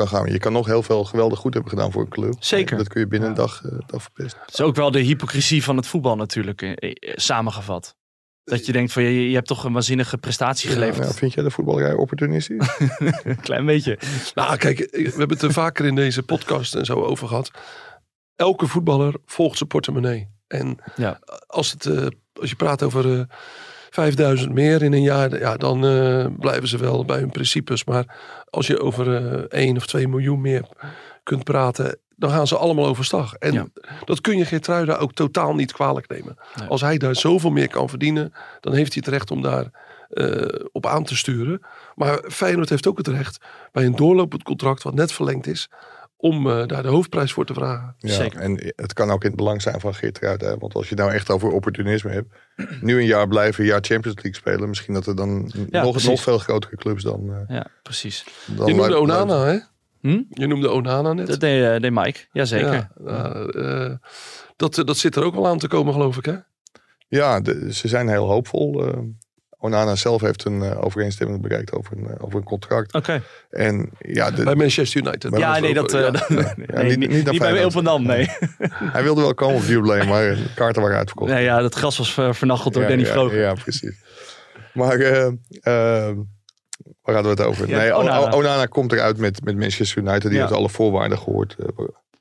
kan 0.00 0.08
gaan. 0.08 0.32
Je 0.32 0.38
kan 0.38 0.52
nog 0.52 0.66
heel 0.66 0.82
veel 0.82 1.04
geweldig 1.04 1.38
goed 1.38 1.54
hebben 1.54 1.70
gedaan 1.72 1.92
voor 1.92 2.02
een 2.02 2.08
club. 2.08 2.34
Zeker. 2.38 2.76
Dat 2.76 2.88
kun 2.88 3.00
je 3.00 3.06
binnen 3.06 3.28
een 3.28 3.34
dag, 3.34 3.64
eh, 3.64 3.78
dag 3.86 4.02
verpesten. 4.02 4.40
Het 4.40 4.52
is 4.54 4.60
ook 4.60 4.76
wel 4.76 4.90
de 4.90 5.00
hypocrisie 5.00 5.64
van 5.64 5.76
het 5.76 5.86
voetbal 5.86 6.16
natuurlijk, 6.16 6.62
eh, 6.62 6.72
eh, 6.72 6.92
samengevat. 7.16 7.96
Dat 8.44 8.66
je 8.66 8.72
denkt 8.72 8.92
van 8.92 9.02
je, 9.02 9.28
je 9.28 9.34
hebt 9.34 9.46
toch 9.46 9.64
een 9.64 9.72
waanzinnige 9.72 10.18
prestatie 10.18 10.70
geleverd. 10.70 11.06
Ja, 11.06 11.12
vind 11.12 11.32
jij 11.32 11.42
de 11.42 11.50
voetballerij 11.50 11.92
opportunistisch? 11.92 12.68
Een 13.24 13.40
klein 13.40 13.66
beetje. 13.66 13.98
Nou, 14.34 14.56
kijk, 14.56 14.78
we 14.78 15.02
hebben 15.02 15.28
het 15.28 15.42
er 15.42 15.52
vaker 15.52 15.84
in 15.84 15.94
deze 15.94 16.22
podcast 16.22 16.74
en 16.74 16.84
zo 16.84 16.94
over 16.94 17.28
gehad. 17.28 17.50
Elke 18.36 18.66
voetballer 18.66 19.14
volgt 19.26 19.56
zijn 19.56 19.68
portemonnee. 19.68 20.28
En 20.46 20.78
Ja. 20.96 21.20
als, 21.46 21.70
het, 21.70 21.86
eh, 21.86 22.06
als 22.32 22.50
je 22.50 22.56
praat 22.56 22.82
over 22.82 23.18
eh 23.18 23.24
5000 23.90 24.52
meer 24.52 24.82
in 24.82 24.92
een 24.92 25.02
jaar, 25.02 25.38
ja, 25.38 25.56
dan 25.56 25.86
eh, 25.86 26.26
blijven 26.38 26.68
ze 26.68 26.78
wel 26.78 27.04
bij 27.04 27.18
hun 27.18 27.30
principes. 27.30 27.84
Maar 27.84 28.16
als 28.50 28.66
je 28.66 28.80
over 28.80 29.14
eh 29.48 29.60
1 29.66 29.76
of 29.76 29.86
2 29.86 30.08
miljoen 30.08 30.40
meer 30.40 30.62
kunt 31.22 31.44
praten, 31.44 31.98
dan 32.16 32.30
gaan 32.30 32.46
ze 32.46 32.56
allemaal 32.56 32.86
overstag. 32.86 33.34
En 33.34 33.52
Ja. 33.52 33.66
dat 34.04 34.20
kun 34.20 34.36
je 34.38 34.44
Geertruida 34.44 34.94
ook 34.96 35.12
totaal 35.12 35.54
niet 35.54 35.72
kwalijk 35.72 36.08
nemen. 36.08 36.36
Nee. 36.58 36.68
Als 36.68 36.80
hij 36.80 36.98
daar 36.98 37.16
zoveel 37.16 37.50
meer 37.50 37.68
kan 37.68 37.88
verdienen, 37.88 38.32
dan 38.60 38.72
heeft 38.74 38.92
hij 38.94 39.02
het 39.04 39.14
recht 39.14 39.30
om 39.30 39.42
daar 39.42 39.88
eh, 40.10 40.42
op 40.72 40.86
aan 40.86 41.04
te 41.04 41.16
sturen. 41.16 41.60
Maar 41.94 42.20
Feyenoord 42.28 42.68
heeft 42.68 42.86
ook 42.86 42.98
het 42.98 43.08
recht 43.08 43.38
bij 43.72 43.84
een 43.84 43.96
doorlopend 43.96 44.42
contract 44.42 44.82
wat 44.82 44.94
net 44.94 45.12
verlengd 45.12 45.46
is, 45.46 45.68
om 46.20 46.50
eh, 46.50 46.66
daar 46.66 46.82
de 46.82 46.88
hoofdprijs 46.88 47.32
voor 47.32 47.44
te 47.46 47.54
vragen. 47.54 47.94
Ja, 47.98 48.12
Zeker. 48.14 48.40
En 48.40 48.72
het 48.76 48.92
kan 48.92 49.10
ook 49.10 49.22
in 49.22 49.28
het 49.28 49.36
belang 49.36 49.62
zijn 49.62 49.80
van 49.80 49.94
Geert 49.94 50.18
Ruijden. 50.18 50.48
hè. 50.48 50.56
Want 50.58 50.74
als 50.74 50.88
je 50.88 50.94
nou 50.94 51.12
echt 51.12 51.30
over 51.30 51.48
opportunisme 51.50 52.10
hebt. 52.10 52.28
Nu 52.80 52.98
een 52.98 53.06
jaar 53.06 53.28
blijven, 53.28 53.62
een 53.62 53.70
jaar 53.70 53.80
Champions 53.82 54.16
League 54.22 54.34
spelen. 54.34 54.68
Misschien 54.68 54.94
dat 54.94 55.06
er 55.06 55.16
dan 55.16 55.50
nog, 55.70 56.02
nog 56.04 56.20
veel 56.20 56.38
grotere 56.38 56.76
clubs 56.76 57.02
dan... 57.02 57.32
eh, 57.32 57.56
Ja, 57.56 57.66
precies. 57.82 58.24
dan 58.46 58.66
Je 58.66 58.74
noemde 58.74 58.98
Onana, 58.98 59.44
hè? 59.44 59.58
Hm? 60.00 60.22
Je 60.30 60.46
noemde 60.46 60.70
Onana 60.70 61.12
net. 61.12 61.26
Dat 61.26 61.40
deed, 61.40 61.64
eh, 61.64 61.80
deed 61.80 61.92
Mike. 61.92 62.20
Jazeker. 62.32 62.72
Ja, 62.72 62.90
nou, 62.98 63.58
eh, 63.60 63.94
dat, 64.56 64.74
dat 64.74 64.96
zit 64.96 65.16
er 65.16 65.24
ook 65.24 65.34
wel 65.34 65.46
aan 65.46 65.58
te 65.58 65.68
komen, 65.68 65.92
geloof 65.92 66.16
ik, 66.16 66.24
hè? 66.24 66.34
Ja, 67.08 67.40
de- 67.40 67.74
ze 67.74 67.88
zijn 67.88 68.08
heel 68.08 68.26
hoopvol. 68.26 68.84
Onana 69.62 69.96
zelf 69.96 70.20
heeft 70.20 70.44
een 70.44 70.62
eh, 70.62 70.84
overeenstemming 70.84 71.42
bereikt 71.42 71.72
over 71.72 71.96
een, 71.96 72.06
eh, 72.06 72.24
over 72.24 72.36
een 72.38 72.44
contract. 72.44 72.94
Oké. 72.94 73.22
En 73.50 73.90
ja, 73.98 74.30
de- 74.30 74.44
Bij 74.44 74.54
Manchester 74.54 75.00
United. 75.00 75.36
Ja, 75.38 75.58
nee, 75.58 75.74
dat, 75.74 75.94
eh, 75.94 76.00
ja. 76.00 76.10
nee, 76.28 76.88
Ja, 76.88 76.96
niet, 76.96 77.38
bij. 77.38 77.60
Ilpendam, 77.60 78.02
nee. 78.06 78.28
hij 78.96 79.02
wilde 79.02 79.20
wel 79.20 79.34
komen 79.34 79.54
op 79.54 79.60
het 79.60 79.70
jubileum, 79.70 80.08
maar 80.08 80.22
de 80.34 80.52
kaarten 80.54 80.82
waren 80.82 80.96
uitverkocht. 80.98 81.30
nee. 81.32 81.44
Ja, 81.44 81.60
dat 81.60 81.74
gras 81.74 81.98
was 81.98 82.12
ver- 82.12 82.34
vernacheld 82.34 82.74
door 82.74 82.82
ja, 82.82 82.88
Danny 82.88 83.04
ja, 83.04 83.10
Vroger. 83.12 83.38
Ja, 83.40 83.54
precies. 83.54 83.94
Maar 84.74 84.98
eh, 84.98 85.26
eh, 85.26 85.32
waar 87.02 87.14
hadden 87.14 87.22
we 87.22 87.28
het 87.28 87.40
over? 87.42 87.68
Ja, 87.68 87.78
nee, 87.78 87.96
Onana. 88.34 88.66
Komt 88.66 88.92
eruit 88.92 89.16
met, 89.18 89.44
met 89.44 89.56
Manchester 89.56 90.02
United. 90.02 90.22
Die 90.22 90.32
Ja. 90.32 90.40
heeft 90.40 90.52
alle 90.52 90.68
voorwaarden 90.68 91.18
gehoord. 91.18 91.56
eh, 91.58 91.66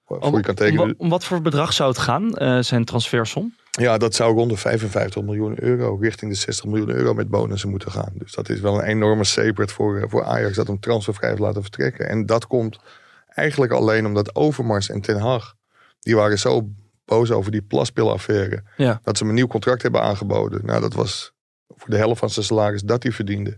waarvoor 0.07 0.29
Om, 0.31 0.35
je 0.37 0.43
kan 0.43 0.55
tekenen. 0.55 0.95
om 0.97 1.09
wat 1.09 1.23
voor 1.25 1.41
bedrag 1.41 1.73
zou 1.73 1.89
het 1.89 1.97
gaan, 1.99 2.33
eh, 2.37 2.59
zijn 2.59 2.85
transfersom? 2.85 3.55
Ja, 3.79 3.97
dat 3.97 4.15
zou 4.15 4.35
rond 4.35 4.49
de 4.49 4.57
55 4.57 5.21
miljoen 5.23 5.63
euro 5.63 5.95
richting 5.95 6.31
de 6.31 6.37
60 6.37 6.65
miljoen 6.65 6.89
euro 6.89 7.13
met 7.13 7.29
bonussen 7.29 7.69
moeten 7.69 7.91
gaan. 7.91 8.11
Dus 8.13 8.33
dat 8.33 8.49
is 8.49 8.59
wel 8.59 8.75
een 8.75 8.87
enorme 8.87 9.23
sepert 9.23 9.71
voor, 9.71 9.97
eh, 9.97 10.09
voor 10.09 10.23
Ajax 10.23 10.55
dat 10.55 10.67
hem 10.67 10.79
transfervrij 10.79 11.29
heeft 11.29 11.41
laten 11.41 11.61
vertrekken. 11.61 12.09
En 12.09 12.25
dat 12.25 12.47
komt 12.47 12.79
eigenlijk 13.27 13.71
alleen 13.71 14.05
omdat 14.05 14.35
Overmars 14.35 14.89
en 14.89 15.01
Ten 15.01 15.19
Hag, 15.19 15.55
die 15.99 16.15
waren 16.15 16.39
zo 16.39 16.69
boos 17.05 17.31
over 17.31 17.51
die 17.51 17.61
plaspilaffaire. 17.61 18.63
Ja. 18.77 18.99
Dat 19.03 19.17
ze 19.17 19.23
hem 19.23 19.31
een 19.31 19.37
nieuw 19.39 19.47
contract 19.47 19.81
hebben 19.81 20.01
aangeboden. 20.01 20.65
Nou, 20.65 20.81
dat 20.81 20.93
was 20.93 21.33
voor 21.67 21.89
de 21.89 21.97
helft 21.97 22.19
van 22.19 22.29
zijn 22.29 22.45
salaris 22.45 22.81
dat 22.81 23.03
hij 23.03 23.11
verdiende. 23.11 23.57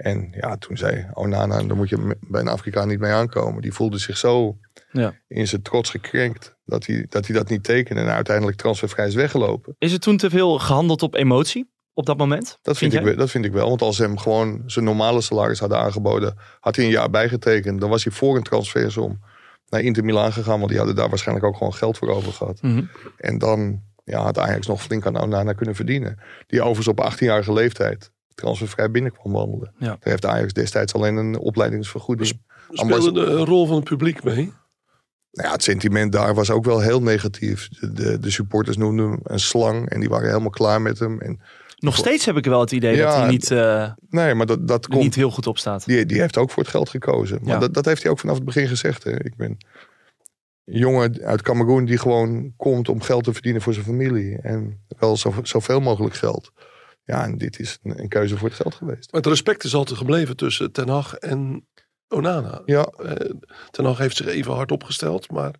En 0.00 0.28
ja, 0.40 0.56
toen 0.56 0.76
zei 0.76 1.06
Onana, 1.14 1.62
daar 1.62 1.76
moet 1.76 1.88
je 1.88 2.16
bij 2.20 2.40
een 2.40 2.48
Afrikaan 2.48 2.88
niet 2.88 2.98
mee 2.98 3.12
aankomen. 3.12 3.62
Die 3.62 3.72
voelde 3.72 3.98
zich 3.98 4.16
zo 4.16 4.58
Ja. 4.92 5.14
in 5.28 5.48
zijn 5.48 5.62
trots 5.62 5.90
gekrenkt 5.90 6.56
dat 6.64 6.86
hij, 6.86 7.06
dat 7.08 7.26
hij 7.26 7.36
dat 7.36 7.48
niet 7.48 7.64
tekende. 7.64 8.00
En 8.00 8.08
uiteindelijk 8.08 8.56
transfervrij 8.56 9.06
is 9.06 9.14
weggelopen. 9.14 9.74
Is 9.78 9.92
er 9.92 10.00
toen 10.00 10.16
te 10.16 10.30
veel 10.30 10.58
gehandeld 10.58 11.02
op 11.02 11.14
emotie 11.14 11.70
op 11.94 12.06
dat 12.06 12.16
moment? 12.18 12.58
Dat 12.62 12.78
vind, 12.78 12.94
ik, 12.94 13.16
dat 13.18 13.30
vind 13.30 13.44
ik 13.44 13.52
wel. 13.52 13.68
Want 13.68 13.82
als 13.82 13.96
ze 13.96 14.02
hem 14.02 14.18
gewoon 14.18 14.62
zijn 14.66 14.84
normale 14.84 15.20
salaris 15.20 15.58
hadden 15.58 15.78
aangeboden, 15.78 16.36
had 16.60 16.76
hij 16.76 16.84
een 16.84 16.90
jaar 16.90 17.10
bijgetekend. 17.10 17.80
Dan 17.80 17.90
was 17.90 18.04
hij 18.04 18.12
voor 18.12 18.36
een 18.36 18.42
transfersom 18.42 19.20
naar 19.68 19.80
Inter 19.80 20.04
Milaan 20.04 20.32
gegaan. 20.32 20.56
Want 20.58 20.68
die 20.68 20.78
hadden 20.78 20.96
daar 20.96 21.08
waarschijnlijk 21.08 21.46
ook 21.46 21.56
gewoon 21.56 21.74
geld 21.74 21.98
voor 21.98 22.08
over 22.08 22.32
gehad. 22.32 22.62
Mhm. 22.62 22.84
En 23.16 23.38
dan, 23.38 23.82
ja, 24.04 24.22
had 24.22 24.38
Ajax 24.38 24.66
nog 24.66 24.82
flink 24.82 25.06
aan 25.06 25.20
Onana 25.20 25.52
kunnen 25.52 25.74
verdienen. 25.74 26.18
Die 26.46 26.60
overigens 26.62 26.88
op 26.88 27.12
18-jarige 27.12 27.52
leeftijd 27.52 28.10
transfervrij 28.34 28.90
binnenkwam 28.90 29.32
wandelen. 29.32 29.72
Ja. 29.78 29.86
Daar 29.86 29.98
heeft 30.00 30.26
Ajax 30.26 30.52
destijds 30.52 30.94
alleen 30.94 31.16
een 31.16 31.38
opleidingsvergoeding. 31.38 32.38
Speelde 32.72 33.12
de 33.12 33.36
rol 33.36 33.66
van 33.66 33.76
het 33.76 33.84
publiek 33.84 34.22
mee? 34.24 34.52
Nou 35.32 35.48
ja, 35.48 35.52
het 35.52 35.62
sentiment 35.62 36.12
daar 36.12 36.34
was 36.34 36.50
ook 36.50 36.64
wel 36.64 36.80
heel 36.80 37.02
negatief. 37.02 37.68
De, 37.68 37.92
de, 37.92 38.18
de 38.18 38.30
supporters 38.30 38.76
noemden 38.76 39.10
hem 39.10 39.20
een 39.22 39.40
slang 39.40 39.88
en 39.88 40.00
die 40.00 40.08
waren 40.08 40.28
helemaal 40.28 40.50
klaar 40.50 40.82
met 40.82 40.98
hem. 40.98 41.20
En, 41.20 41.40
Nog 41.78 41.96
steeds 41.96 42.24
heb 42.24 42.36
ik 42.36 42.44
wel 42.44 42.60
het 42.60 42.72
idee 42.72 42.96
dat 42.96 43.14
hij 43.14 43.28
niet, 43.28 43.50
eh, 43.50 43.90
nee, 44.10 44.34
maar 44.34 44.46
dat, 44.46 44.68
dat 44.68 44.86
komt 44.86 45.02
niet 45.02 45.14
heel 45.14 45.30
goed 45.30 45.46
op 45.46 45.58
staat. 45.58 45.84
Die, 45.86 46.06
die 46.06 46.20
heeft 46.20 46.36
ook 46.36 46.50
voor 46.50 46.62
het 46.62 46.72
geld 46.72 46.88
gekozen. 46.88 47.38
Maar 47.42 47.54
Ja. 47.54 47.58
dat, 47.58 47.74
dat 47.74 47.84
heeft 47.84 48.02
hij 48.02 48.10
ook 48.10 48.18
vanaf 48.18 48.34
het 48.34 48.44
begin 48.44 48.68
gezegd. 48.68 49.04
Hè. 49.04 49.24
Ik 49.24 49.36
ben 49.36 49.56
een 50.64 50.78
jongen 50.78 51.20
uit 51.22 51.42
Cameroen 51.42 51.84
die 51.84 51.98
gewoon 51.98 52.52
komt 52.56 52.88
om 52.88 53.00
geld 53.00 53.24
te 53.24 53.32
verdienen 53.32 53.62
voor 53.62 53.72
zijn 53.72 53.84
familie. 53.84 54.38
En 54.42 54.84
wel 54.98 55.16
zo, 55.16 55.34
zoveel 55.42 55.80
mogelijk 55.80 56.14
geld. 56.14 56.52
Ja, 57.10 57.24
en 57.24 57.38
dit 57.38 57.58
is 57.58 57.78
een, 57.82 58.00
een 58.00 58.08
keuze 58.08 58.36
voor 58.36 58.48
het 58.48 58.56
geld 58.56 58.74
geweest. 58.74 59.12
Maar 59.12 59.20
het 59.20 59.30
respect 59.30 59.64
is 59.64 59.74
altijd 59.74 59.98
gebleven 59.98 60.36
tussen 60.36 60.72
Ten 60.72 60.88
Hag 60.88 61.14
en 61.14 61.66
Onana. 62.08 62.62
Ja, 62.64 62.82
Eh, 62.84 63.30
Ten 63.70 63.84
Hag 63.84 63.98
heeft 63.98 64.16
zich 64.16 64.26
even 64.26 64.52
hard 64.52 64.72
opgesteld, 64.72 65.30
maar 65.30 65.54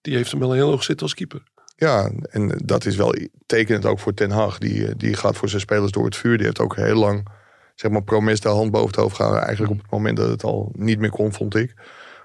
die 0.00 0.14
heeft 0.16 0.30
hem 0.30 0.40
wel 0.40 0.52
heel 0.52 0.70
hoog 0.70 0.82
zitten 0.84 1.06
als 1.06 1.14
keeper. 1.14 1.42
ja, 1.76 2.10
en 2.30 2.60
dat 2.64 2.84
is 2.84 2.96
wel 2.96 3.14
tekenend 3.46 3.86
ook 3.86 3.98
voor 3.98 4.14
Ten 4.14 4.30
Hag. 4.30 4.58
Die, 4.58 4.86
eh, 4.86 4.94
die 4.96 5.14
gaat 5.14 5.36
voor 5.36 5.48
zijn 5.48 5.60
spelers 5.60 5.92
door 5.92 6.04
het 6.04 6.16
vuur. 6.16 6.36
Die 6.36 6.46
heeft 6.46 6.60
ook 6.60 6.76
heel 6.76 6.96
lang, 6.96 7.28
zeg 7.74 7.90
maar, 7.90 8.02
Promes 8.02 8.40
de 8.40 8.48
hand 8.48 8.70
boven 8.70 8.86
het 8.88 8.96
hoofd 8.96 9.16
gehouden. 9.16 9.42
Eigenlijk 9.44 9.72
op 9.72 9.82
het 9.82 9.90
moment 9.90 10.16
dat 10.16 10.28
het 10.28 10.42
al 10.44 10.72
niet 10.76 10.98
meer 10.98 11.10
kon, 11.10 11.32
vond 11.32 11.54
ik. 11.56 11.74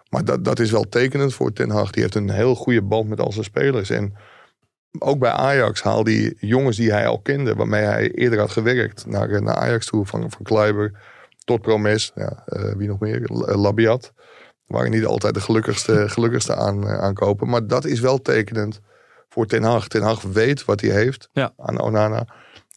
Maar 0.10 0.26
dat, 0.26 0.46
dat 0.46 0.60
is 0.60 0.72
wel 0.72 0.84
tekenend 0.90 1.34
voor 1.34 1.54
Ten 1.54 1.70
Hag. 1.70 1.92
Die 1.92 2.02
heeft 2.02 2.16
een 2.16 2.30
heel 2.30 2.56
goede 2.56 2.82
band 2.82 3.10
met 3.10 3.20
al 3.20 3.32
zijn 3.32 3.46
spelers. 3.46 3.90
En 3.90 4.14
ook 5.00 5.20
bij 5.20 5.32
Ajax 5.32 5.82
haalde 5.82 6.12
hij 6.12 6.34
jongens 6.40 6.78
die 6.78 6.92
hij 6.92 7.08
al 7.08 7.20
kende, 7.20 7.56
waarmee 7.56 7.84
hij 7.84 8.12
eerder 8.12 8.40
had 8.40 8.52
gewerkt, 8.52 9.06
naar, 9.06 9.30
eh, 9.30 9.42
naar 9.42 9.56
Ajax 9.56 9.86
toe. 9.86 10.06
Van, 10.06 10.32
van 10.32 10.44
Kleiber 10.44 10.92
tot 11.46 11.62
Promes. 11.62 12.12
Ja, 12.16 12.44
eh, 12.46 12.74
wie 12.76 12.88
nog 12.88 13.00
meer? 13.00 13.24
Eh, 13.24 13.62
Labiat. 13.62 14.14
Waren 14.68 14.92
niet 14.92 15.06
altijd 15.06 15.34
de 15.34 15.42
gelukkigste, 15.42 16.04
gelukkigste 16.10 16.56
aan, 16.56 16.88
aankopen. 16.88 17.50
Maar 17.50 17.68
dat 17.68 17.86
is 17.86 18.00
wel 18.00 18.22
tekenend 18.22 18.80
voor 19.30 19.46
Ten 19.46 19.64
Hag. 19.64 19.88
Ten 19.88 20.02
Hag 20.02 20.22
weet 20.22 20.66
wat 20.66 20.82
hij 20.82 20.90
heeft 20.90 21.30
Ja. 21.32 21.54
aan 21.58 21.82
Onana. 21.82 22.28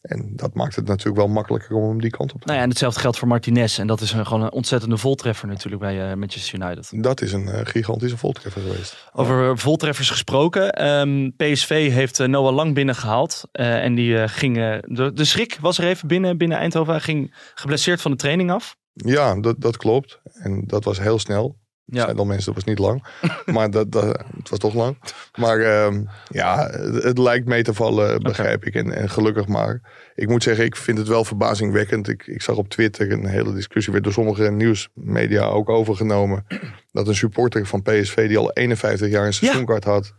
En 0.07 0.31
dat 0.35 0.53
maakt 0.53 0.75
het 0.75 0.87
natuurlijk 0.87 1.17
wel 1.17 1.27
makkelijker 1.27 1.75
om 1.75 1.89
hem 1.89 2.01
die 2.01 2.09
kant 2.09 2.33
op 2.33 2.39
te 2.41 2.45
Nou 2.45 2.57
ja, 2.57 2.63
en 2.63 2.69
hetzelfde 2.69 2.99
geldt 2.99 3.17
voor 3.17 3.27
Martinez. 3.27 3.79
En 3.79 3.87
dat 3.87 4.01
is 4.01 4.11
een, 4.11 4.25
gewoon 4.25 4.41
een 4.43 4.51
ontzettende 4.51 4.97
voltreffer 4.97 5.47
natuurlijk 5.47 5.81
bij 5.81 6.09
eh, 6.09 6.15
Manchester 6.17 6.61
United. 6.61 7.03
Dat 7.03 7.21
is 7.21 7.33
een 7.33 7.47
eh, 7.47 7.59
gigantische 7.63 8.17
voltreffer 8.17 8.61
geweest. 8.61 9.09
Over 9.13 9.57
voltreffers 9.57 10.09
gesproken. 10.09 10.71
ehm, 10.73 11.29
PSV 11.37 11.91
heeft 11.91 12.19
eh, 12.19 12.27
Noah 12.27 12.55
Lang 12.55 12.73
binnengehaald. 12.73 13.43
eh 13.51 13.83
en 13.83 13.95
die 13.95 14.17
eh, 14.17 14.29
ging... 14.29 14.55
de, 14.55 15.11
de 15.13 15.25
schrik 15.25 15.57
was 15.61 15.77
er 15.77 15.85
even 15.85 16.07
binnen, 16.07 16.37
binnen 16.37 16.57
Eindhoven. 16.57 16.93
Hij 16.93 17.01
ging 17.01 17.35
geblesseerd 17.53 18.01
van 18.01 18.11
de 18.11 18.17
training 18.17 18.51
af. 18.51 18.75
Ja, 18.93 19.39
dat, 19.39 19.61
dat 19.61 19.77
klopt. 19.77 20.19
En 20.33 20.63
dat 20.65 20.83
was 20.83 20.99
heel 20.99 21.19
snel. 21.19 21.57
Ja. 21.89 22.03
Zijn 22.03 22.17
al 22.17 22.25
mensen, 22.25 22.45
dat 22.45 22.55
was 22.55 22.73
niet 22.73 22.79
lang. 22.79 23.03
maar 23.55 23.71
dat, 23.71 23.91
dat, 23.91 24.23
het 24.37 24.49
was 24.49 24.59
toch 24.59 24.73
lang. 24.73 24.97
Maar 25.35 25.59
ehm, 25.59 26.03
ja, 26.29 26.69
het, 26.69 27.03
het 27.03 27.17
lijkt 27.17 27.47
mee 27.47 27.63
te 27.63 27.73
vallen, 27.73 28.21
begrijp 28.21 28.65
ik. 28.65 28.75
En, 28.75 28.91
en 28.91 29.09
gelukkig 29.09 29.47
maar. 29.47 29.81
Ik 30.15 30.29
moet 30.29 30.43
zeggen, 30.43 30.65
ik 30.65 30.75
vind 30.75 30.97
het 30.97 31.07
wel 31.07 31.23
verbazingwekkend. 31.23 32.07
Ik, 32.07 32.27
ik 32.27 32.41
zag 32.41 32.55
op 32.55 32.69
Twitter 32.69 33.11
een 33.11 33.25
hele 33.25 33.53
discussie, 33.53 33.91
werd 33.91 34.03
door 34.03 34.13
sommige 34.13 34.51
nieuwsmedia 34.51 35.45
ook 35.45 35.69
overgenomen. 35.69 36.45
Dat 36.91 37.07
een 37.07 37.15
supporter 37.15 37.65
van 37.65 37.81
PSV, 37.81 38.27
die 38.27 38.37
al 38.37 38.51
51 38.51 39.09
jaar 39.09 39.25
een 39.25 39.33
seizoenkaart 39.33 39.83
had, 39.83 40.13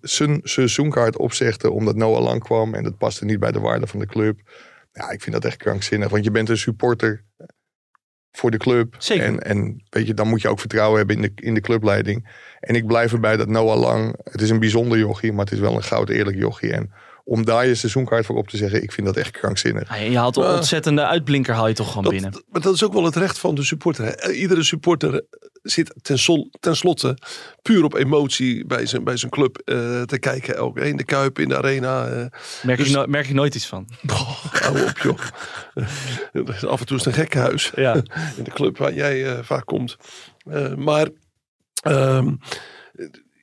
zijn 0.00 0.40
seizoenkaart 0.42 1.16
opzegde 1.16 1.70
omdat 1.70 1.96
Noah 1.96 2.22
Lang 2.22 2.42
kwam. 2.42 2.74
En 2.74 2.82
dat 2.82 2.98
paste 2.98 3.24
niet 3.24 3.40
bij 3.40 3.52
de 3.52 3.60
waarde 3.60 3.86
van 3.86 4.00
de 4.00 4.06
club. 4.06 4.40
Ja, 4.92 5.10
ik 5.10 5.22
vind 5.22 5.34
dat 5.34 5.44
echt 5.44 5.56
krankzinnig. 5.56 6.08
Want 6.08 6.24
je 6.24 6.30
bent 6.30 6.48
een 6.48 6.56
supporter 6.56 7.24
voor 8.32 8.50
de 8.50 8.56
club. 8.56 8.94
Zeker. 8.98 9.24
En, 9.24 9.40
en 9.40 9.82
weet 9.90 10.06
je, 10.06 10.14
dan 10.14 10.28
moet 10.28 10.42
je 10.42 10.48
ook 10.48 10.60
vertrouwen 10.60 10.98
hebben 10.98 11.16
in 11.16 11.22
de, 11.22 11.32
in 11.34 11.54
de 11.54 11.60
clubleiding. 11.60 12.28
En 12.60 12.74
ik 12.74 12.86
blijf 12.86 13.12
erbij 13.12 13.36
dat 13.36 13.48
Noah 13.48 13.80
Lang, 13.80 14.16
het 14.24 14.40
is 14.40 14.50
een 14.50 14.60
bijzonder 14.60 14.98
jochie, 14.98 15.32
maar 15.32 15.44
het 15.44 15.54
is 15.54 15.60
wel 15.60 15.74
een 15.74 15.82
goud 15.82 16.08
eerlijk 16.08 16.36
jochie. 16.36 16.72
En 16.72 16.92
om 17.24 17.44
daar 17.44 17.66
je 17.66 17.74
seizoenkaart 17.74 18.26
voor 18.26 18.36
op 18.36 18.48
te 18.48 18.56
zeggen, 18.56 18.82
ik 18.82 18.92
vind 18.92 19.06
dat 19.06 19.16
echt 19.16 19.30
krankzinnig. 19.30 19.88
Ja, 19.88 19.94
je 19.94 20.16
haalt 20.18 20.36
een 20.36 20.44
ontzettende 20.44 21.06
uitblinker 21.06 21.54
haal 21.54 21.68
je 21.68 21.74
toch 21.74 21.88
gewoon 21.88 22.02
Dat, 22.04 22.12
binnen. 22.12 22.44
maar 22.50 22.60
dat 22.60 22.74
is 22.74 22.84
ook 22.84 22.92
wel 22.92 23.04
het 23.04 23.16
recht 23.16 23.38
van 23.38 23.54
de 23.54 23.62
supporter. 23.64 24.04
hè. 24.04 24.32
Iedere 24.32 24.62
supporter 24.62 25.24
zit 25.62 25.94
ten, 26.02 26.18
sol- 26.18 26.50
ten 26.60 26.76
slotte 26.76 27.18
puur 27.62 27.84
op 27.84 27.94
emotie 27.94 28.66
bij 28.66 28.86
zijn, 28.86 29.04
bij 29.04 29.16
zijn 29.16 29.30
club 29.30 29.58
eh, 29.64 30.02
te 30.02 30.18
kijken. 30.18 30.56
Ook 30.58 30.78
in 30.78 30.96
de 30.96 31.04
Kuip, 31.04 31.38
in 31.38 31.48
de 31.48 31.56
Arena. 31.56 32.06
eh. 32.06 32.24
Merk, 32.62 32.78
dus- 32.78 32.88
je 32.88 32.94
no- 32.96 33.06
merk 33.06 33.26
je 33.26 33.34
nooit 33.34 33.54
iets 33.54 33.66
van. 33.66 33.88
Boah, 34.02 34.44
hou 34.44 34.82
op 34.82 34.98
joh. 34.98 35.18
Eh, 36.32 36.62
Af 36.64 36.80
en 36.80 36.86
toe 36.86 36.96
is 36.96 37.04
het 37.04 37.14
een 37.14 37.20
gekkenhuis. 37.20 37.72
Ja. 37.74 37.94
in 38.36 38.44
de 38.44 38.50
club 38.50 38.78
waar 38.78 38.94
jij 38.94 39.26
eh, 39.26 39.38
vaak 39.42 39.66
komt. 39.66 39.96
Eh, 40.50 40.74
maar 40.74 41.08
ehm, 41.82 42.34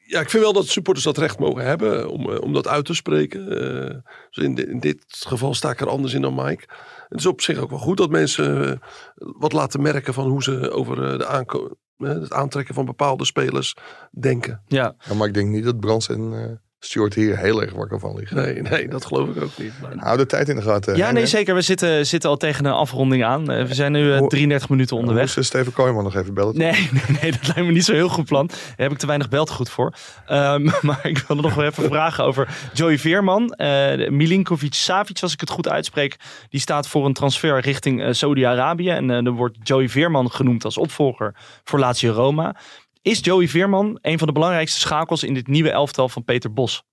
ja, 0.10 0.20
ik 0.20 0.30
vind 0.30 0.44
wel 0.44 0.54
dat 0.54 0.68
supporters 0.68 1.06
dat 1.06 1.18
recht 1.18 1.40
mogen 1.40 1.66
hebben 1.66 2.10
om, 2.10 2.32
eh, 2.32 2.42
om 2.42 2.54
dat 2.54 2.68
uit 2.68 2.86
te 2.86 2.94
spreken. 2.94 3.50
Eh, 3.50 3.96
dus 4.30 4.44
in, 4.44 4.56
di- 4.56 4.62
in 4.70 4.80
dit 4.80 5.06
geval 5.28 5.54
sta 5.54 5.70
ik 5.72 5.80
er 5.82 5.90
anders 5.90 6.14
in 6.14 6.22
dan 6.22 6.36
Mike. 6.36 6.64
Het 7.10 7.20
is 7.20 7.26
op 7.26 7.42
zich 7.42 7.58
ook 7.58 7.70
wel 7.70 7.80
goed 7.80 7.98
dat 7.98 8.10
mensen 8.10 8.66
eh, 8.70 8.78
wat 9.16 9.54
laten 9.54 9.82
merken 9.82 10.14
van 10.14 10.28
hoe 10.30 10.44
ze 10.44 10.72
over 10.72 11.18
de 11.18 11.26
aanko- 11.28 11.76
het 11.98 12.34
aantrekken 12.34 12.74
van 12.76 12.86
bepaalde 12.86 13.26
spelers 13.26 13.76
denken. 14.20 14.62
Ja, 14.68 14.96
Ja, 15.08 15.14
maar 15.14 15.28
ik 15.28 15.34
denk 15.34 15.50
niet 15.50 15.64
dat 15.64 15.80
Brands 15.80 16.10
en 16.10 16.34
eh 16.34 16.52
Stuart 16.82 17.14
hier 17.14 17.38
heel 17.38 17.62
erg 17.62 17.74
wakker 17.74 18.00
van 18.00 18.16
liggen. 18.16 18.36
Nee, 18.38 18.62
nee, 18.62 18.88
dat 18.88 19.06
geloof 19.06 19.30
ik 19.36 19.42
ook 19.44 19.58
niet. 19.58 19.74
Maar, 19.82 19.92
Hou 19.98 20.18
de 20.18 20.26
tijd 20.26 20.50
in 20.50 20.56
de 20.56 20.62
gaten. 20.62 20.96
ja 20.98 21.12
nee 21.12 21.26
zeker. 21.26 21.56
We 21.56 21.62
zitten, 21.62 22.06
zitten 22.08 22.30
al 22.30 22.38
tegen 22.38 22.66
een 22.66 22.72
afronding 22.72 23.24
aan. 23.26 23.52
Eh, 23.52 23.66
we 23.66 23.74
zijn 23.74 23.92
nu 23.92 24.12
eh, 24.14 24.18
Hoe- 24.18 24.30
33 24.30 24.70
minuten 24.70 24.98
onderweg. 24.98 25.24
Moest, 25.26 25.38
eh, 25.38 25.44
Steven 25.44 25.74
Kooijman 25.74 26.04
nog 26.04 26.16
even 26.16 26.34
bellen? 26.34 26.58
Nee, 26.58 26.72
nee, 26.92 27.18
nee, 27.22 27.32
dat 27.32 27.44
lijkt 27.48 27.56
me 27.66 27.72
niet 27.72 27.86
zo 27.86 27.94
heel 27.94 28.10
goed 28.10 28.26
plan. 28.26 28.48
Daar 28.48 28.58
heb 28.76 28.92
ik 28.92 28.98
te 28.98 29.06
weinig 29.08 29.30
beltegoed 29.30 29.70
voor. 29.70 29.94
Ehm, 30.28 30.64
maar 30.82 31.00
ik 31.08 31.18
wilde 31.28 31.42
nog 31.42 31.54
wel 31.56 31.66
even 31.66 31.84
vragen 31.94 32.24
over 32.24 32.48
Joey 32.74 32.98
Veerman. 33.00 33.50
Eh 33.54 34.10
Milinkovic 34.10 34.74
Savic, 34.74 35.22
als 35.22 35.34
ik 35.34 35.40
het 35.40 35.50
goed 35.50 35.70
uitspreek, 35.70 36.16
die 36.50 36.60
staat 36.60 36.88
voor 36.88 37.06
een 37.06 37.14
transfer 37.14 37.60
richting 37.60 38.04
eh, 38.04 38.12
Saudi-Arabië. 38.12 38.90
En 38.90 39.10
eh 39.10 39.26
er 39.26 39.32
wordt 39.32 39.58
Joey 39.64 39.90
Veerman 39.90 40.32
genoemd 40.32 40.66
als 40.66 40.78
opvolger 40.78 41.36
voor 41.64 41.80
Lazio 41.80 42.12
Roma. 42.14 42.56
Is 43.02 43.20
Joey 43.22 43.48
Veerman 43.48 43.98
een 44.02 44.18
van 44.18 44.28
de 44.28 44.34
belangrijkste 44.34 44.80
schakels 44.80 45.24
in 45.24 45.34
dit 45.34 45.48
nieuwe 45.48 45.70
elftal 45.72 46.10
van 46.10 46.24
Peter 46.24 46.54
Bos? 46.54 46.84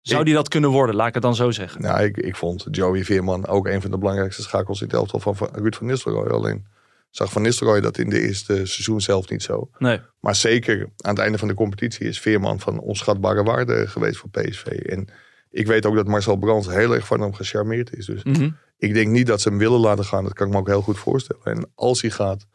Zou 0.00 0.24
die 0.24 0.34
dat 0.34 0.48
kunnen 0.48 0.70
worden? 0.70 0.94
Laat 0.94 1.08
ik 1.08 1.14
het 1.14 1.22
dan 1.22 1.34
zo 1.34 1.50
zeggen. 1.50 1.82
Nou, 1.82 2.02
ik, 2.02 2.16
ik 2.16 2.36
vond 2.36 2.66
Joey 2.70 3.04
Veerman 3.04 3.46
ook 3.46 3.66
een 3.66 3.80
van 3.80 3.90
de 3.90 3.98
belangrijkste 3.98 4.42
schakels 4.42 4.80
in 4.80 4.86
het 4.86 4.96
elftal 4.96 5.20
van 5.20 5.36
van 5.36 5.48
Ruud 5.52 5.74
van 5.74 5.86
Nistelrooy. 5.86 6.28
Alleen 6.28 6.66
zag 7.10 7.32
van 7.32 7.42
Nistelrooy 7.42 7.80
dat 7.80 7.98
in 7.98 8.08
de 8.08 8.20
eerste 8.20 8.52
seizoen 8.54 9.00
zelf 9.00 9.28
niet 9.28 9.42
zo. 9.42 9.70
Nee. 9.78 10.00
Maar 10.20 10.34
zeker 10.34 10.78
aan 10.80 11.10
het 11.14 11.18
einde 11.18 11.38
van 11.38 11.48
de 11.48 11.54
competitie 11.54 12.06
is 12.08 12.20
Veerman 12.20 12.60
van 12.60 12.78
onschatbare 12.80 13.42
waarde 13.42 13.86
geweest 13.86 14.18
voor 14.18 14.30
PSV. 14.30 14.64
En 14.66 15.08
ik 15.50 15.66
weet 15.66 15.86
ook 15.86 15.94
dat 15.94 16.06
Marcel 16.06 16.36
Brands 16.36 16.68
heel 16.68 16.94
erg 16.94 17.06
van 17.06 17.20
hem 17.20 17.34
gecharmeerd 17.34 17.96
is. 17.96 18.06
Dus 18.06 18.22
Mhm. 18.22 18.50
ik 18.78 18.94
denk 18.94 19.08
niet 19.10 19.26
dat 19.26 19.40
ze 19.40 19.48
hem 19.48 19.58
willen 19.58 19.80
laten 19.80 20.04
gaan. 20.04 20.24
Dat 20.24 20.32
kan 20.32 20.46
ik 20.46 20.52
me 20.52 20.58
ook 20.58 20.66
heel 20.66 20.82
goed 20.82 20.98
voorstellen. 20.98 21.44
En 21.44 21.70
als 21.74 22.00
hij 22.00 22.10
gaat, 22.10 22.46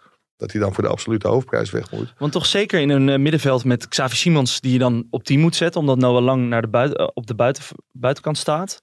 dat 0.44 0.52
hij 0.52 0.62
dan 0.62 0.74
voor 0.74 0.84
de 0.84 0.90
absolute 0.90 1.28
hoofdprijs 1.28 1.72
weg 1.72 1.92
moet. 1.92 2.14
Want 2.18 2.32
toch 2.32 2.46
zeker 2.46 2.80
in 2.80 2.90
een 2.90 3.10
eh, 3.10 3.20
middenveld 3.20 3.64
met 3.66 3.88
Xavi 3.88 4.16
Simons 4.16 4.60
die 4.62 4.72
je 4.74 4.80
dan 4.80 5.08
op 5.10 5.24
10 5.24 5.40
moet 5.40 5.56
zetten. 5.56 5.82
Omdat 5.82 5.98
Noah 5.98 6.24
Lang 6.24 6.48
naar 6.48 6.62
de 6.62 6.68
buiten, 6.68 6.98
eh, 6.98 7.08
op 7.14 7.28
de 7.28 7.36
buiten, 7.36 7.64
buitenkant 7.92 8.38
staat. 8.38 8.82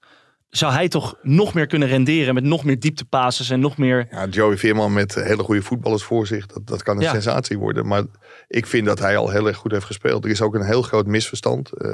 Zou 0.49 0.73
hij 0.73 0.87
toch 0.87 1.15
nog 1.21 1.53
meer 1.53 1.67
kunnen 1.67 1.87
renderen 1.87 2.33
met 2.33 2.43
nog 2.43 2.63
meer 2.63 2.79
dieptepases 2.79 3.49
en 3.49 3.59
nog 3.59 3.77
meer... 3.77 4.07
Ja, 4.11 4.27
Joey 4.27 4.57
Veerman 4.57 4.93
met 4.93 5.15
hele 5.15 5.43
goede 5.43 5.61
voetballers 5.61 6.03
voor 6.03 6.27
zich, 6.27 6.45
dat, 6.45 6.67
dat 6.67 6.83
kan 6.83 6.95
een 6.97 7.01
Ja. 7.03 7.11
sensatie 7.11 7.57
worden. 7.59 7.87
Maar 7.87 8.03
ik 8.47 8.65
vind 8.67 8.85
dat 8.85 8.99
hij 8.99 9.17
al 9.17 9.29
heel 9.29 9.47
erg 9.47 9.57
goed 9.57 9.71
heeft 9.71 9.85
gespeeld. 9.85 10.23
Er 10.25 10.31
is 10.31 10.41
ook 10.41 10.55
een 10.55 10.65
heel 10.65 10.81
groot 10.81 11.05
misverstand. 11.07 11.77
Eh, 11.77 11.89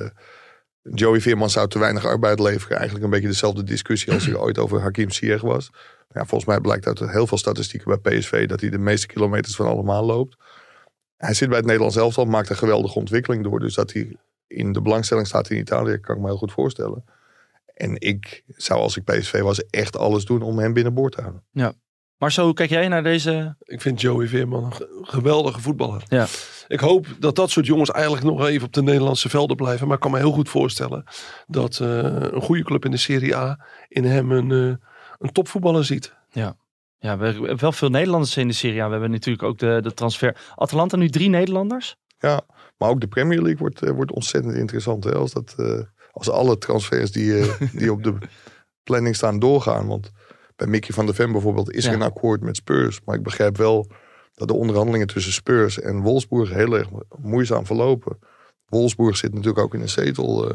Joey 0.94 1.22
Veerman 1.22 1.50
zou 1.50 1.68
te 1.68 1.80
weinig 1.80 2.06
arbeid 2.06 2.40
leveren. 2.40 2.76
Eigenlijk 2.76 3.06
een 3.06 3.12
beetje 3.12 3.28
dezelfde 3.28 3.64
discussie 3.64 4.14
als 4.14 4.28
er 4.28 4.40
ooit 4.46 4.58
over 4.58 4.82
Hakim 4.82 5.12
Ziyech 5.12 5.42
was. 5.42 5.70
Ja, 6.14 6.26
volgens 6.26 6.46
mij 6.46 6.60
blijkt 6.60 6.88
uit 6.88 7.00
heel 7.00 7.28
veel 7.28 7.38
statistieken 7.38 8.00
bij 8.02 8.18
PSV 8.18 8.48
dat 8.48 8.62
hij 8.62 8.70
de 8.70 8.78
meeste 8.78 9.08
kilometers 9.08 9.56
van 9.56 9.66
allemaal 9.66 10.06
loopt. 10.06 10.38
Hij 11.18 11.34
zit 11.34 11.48
bij 11.48 11.58
het 11.58 11.66
Nederlands 11.66 11.96
elftal, 11.96 12.26
maakt 12.26 12.50
een 12.50 12.56
geweldige 12.56 13.00
ontwikkeling 13.00 13.44
door. 13.44 13.60
Dus 13.60 13.76
dat 13.76 13.94
hij 13.94 14.16
in 14.48 14.74
de 14.74 14.82
belangstelling 14.82 15.28
staat 15.28 15.50
in 15.50 15.58
Italië, 15.58 15.98
kan 15.98 16.16
ik 16.16 16.22
me 16.22 16.28
heel 16.28 16.38
goed 16.38 16.52
voorstellen. 16.52 17.04
En 17.74 18.00
ik 18.00 18.44
zou 18.48 18.80
als 18.80 18.98
ik 18.98 19.04
PSV 19.04 19.42
was 19.42 19.66
echt 19.66 19.98
alles 19.98 20.26
doen 20.26 20.42
om 20.42 20.60
hem 20.60 20.74
binnenboord 20.74 21.14
te 21.14 21.22
houden. 21.22 21.44
Maar 22.18 22.32
zo 22.32 22.54
kijk 22.54 22.70
jij 22.70 22.88
naar 22.88 23.04
deze... 23.04 23.56
Ik 23.64 23.82
vind 23.82 24.02
Joey 24.02 24.28
Veerman 24.28 24.64
een 24.64 24.74
ge- 24.74 25.00
geweldige 25.02 25.62
voetballer. 25.62 26.04
Ja. 26.08 26.26
Ik 26.68 26.80
hoop 26.80 27.08
dat 27.20 27.36
dat 27.36 27.50
soort 27.50 27.66
jongens 27.66 27.92
eigenlijk 27.92 28.26
nog 28.26 28.46
even 28.48 28.68
op 28.68 28.74
de 28.74 28.84
Nederlandse 28.84 29.30
velden 29.30 29.56
blijven. 29.56 29.86
Maar 29.88 29.96
ik 29.96 30.02
kan 30.02 30.12
me 30.12 30.18
heel 30.18 30.32
goed 30.32 30.50
voorstellen 30.50 31.04
dat 31.48 31.80
eh, 31.80 31.88
een 32.04 32.42
goede 32.42 32.64
club 32.64 32.86
in 32.86 32.92
de 32.92 32.98
Serie 32.98 33.36
A 33.36 33.66
in 33.88 34.04
hem 34.04 34.32
een, 34.32 34.52
eh, 34.52 34.88
een 35.20 35.32
topvoetballer 35.32 35.86
ziet. 35.86 36.14
Ja, 37.00 37.18
we 37.18 37.26
hebben 37.26 37.58
wel 37.60 37.72
veel 37.72 37.90
Nederlanders 37.90 38.38
in 38.38 38.48
de 38.48 38.54
Serie 38.54 38.82
A. 38.82 38.86
We 38.86 38.92
hebben 38.92 39.12
natuurlijk 39.12 39.44
ook 39.44 39.58
de, 39.58 39.80
de 39.82 39.94
transfer... 39.94 40.38
Atalanta 40.56 40.98
nu 40.98 41.10
drie 41.10 41.30
Nederlanders? 41.30 41.96
Ja, 42.20 42.42
maar 42.78 42.90
ook 42.90 43.02
de 43.02 43.08
Premier 43.08 43.38
League 43.42 43.58
wordt, 43.58 43.82
eh, 43.82 43.90
wordt 43.92 44.12
ontzettend 44.12 44.56
interessant. 44.56 45.04
Hè? 45.04 45.16
Als, 45.16 45.34
dat, 45.34 45.54
eh, 45.58 45.80
als 46.12 46.30
alle 46.30 46.58
transfers 46.58 47.12
die, 47.12 47.40
eh, 47.40 47.62
die 47.74 47.92
op 47.92 48.04
de 48.04 48.18
planning 48.88 49.16
staan 49.16 49.40
doorgaan. 49.40 49.88
Want 49.88 50.12
bij 50.58 50.68
Mickey 50.68 50.94
van 50.94 51.06
der 51.06 51.16
Ven 51.16 51.32
bijvoorbeeld 51.32 51.72
is 51.72 51.86
er 51.86 51.90
Ja. 51.92 51.96
een 51.98 52.04
akkoord 52.04 52.42
met 52.42 52.56
Spurs. 52.56 53.02
Maar 53.06 53.16
ik 53.16 53.24
begrijp 53.24 53.58
wel 53.58 53.88
dat 54.34 54.48
de 54.48 54.54
onderhandelingen 54.54 55.08
tussen 55.08 55.34
Spurs 55.34 55.80
en 55.80 56.00
Wolfsburg 56.02 56.50
heel 56.50 56.78
erg 56.78 56.88
moeizaam 57.22 57.66
verlopen. 57.66 58.18
Wolfsburg 58.66 59.18
zit 59.18 59.32
natuurlijk 59.34 59.60
ook 59.60 59.74
in 59.74 59.82
een 59.82 59.90
zetel 59.90 60.50
eh, 60.50 60.54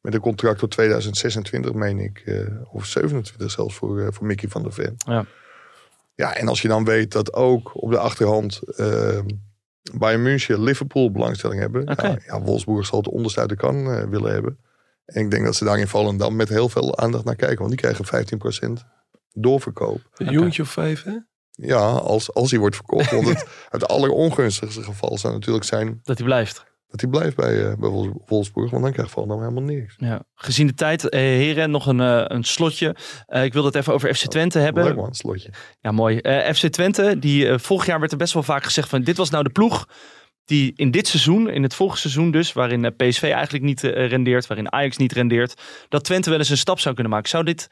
met 0.00 0.14
een 0.14 0.20
contract 0.20 0.58
tot 0.58 0.70
2026, 0.70 1.72
meen 1.72 1.98
ik. 1.98 2.22
eh, 2.24 2.46
of 2.72 2.86
27 2.86 3.50
zelfs 3.50 3.74
voor, 3.74 4.00
eh, 4.00 4.06
voor 4.10 4.26
Mickey 4.26 4.48
van 4.48 4.62
der 4.62 4.72
Ven. 4.72 4.94
Ja. 4.96 5.24
Ja, 6.14 6.34
en 6.36 6.48
als 6.48 6.62
je 6.62 6.68
dan 6.68 6.84
weet 6.84 7.12
dat 7.12 7.32
ook 7.34 7.82
op 7.82 7.90
de 7.90 7.98
achterhand 7.98 8.60
eh 8.76 9.18
Bayern 9.94 10.22
München, 10.22 10.62
Liverpool 10.62 11.10
belangstelling 11.10 11.60
hebben. 11.60 11.88
Oké. 11.88 12.06
Ja, 12.06 12.18
ja, 12.26 12.40
Wolfsburg 12.40 12.86
zal 12.86 12.98
het 12.98 13.08
onderste 13.08 13.40
uit 13.40 13.48
de 13.48 13.56
kan 13.56 14.08
willen 14.10 14.32
hebben. 14.32 14.58
En 15.04 15.24
ik 15.24 15.30
denk 15.30 15.44
dat 15.44 15.54
ze 15.54 15.64
daar 15.64 15.78
in 15.78 15.88
Volendam 15.88 16.36
met 16.36 16.48
heel 16.48 16.68
veel 16.68 16.98
aandacht 16.98 17.24
naar 17.24 17.36
kijken. 17.36 17.58
Want 17.58 17.70
die 17.70 17.78
krijgen 17.78 18.04
15% 18.04 18.84
doorverkoop. 19.32 20.00
Een 20.14 20.32
jongetje 20.32 20.62
of 20.62 20.68
vijf, 20.68 21.02
hè? 21.02 21.12
Ja, 21.50 21.78
als, 21.90 22.34
als 22.34 22.50
hij 22.50 22.60
wordt 22.60 22.76
verkocht. 22.76 23.10
Want 23.10 23.28
het, 23.28 23.46
het 23.68 23.88
allerongunstigste 23.88 24.82
geval 24.82 25.18
zou 25.18 25.32
natuurlijk 25.32 25.64
zijn 25.64 26.00
Dat 26.02 26.16
hij 26.18 26.26
blijft. 26.26 26.64
dat 26.88 27.00
hij 27.00 27.10
blijft 27.10 27.36
bij, 27.36 27.70
eh 27.70 27.76
bij 27.78 27.88
Wolfs- 27.90 28.18
Wolfsburg. 28.26 28.70
Want 28.70 28.82
dan 28.82 28.92
krijgt 28.92 29.10
Volendam 29.10 29.38
helemaal 29.40 29.62
niks. 29.62 29.94
Ja. 29.98 30.22
Gezien 30.34 30.66
de 30.66 30.74
tijd, 30.74 31.08
eh, 31.08 31.20
heren, 31.20 31.70
nog 31.70 31.86
een, 31.86 32.00
eh, 32.00 32.24
een 32.26 32.44
slotje. 32.44 32.96
Eh, 33.26 33.44
ik 33.44 33.52
wil 33.52 33.64
het 33.64 33.74
even 33.74 33.92
over 33.92 34.14
FC 34.14 34.26
Twente 34.26 34.58
hebben. 34.58 34.84
Leuk 34.84 34.96
man, 34.96 35.14
slotje. 35.14 35.50
Ja, 35.80 35.90
mooi. 35.90 36.18
Eh, 36.18 36.52
FC 36.54 36.66
Twente, 36.66 37.18
die 37.18 37.58
vorig 37.58 37.86
jaar 37.86 37.98
werd 38.00 38.12
er 38.12 38.18
best 38.18 38.32
wel 38.32 38.42
vaak 38.42 38.64
gezegd 38.64 38.88
van 38.88 39.02
dit 39.02 39.16
was 39.16 39.30
nou 39.30 39.44
de 39.44 39.50
ploeg 39.50 39.88
die 40.44 40.72
in 40.76 40.90
dit 40.90 41.06
seizoen, 41.08 41.50
in 41.50 41.62
het 41.62 41.74
volgende 41.74 42.00
seizoen 42.00 42.30
dus, 42.30 42.52
waarin 42.52 42.94
PSV 42.96 43.22
eigenlijk 43.22 43.64
niet 43.64 43.80
rendeert, 43.80 44.46
waarin 44.46 44.72
Ajax 44.72 44.96
niet 44.96 45.12
rendeert, 45.12 45.62
dat 45.88 46.04
Twente 46.04 46.30
wel 46.30 46.38
eens 46.38 46.48
een 46.48 46.56
stap 46.56 46.78
zou 46.80 46.94
kunnen 46.94 47.12
maken. 47.12 47.28
Zou 47.28 47.44
dit 47.44 47.68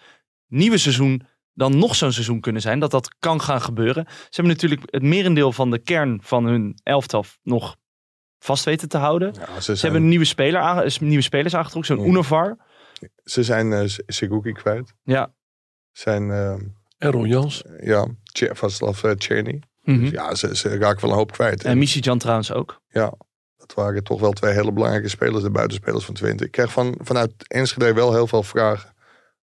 nieuwe 0.47 0.79
seizoen 0.79 1.23
dan 1.55 1.79
nog 1.79 1.95
zo'n 1.97 2.13
seizoen 2.13 2.41
kunnen 2.41 2.63
zijn, 2.63 2.79
dat 2.79 2.91
dat 2.91 3.15
kan 3.19 3.41
gaan 3.41 3.61
gebeuren? 3.63 4.05
Ze 4.09 4.27
hebben 4.31 4.53
natuurlijk 4.53 4.83
het 4.85 5.03
merendeel 5.03 5.53
van 5.53 5.71
de 5.71 5.79
kern 5.79 6.21
van 6.23 6.45
hun 6.47 6.79
elftal 6.83 7.25
nog 7.43 7.77
vast 8.39 8.65
weten 8.65 8.89
te 8.89 8.99
houden. 8.99 9.33
Ja, 9.35 9.47
ze, 9.47 9.53
Ze 9.61 9.63
zijn, 9.63 9.79
hebben 9.81 10.01
een 10.03 10.09
nieuwe, 10.09 10.25
speler 10.25 10.61
nieuwe 11.01 11.23
spelers 11.23 11.55
aangetrokken, 11.55 11.97
zo'n 11.97 12.05
Ja. 12.05 12.11
Unovar. 12.11 12.57
ze 13.25 13.43
zijn 13.43 13.73
eh, 13.73 13.89
Seguki 14.07 14.53
kwijt. 14.53 14.93
Ja. 15.03 15.35
Zijn, 15.93 16.31
eh, 16.31 16.53
En 16.99 17.11
Ron 17.11 17.29
Jans. 17.29 17.63
ja, 17.81 18.07
Tje- 18.33 18.55
Václav 18.55 19.03
eh. 19.05 19.63
Mhm. 19.83 20.01
Dus 20.01 20.11
ja, 20.11 20.35
ze, 20.35 20.57
ze 20.57 20.79
raken 20.79 21.01
wel 21.01 21.11
een 21.11 21.17
hoop 21.17 21.33
kwijt. 21.33 21.65
En 21.65 21.79
Michijan 21.79 22.19
trouwens 22.19 22.53
ook. 22.53 22.81
Ja, 22.89 23.13
dat 23.57 23.75
waren 23.75 24.05
toch 24.05 24.21
wel 24.21 24.33
twee 24.33 24.53
hele 24.53 24.73
belangrijke 24.73 25.09
spelers, 25.09 25.43
de 25.43 25.51
buitenspelers 25.51 26.05
van 26.05 26.15
Twente. 26.15 26.45
Ik 26.45 26.51
krijg 26.51 26.73
van, 26.73 26.99
vanuit 27.03 27.33
Enschede 27.49 27.93
wel 27.93 28.13
heel 28.13 28.27
veel 28.27 28.43
vragen. 28.43 28.95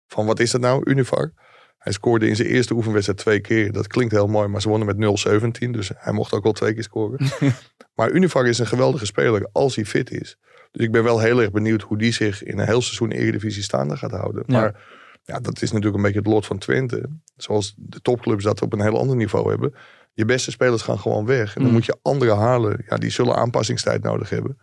Van 0.07 0.27
wat 0.27 0.41
is 0.41 0.51
dat 0.51 0.61
nou, 0.61 0.91
Univar? 0.91 1.33
Hij 1.81 1.93
scoorde 1.93 2.29
in 2.29 2.37
zijn 2.37 2.49
eerste 2.49 2.75
oefenwedstrijd 2.75 3.19
twee 3.19 3.41
keer. 3.41 3.73
Dat 3.73 3.87
klinkt 3.87 4.13
heel 4.13 4.27
mooi, 4.27 4.49
maar 4.49 4.61
ze 4.61 4.69
wonnen 4.69 4.97
met 4.97 5.27
0-17. 5.67 5.71
Dus 5.71 5.91
hij 5.97 6.13
mocht 6.13 6.33
ook 6.33 6.43
wel 6.43 6.53
twee 6.53 6.75
keer 6.75 6.83
scoren. 6.83 7.27
maar 7.97 8.11
Univar 8.11 8.47
is 8.47 8.59
een 8.59 8.67
geweldige 8.67 9.07
speler 9.07 9.49
als 9.53 9.75
hij 9.77 9.85
fit 9.85 10.11
is. 10.11 10.37
Dus 10.71 10.85
ik 10.87 10.93
ben 10.93 11.03
wel 11.03 11.21
heel 11.21 11.41
erg 11.41 11.51
benieuwd 11.51 11.83
hoe 11.83 11.99
die 11.99 12.13
zich 12.13 12.43
in 12.43 12.59
een 12.59 12.67
heel 12.67 12.83
seizoen 12.83 13.11
Eredivisie 13.11 13.63
staande 13.63 13.97
gaat 13.97 14.11
houden. 14.11 14.43
Ja. 14.47 14.61
Maar 14.61 14.81
ja, 15.23 15.41
dat 15.41 15.63
is 15.63 15.69
natuurlijk 15.71 15.97
een 15.97 16.03
beetje 16.03 16.19
het 16.19 16.29
lot 16.29 16.47
van 16.47 16.59
Twente. 16.59 17.09
Zoals 17.37 17.75
de 17.77 18.01
topclubs 18.01 18.45
dat 18.45 18.63
op 18.63 18.73
een 18.73 18.81
heel 18.81 18.99
ander 18.99 19.17
niveau 19.17 19.49
hebben. 19.51 19.75
Je 20.13 20.25
beste 20.25 20.51
spelers 20.51 20.83
gaan 20.83 20.99
gewoon 20.99 21.27
weg. 21.27 21.55
En 21.55 21.61
dan 21.61 21.67
Mm. 21.71 21.73
moet 21.73 21.85
je 21.87 21.99
andere 22.03 22.35
halen. 22.35 22.85
Ja, 22.89 22.97
die 22.97 23.11
zullen 23.11 23.37
aanpassingstijd 23.37 24.03
nodig 24.03 24.31
hebben. 24.31 24.59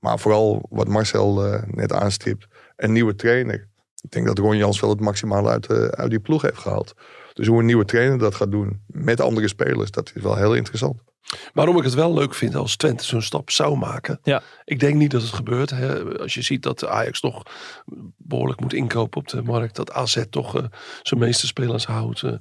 Maar 0.00 0.18
vooral 0.18 0.66
wat 0.70 0.88
Marcel 0.88 1.46
eh, 1.46 1.62
net 1.66 1.92
aanstipt. 1.92 2.46
Een 2.76 2.92
nieuwe 2.92 3.14
trainer. 3.14 3.68
Ik 4.02 4.10
denk 4.10 4.26
dat 4.26 4.38
Ron 4.38 4.56
Jans 4.56 4.80
wel 4.80 4.90
het 4.90 5.00
maximale 5.00 5.48
uit, 5.48 5.66
eh, 5.66 5.84
uit 5.84 6.10
die 6.10 6.20
ploeg 6.20 6.42
heeft 6.42 6.58
gehaald. 6.58 6.94
Dus 7.32 7.46
hoe 7.46 7.58
een 7.58 7.66
nieuwe 7.66 7.84
trainer 7.84 8.18
dat 8.18 8.34
gaat 8.34 8.50
doen 8.50 8.80
met 8.86 9.20
andere 9.20 9.48
spelers, 9.48 9.90
dat 9.90 10.12
is 10.14 10.22
wel 10.22 10.36
heel 10.36 10.54
interessant. 10.54 11.00
Waarom 11.52 11.76
ik 11.78 11.84
het 11.84 11.94
wel 11.94 12.14
leuk 12.14 12.34
vind 12.34 12.54
als 12.54 12.76
Twente 12.76 13.04
zo'n 13.04 13.22
stap 13.22 13.50
zou 13.50 13.76
maken. 13.76 14.20
Ja. 14.22 14.42
Ik 14.64 14.80
denk 14.80 14.94
niet 14.94 15.10
dat 15.10 15.22
het 15.22 15.32
gebeurt. 15.32 15.70
Hè. 15.70 16.18
Als 16.18 16.34
je 16.34 16.42
ziet 16.42 16.62
dat 16.62 16.86
Ajax 16.86 17.20
nog 17.20 17.42
behoorlijk 18.16 18.60
moet 18.60 18.72
inkopen 18.72 19.20
op 19.20 19.28
de 19.28 19.42
markt. 19.42 19.76
Dat 19.76 19.92
AZ 19.92 20.24
toch 20.30 20.56
eh, 20.56 20.64
zijn 21.02 21.20
meeste 21.20 21.46
spelers 21.46 21.86
houdt. 21.86 22.22
eh. 22.22 22.32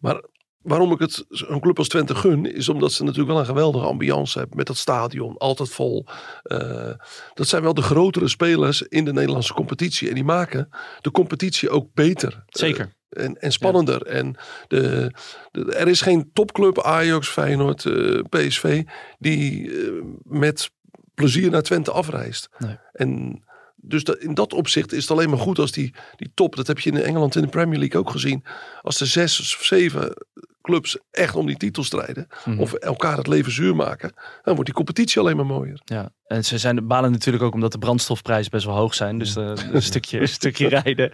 Maar 0.00 0.22
waarom 0.66 0.92
ik 0.92 0.98
het 0.98 1.24
een 1.28 1.60
club 1.60 1.78
als 1.78 1.88
Twente 1.88 2.14
gun. 2.14 2.54
Is 2.54 2.68
omdat 2.68 2.92
ze 2.92 3.02
natuurlijk 3.02 3.30
wel 3.30 3.38
een 3.38 3.46
geweldige 3.46 3.86
ambiance 3.86 4.38
hebben. 4.38 4.56
Met 4.56 4.66
dat 4.66 4.76
stadion. 4.76 5.36
Altijd 5.36 5.68
vol. 5.68 6.06
Eh, 6.42 6.90
dat 7.34 7.48
zijn 7.48 7.62
wel 7.62 7.74
de 7.74 7.82
grotere 7.82 8.28
spelers 8.28 8.82
in 8.82 9.04
de 9.04 9.12
Nederlandse 9.12 9.52
competitie. 9.54 10.08
En 10.08 10.14
die 10.14 10.24
maken 10.24 10.68
de 11.00 11.10
competitie 11.10 11.70
ook 11.70 11.88
beter. 11.94 12.44
Zeker. 12.46 12.94
en, 13.08 13.40
en 13.40 13.52
spannender. 13.52 14.02
En 14.02 14.36
de, 14.68 15.10
de- 15.50 15.72
er 15.74 15.88
is 15.88 16.00
geen 16.00 16.30
topclub, 16.32 16.82
Ajax, 16.82 17.28
Feyenoord, 17.28 17.84
eh, 17.84 18.20
PSV, 18.28 18.82
die 19.18 19.70
eh, 19.70 19.90
met 20.22 20.70
plezier 21.14 21.50
naar 21.50 21.62
Twente 21.62 21.90
afreist. 21.92 22.48
Nee. 22.58 22.78
En 22.92 23.42
dus 23.76 24.04
dat, 24.04 24.16
in 24.18 24.34
dat 24.34 24.52
opzicht 24.52 24.92
is 24.92 25.02
het 25.02 25.10
alleen 25.10 25.30
maar 25.30 25.38
goed 25.38 25.58
als 25.58 25.72
die, 25.72 25.94
die 26.16 26.30
top, 26.34 26.56
dat 26.56 26.66
heb 26.66 26.78
je 26.78 26.90
in 26.90 26.96
Engeland 27.02 27.36
in 27.36 27.42
de 27.42 27.48
Premier 27.48 27.78
League 27.78 28.00
ook 28.00 28.10
gezien, 28.10 28.44
als 28.82 29.00
er 29.00 29.06
zes 29.06 29.40
of 29.40 29.64
zeven 29.64 30.16
clubs 30.62 30.98
echt 31.10 31.34
om 31.34 31.46
die 31.46 31.56
titel 31.56 31.84
strijden, 31.84 32.26
Mhm. 32.44 32.60
of 32.60 32.72
elkaar 32.72 33.16
het 33.16 33.26
leven 33.26 33.52
zuur 33.52 33.76
maken, 33.76 34.12
dan 34.42 34.54
wordt 34.54 34.64
die 34.64 34.74
competitie 34.74 35.20
alleen 35.20 35.36
maar 35.36 35.46
mooier. 35.46 35.80
Ja, 35.84 36.10
en 36.26 36.44
ze 36.44 36.58
zijn 36.58 36.86
balen 36.86 37.10
natuurlijk 37.10 37.44
ook 37.44 37.54
omdat 37.54 37.72
de 37.72 37.78
brandstofprijzen 37.78 38.50
best 38.50 38.64
wel 38.66 38.74
hoog 38.76 38.94
zijn. 38.94 39.18
Dus 39.18 39.36
eh, 39.36 39.52
een, 39.72 39.82
stukje, 39.82 40.20
een 40.20 40.28
stukje 40.28 40.68
rijden. 40.82 41.12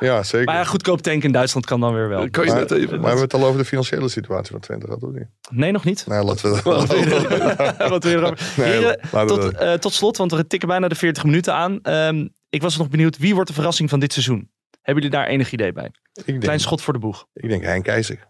Ja, 0.00 0.22
zeker. 0.22 0.46
Maar 0.46 0.56
ja, 0.56 0.64
goedkoop 0.64 1.00
tanken 1.00 1.22
in 1.22 1.32
Duitsland 1.32 1.66
kan 1.66 1.80
dan 1.80 1.94
weer 1.94 2.08
wel. 2.08 2.30
Kan 2.30 2.44
je 2.44 2.50
maar, 2.50 2.60
net 2.60 2.70
even. 2.70 2.88
maar 2.88 3.10
hebben 3.10 3.14
we 3.14 3.20
het 3.20 3.34
al 3.34 3.44
over 3.44 3.58
de 3.58 3.64
financiële 3.64 4.08
situatie 4.08 4.50
van 4.50 4.60
Twente 4.60 4.86
gehad, 4.86 5.02
of 5.02 5.12
niet? 5.12 5.26
Nee, 5.50 5.72
nog 5.72 5.84
niet. 5.84 6.06
Nou, 6.06 6.24
laten 6.24 6.52
we 6.52 6.60
dat... 6.62 7.88
Wat 7.88 8.02
wil 8.02 8.12
je 8.12 8.18
erover? 8.18 8.52
Nee, 8.56 8.72
Heren, 8.72 9.00
laten 9.12 9.36
we 9.36 9.78
tot, 9.78 9.92
eh, 9.92 9.96
slot, 9.98 10.16
want 10.16 10.32
we 10.32 10.46
tikken 10.46 10.68
bijna 10.68 10.88
de 10.88 10.94
40 10.94 11.24
minuten 11.24 11.54
aan. 11.54 11.80
Ehm, 11.82 12.26
ik 12.48 12.62
was 12.62 12.76
nog 12.76 12.88
benieuwd, 12.88 13.18
wie 13.18 13.34
wordt 13.34 13.48
de 13.48 13.54
verrassing 13.54 13.90
van 13.90 14.00
dit 14.00 14.12
seizoen? 14.12 14.50
Hebben 14.82 15.02
jullie 15.02 15.18
daar 15.18 15.26
enig 15.26 15.52
idee 15.52 15.72
bij? 15.72 15.90
ik, 16.12 16.26
denk, 16.26 16.40
Klein 16.40 16.60
schot 16.60 16.82
voor 16.82 16.92
de 16.92 16.98
boeg. 16.98 17.26
ik 17.34 17.48
denk 17.48 17.64
Hein 17.64 17.82
Keizer. 17.82 18.28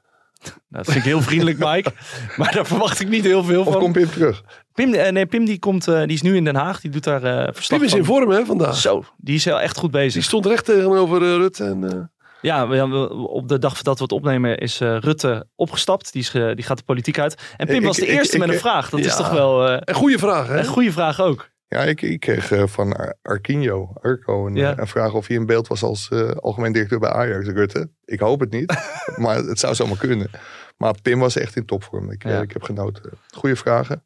Dat 0.69 0.85
vind 0.85 0.97
ik 0.97 1.03
heel 1.03 1.21
vriendelijk, 1.21 1.59
Mike. 1.59 1.93
maar 2.37 2.53
daar 2.53 2.67
verwacht 2.67 3.01
ik 3.01 3.09
niet 3.09 3.25
heel 3.25 3.45
veel 3.45 3.61
Of 3.65 3.73
van. 3.73 3.79
komt 3.81 3.93
Pim 3.93 4.11
terug? 4.11 4.43
Pim, 4.75 4.95
eh, 4.95 5.13
nee, 5.13 5.27
Pim 5.27 5.45
die, 5.45 5.59
komt, 5.59 5.89
eh, 5.89 5.99
die 6.01 6.13
is 6.13 6.23
nu 6.23 6.37
in 6.37 6.45
Den 6.45 6.55
Haag. 6.57 6.81
Die 6.81 6.91
doet 6.91 7.05
daar 7.05 7.23
eh 7.23 7.49
verslag 7.55 7.79
Pim 7.79 7.89
is 7.89 7.95
in 7.95 8.05
vorm 8.05 8.31
hè, 8.31 8.45
vandaag. 8.45 8.77
Zo, 8.77 9.05
die 9.17 9.35
is 9.35 9.45
wel 9.45 9.61
echt 9.61 9.77
goed 9.79 9.93
Die 9.93 10.01
bezig. 10.01 10.25
stond 10.25 10.47
recht 10.47 10.65
tegenover 10.65 11.23
eh, 11.23 11.29
Rutte 11.37 11.65
en... 11.65 11.93
eh, 11.93 11.99
Ja, 12.43 12.69
we- 12.69 12.89
we- 12.89 13.09
op 13.29 13.49
de 13.49 13.59
dag 13.59 13.83
dat 13.83 13.97
we 13.97 14.03
het 14.03 14.13
opnemen 14.13 14.59
is 14.59 14.81
eh, 14.81 14.97
Rutte 14.99 15.47
opgestapt. 15.57 16.13
Die, 16.13 16.23
is, 16.23 16.29
ge- 16.29 16.53
die 16.55 16.65
gaat 16.65 16.79
de 16.79 16.85
politiek 16.85 17.19
uit. 17.19 17.35
En 17.57 17.67
Pim 17.67 17.77
Ik- 17.77 17.85
was 17.85 17.97
de 17.97 18.07
ik- 18.07 18.13
eerste 18.19 18.33
ik- 18.35 18.41
met 18.41 18.49
een 18.49 18.55
ik- 18.55 18.61
vraag. 18.61 18.91
Dat 18.91 19.01
is 19.01 19.07
Ja. 19.07 19.17
toch 19.17 19.31
wel 19.31 19.69
eh, 19.69 19.77
een 19.81 19.95
goede 19.95 20.19
vraag 20.19 20.47
hè? 20.47 20.59
een 20.59 20.65
goede 20.67 20.93
vraag 20.93 21.21
ook. 21.21 21.49
Ja, 21.73 21.83
ik, 21.85 22.03
ik 22.03 22.21
kreeg 22.21 22.51
eh, 22.53 22.67
van 22.67 22.97
Ar- 22.97 23.15
Arquinho, 23.23 23.93
Arco, 24.03 24.47
een, 24.47 24.55
Ja. 24.55 24.71
eh, 24.73 24.79
een 24.79 24.87
vraag 24.87 25.13
of 25.15 25.27
hij 25.27 25.37
in 25.37 25.47
beeld 25.47 25.69
was 25.69 25.83
als 25.83 26.09
eh, 26.09 26.31
algemeen 26.31 26.73
directeur 26.73 26.99
bij 26.99 27.11
Ajax, 27.11 27.47
Rutte. 27.47 27.91
Ik 28.05 28.21
hoop 28.21 28.41
het 28.41 28.51
niet, 28.51 28.75
maar 29.17 29.37
het 29.37 29.59
zou 29.59 29.75
zomaar 29.75 29.97
kunnen. 29.99 30.31
Maar 30.77 30.95
Pim 31.03 31.19
was 31.19 31.37
echt 31.37 31.57
in 31.57 31.65
topvorm. 31.65 32.11
Ik, 32.11 32.23
Ja. 32.25 32.41
ik 32.43 32.53
heb 32.53 32.63
genoten. 32.63 33.11
Goede 33.35 33.57
vragen. 33.57 34.05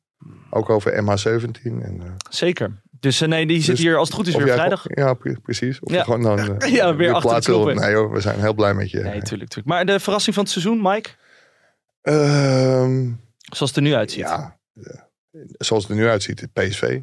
Ook 0.50 0.70
over 0.70 0.92
MH17. 1.02 1.62
En, 1.62 2.16
Zeker. 2.30 2.82
Dus 3.00 3.20
nee, 3.20 3.46
die 3.46 3.60
zit 3.62 3.66
Dus 3.76 3.84
hier 3.84 3.96
als 3.96 4.08
het 4.08 4.16
goed 4.16 4.26
is 4.26 4.34
weer 4.36 4.48
vrijdag. 4.52 4.84
Ja, 4.88 5.14
pre- 5.14 5.40
precies. 5.42 5.80
Of 5.80 5.92
Ja. 5.92 6.02
gewoon 6.02 6.22
dan 6.22 6.36
Ja, 6.70 6.96
weer 6.96 7.08
achter 7.12 7.22
de 7.22 7.28
plaats 7.28 7.46
wil- 7.46 7.62
knoppen. 7.62 7.84
Nee 7.84 7.94
hoor, 7.94 8.10
we 8.12 8.20
zijn 8.20 8.40
heel 8.40 8.54
blij 8.54 8.74
met 8.74 8.90
je. 8.90 9.00
Nee, 9.00 9.22
tuurlijk, 9.22 9.50
tuurlijk. 9.50 9.66
Maar 9.66 9.86
de 9.86 10.00
verrassing 10.00 10.34
van 10.34 10.44
het 10.44 10.52
seizoen, 10.52 10.82
Mike? 10.82 11.10
Ehm, 12.02 13.10
Zoals 13.38 13.70
het 13.70 13.76
er 13.76 13.82
nu 13.82 13.94
uitziet. 13.94 14.20
ja, 14.20 14.58
zoals 15.58 15.82
het 15.82 15.92
er 15.92 15.98
nu 15.98 16.08
uitziet, 16.08 16.40
het 16.40 16.52
PSV. 16.52 17.00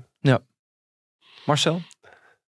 Marcel? 1.45 1.81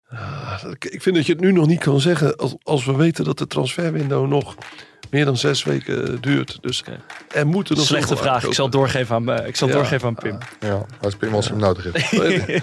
Ah, 0.09 0.63
ik- 0.79 1.01
vind 1.01 1.15
dat 1.15 1.25
je 1.25 1.31
het 1.31 1.41
nu 1.41 1.51
nog 1.51 1.67
niet 1.67 1.79
kan 1.79 1.99
zeggen 2.01 2.35
als, 2.37 2.55
als 2.63 2.85
we 2.85 2.95
weten 2.95 3.23
dat 3.23 3.37
de 3.37 3.47
transferwindow 3.47 4.27
nog 4.27 4.55
meer 5.09 5.25
dan 5.25 5.37
zes 5.37 5.63
weken 5.63 6.21
duurt. 6.21 6.57
Dus 6.61 6.83
er 7.33 7.47
moeten 7.47 7.75
nog 7.75 7.85
Slechte 7.85 8.15
vraag. 8.17 8.43
Ik 8.43 8.53
zal 8.53 8.69
doorgeven 8.69 9.15
aan, 9.15 9.31
eh, 9.31 9.47
ik 9.47 9.55
zal 9.55 9.67
Ja. 9.67 9.73
doorgeven 9.73 10.07
aan 10.07 10.15
Pim. 10.15 10.37
Ja, 10.59 10.85
als 11.01 11.15
Pim 11.15 11.33
als 11.33 11.49
hem 11.49 11.57
nodig 11.57 11.83
heeft. 11.93 12.11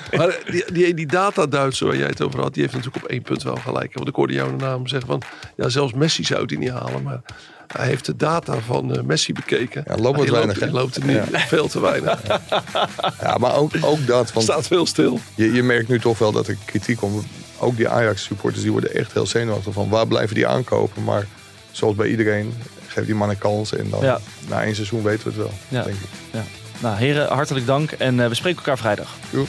Maar 0.16 0.38
die, 0.50 0.72
die, 0.72 0.94
die 0.94 1.06
data-Duitser 1.06 1.86
waar 1.86 1.96
jij 1.96 2.06
het 2.06 2.22
over 2.22 2.40
had, 2.40 2.54
die 2.54 2.62
heeft 2.62 2.74
natuurlijk 2.74 3.04
op 3.04 3.10
één 3.10 3.22
punt 3.22 3.42
wel 3.42 3.56
gelijk. 3.56 3.94
Want 3.94 4.08
ik 4.08 4.14
hoorde 4.14 4.32
jou 4.32 4.56
de 4.56 4.64
naam 4.64 4.86
zeggen 4.86 5.08
van, 5.08 5.22
ja 5.56 5.68
zelfs 5.68 5.92
Messi 5.92 6.24
zou 6.24 6.40
het 6.40 6.58
niet 6.58 6.70
halen. 6.70 7.02
Maar 7.02 7.20
hij 7.66 7.86
heeft 7.86 8.04
de 8.06 8.16
data 8.16 8.58
van 8.60 8.96
eh, 8.96 9.02
Messi 9.02 9.32
bekeken. 9.32 9.84
Ja, 9.86 9.96
loopt 9.96 10.16
wat 10.16 10.24
Hij 10.26 10.34
weinig, 10.34 10.60
Loopt, 10.60 10.60
hij 10.60 10.70
loopt 10.70 10.96
er 10.96 11.04
niet, 11.32 11.46
veel 11.48 11.68
te 11.68 11.80
weinig. 11.80 12.22
Ja, 13.20 13.36
maar 13.38 13.54
ook, 13.56 13.72
ook 13.80 14.06
dat. 14.06 14.32
Want 14.32 14.44
Staat 14.46 14.66
veel 14.66 14.86
stil. 14.86 15.18
Je, 15.34 15.52
je 15.52 15.62
merkt 15.62 15.88
nu 15.88 16.00
toch 16.00 16.18
wel 16.18 16.32
dat 16.32 16.48
er 16.48 16.56
kritiek 16.64 16.96
komt. 16.96 17.24
Ook 17.58 17.76
die 17.76 17.88
Ajax-supporters 17.88 18.62
die 18.62 18.72
worden 18.72 18.94
echt 18.94 19.12
heel 19.12 19.26
zenuwachtig 19.26 19.72
van 19.72 19.88
waar 19.88 20.06
blijven 20.06 20.34
die 20.34 20.46
aankopen. 20.46 21.04
Maar 21.04 21.26
zoals 21.70 21.94
bij 21.94 22.08
iedereen, 22.08 22.54
geef 22.86 23.04
die 23.06 23.14
man 23.14 23.28
een 23.30 23.38
kans. 23.38 23.74
En 23.74 23.90
dan 23.90 24.00
Ja. 24.02 24.20
na 24.48 24.62
één 24.62 24.74
seizoen 24.74 25.02
weten 25.02 25.24
we 25.24 25.28
het 25.28 25.38
wel, 25.38 25.52
Ja. 25.68 25.82
denk 25.82 25.96
ik. 25.96 26.40
Nou, 26.80 26.96
heren, 26.96 27.28
hartelijk 27.28 27.66
dank. 27.66 27.90
En 27.92 28.20
eh, 28.20 28.28
we 28.28 28.34
spreken 28.34 28.58
elkaar 28.58 28.78
vrijdag. 28.78 29.14
Joep. 29.30 29.48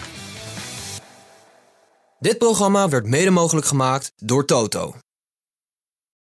Dit 2.19 2.37
programma 2.37 2.89
werd 2.89 3.05
mede 3.05 3.29
mogelijk 3.29 3.67
gemaakt 3.67 4.11
door 4.17 4.45
Toto. 4.45 4.95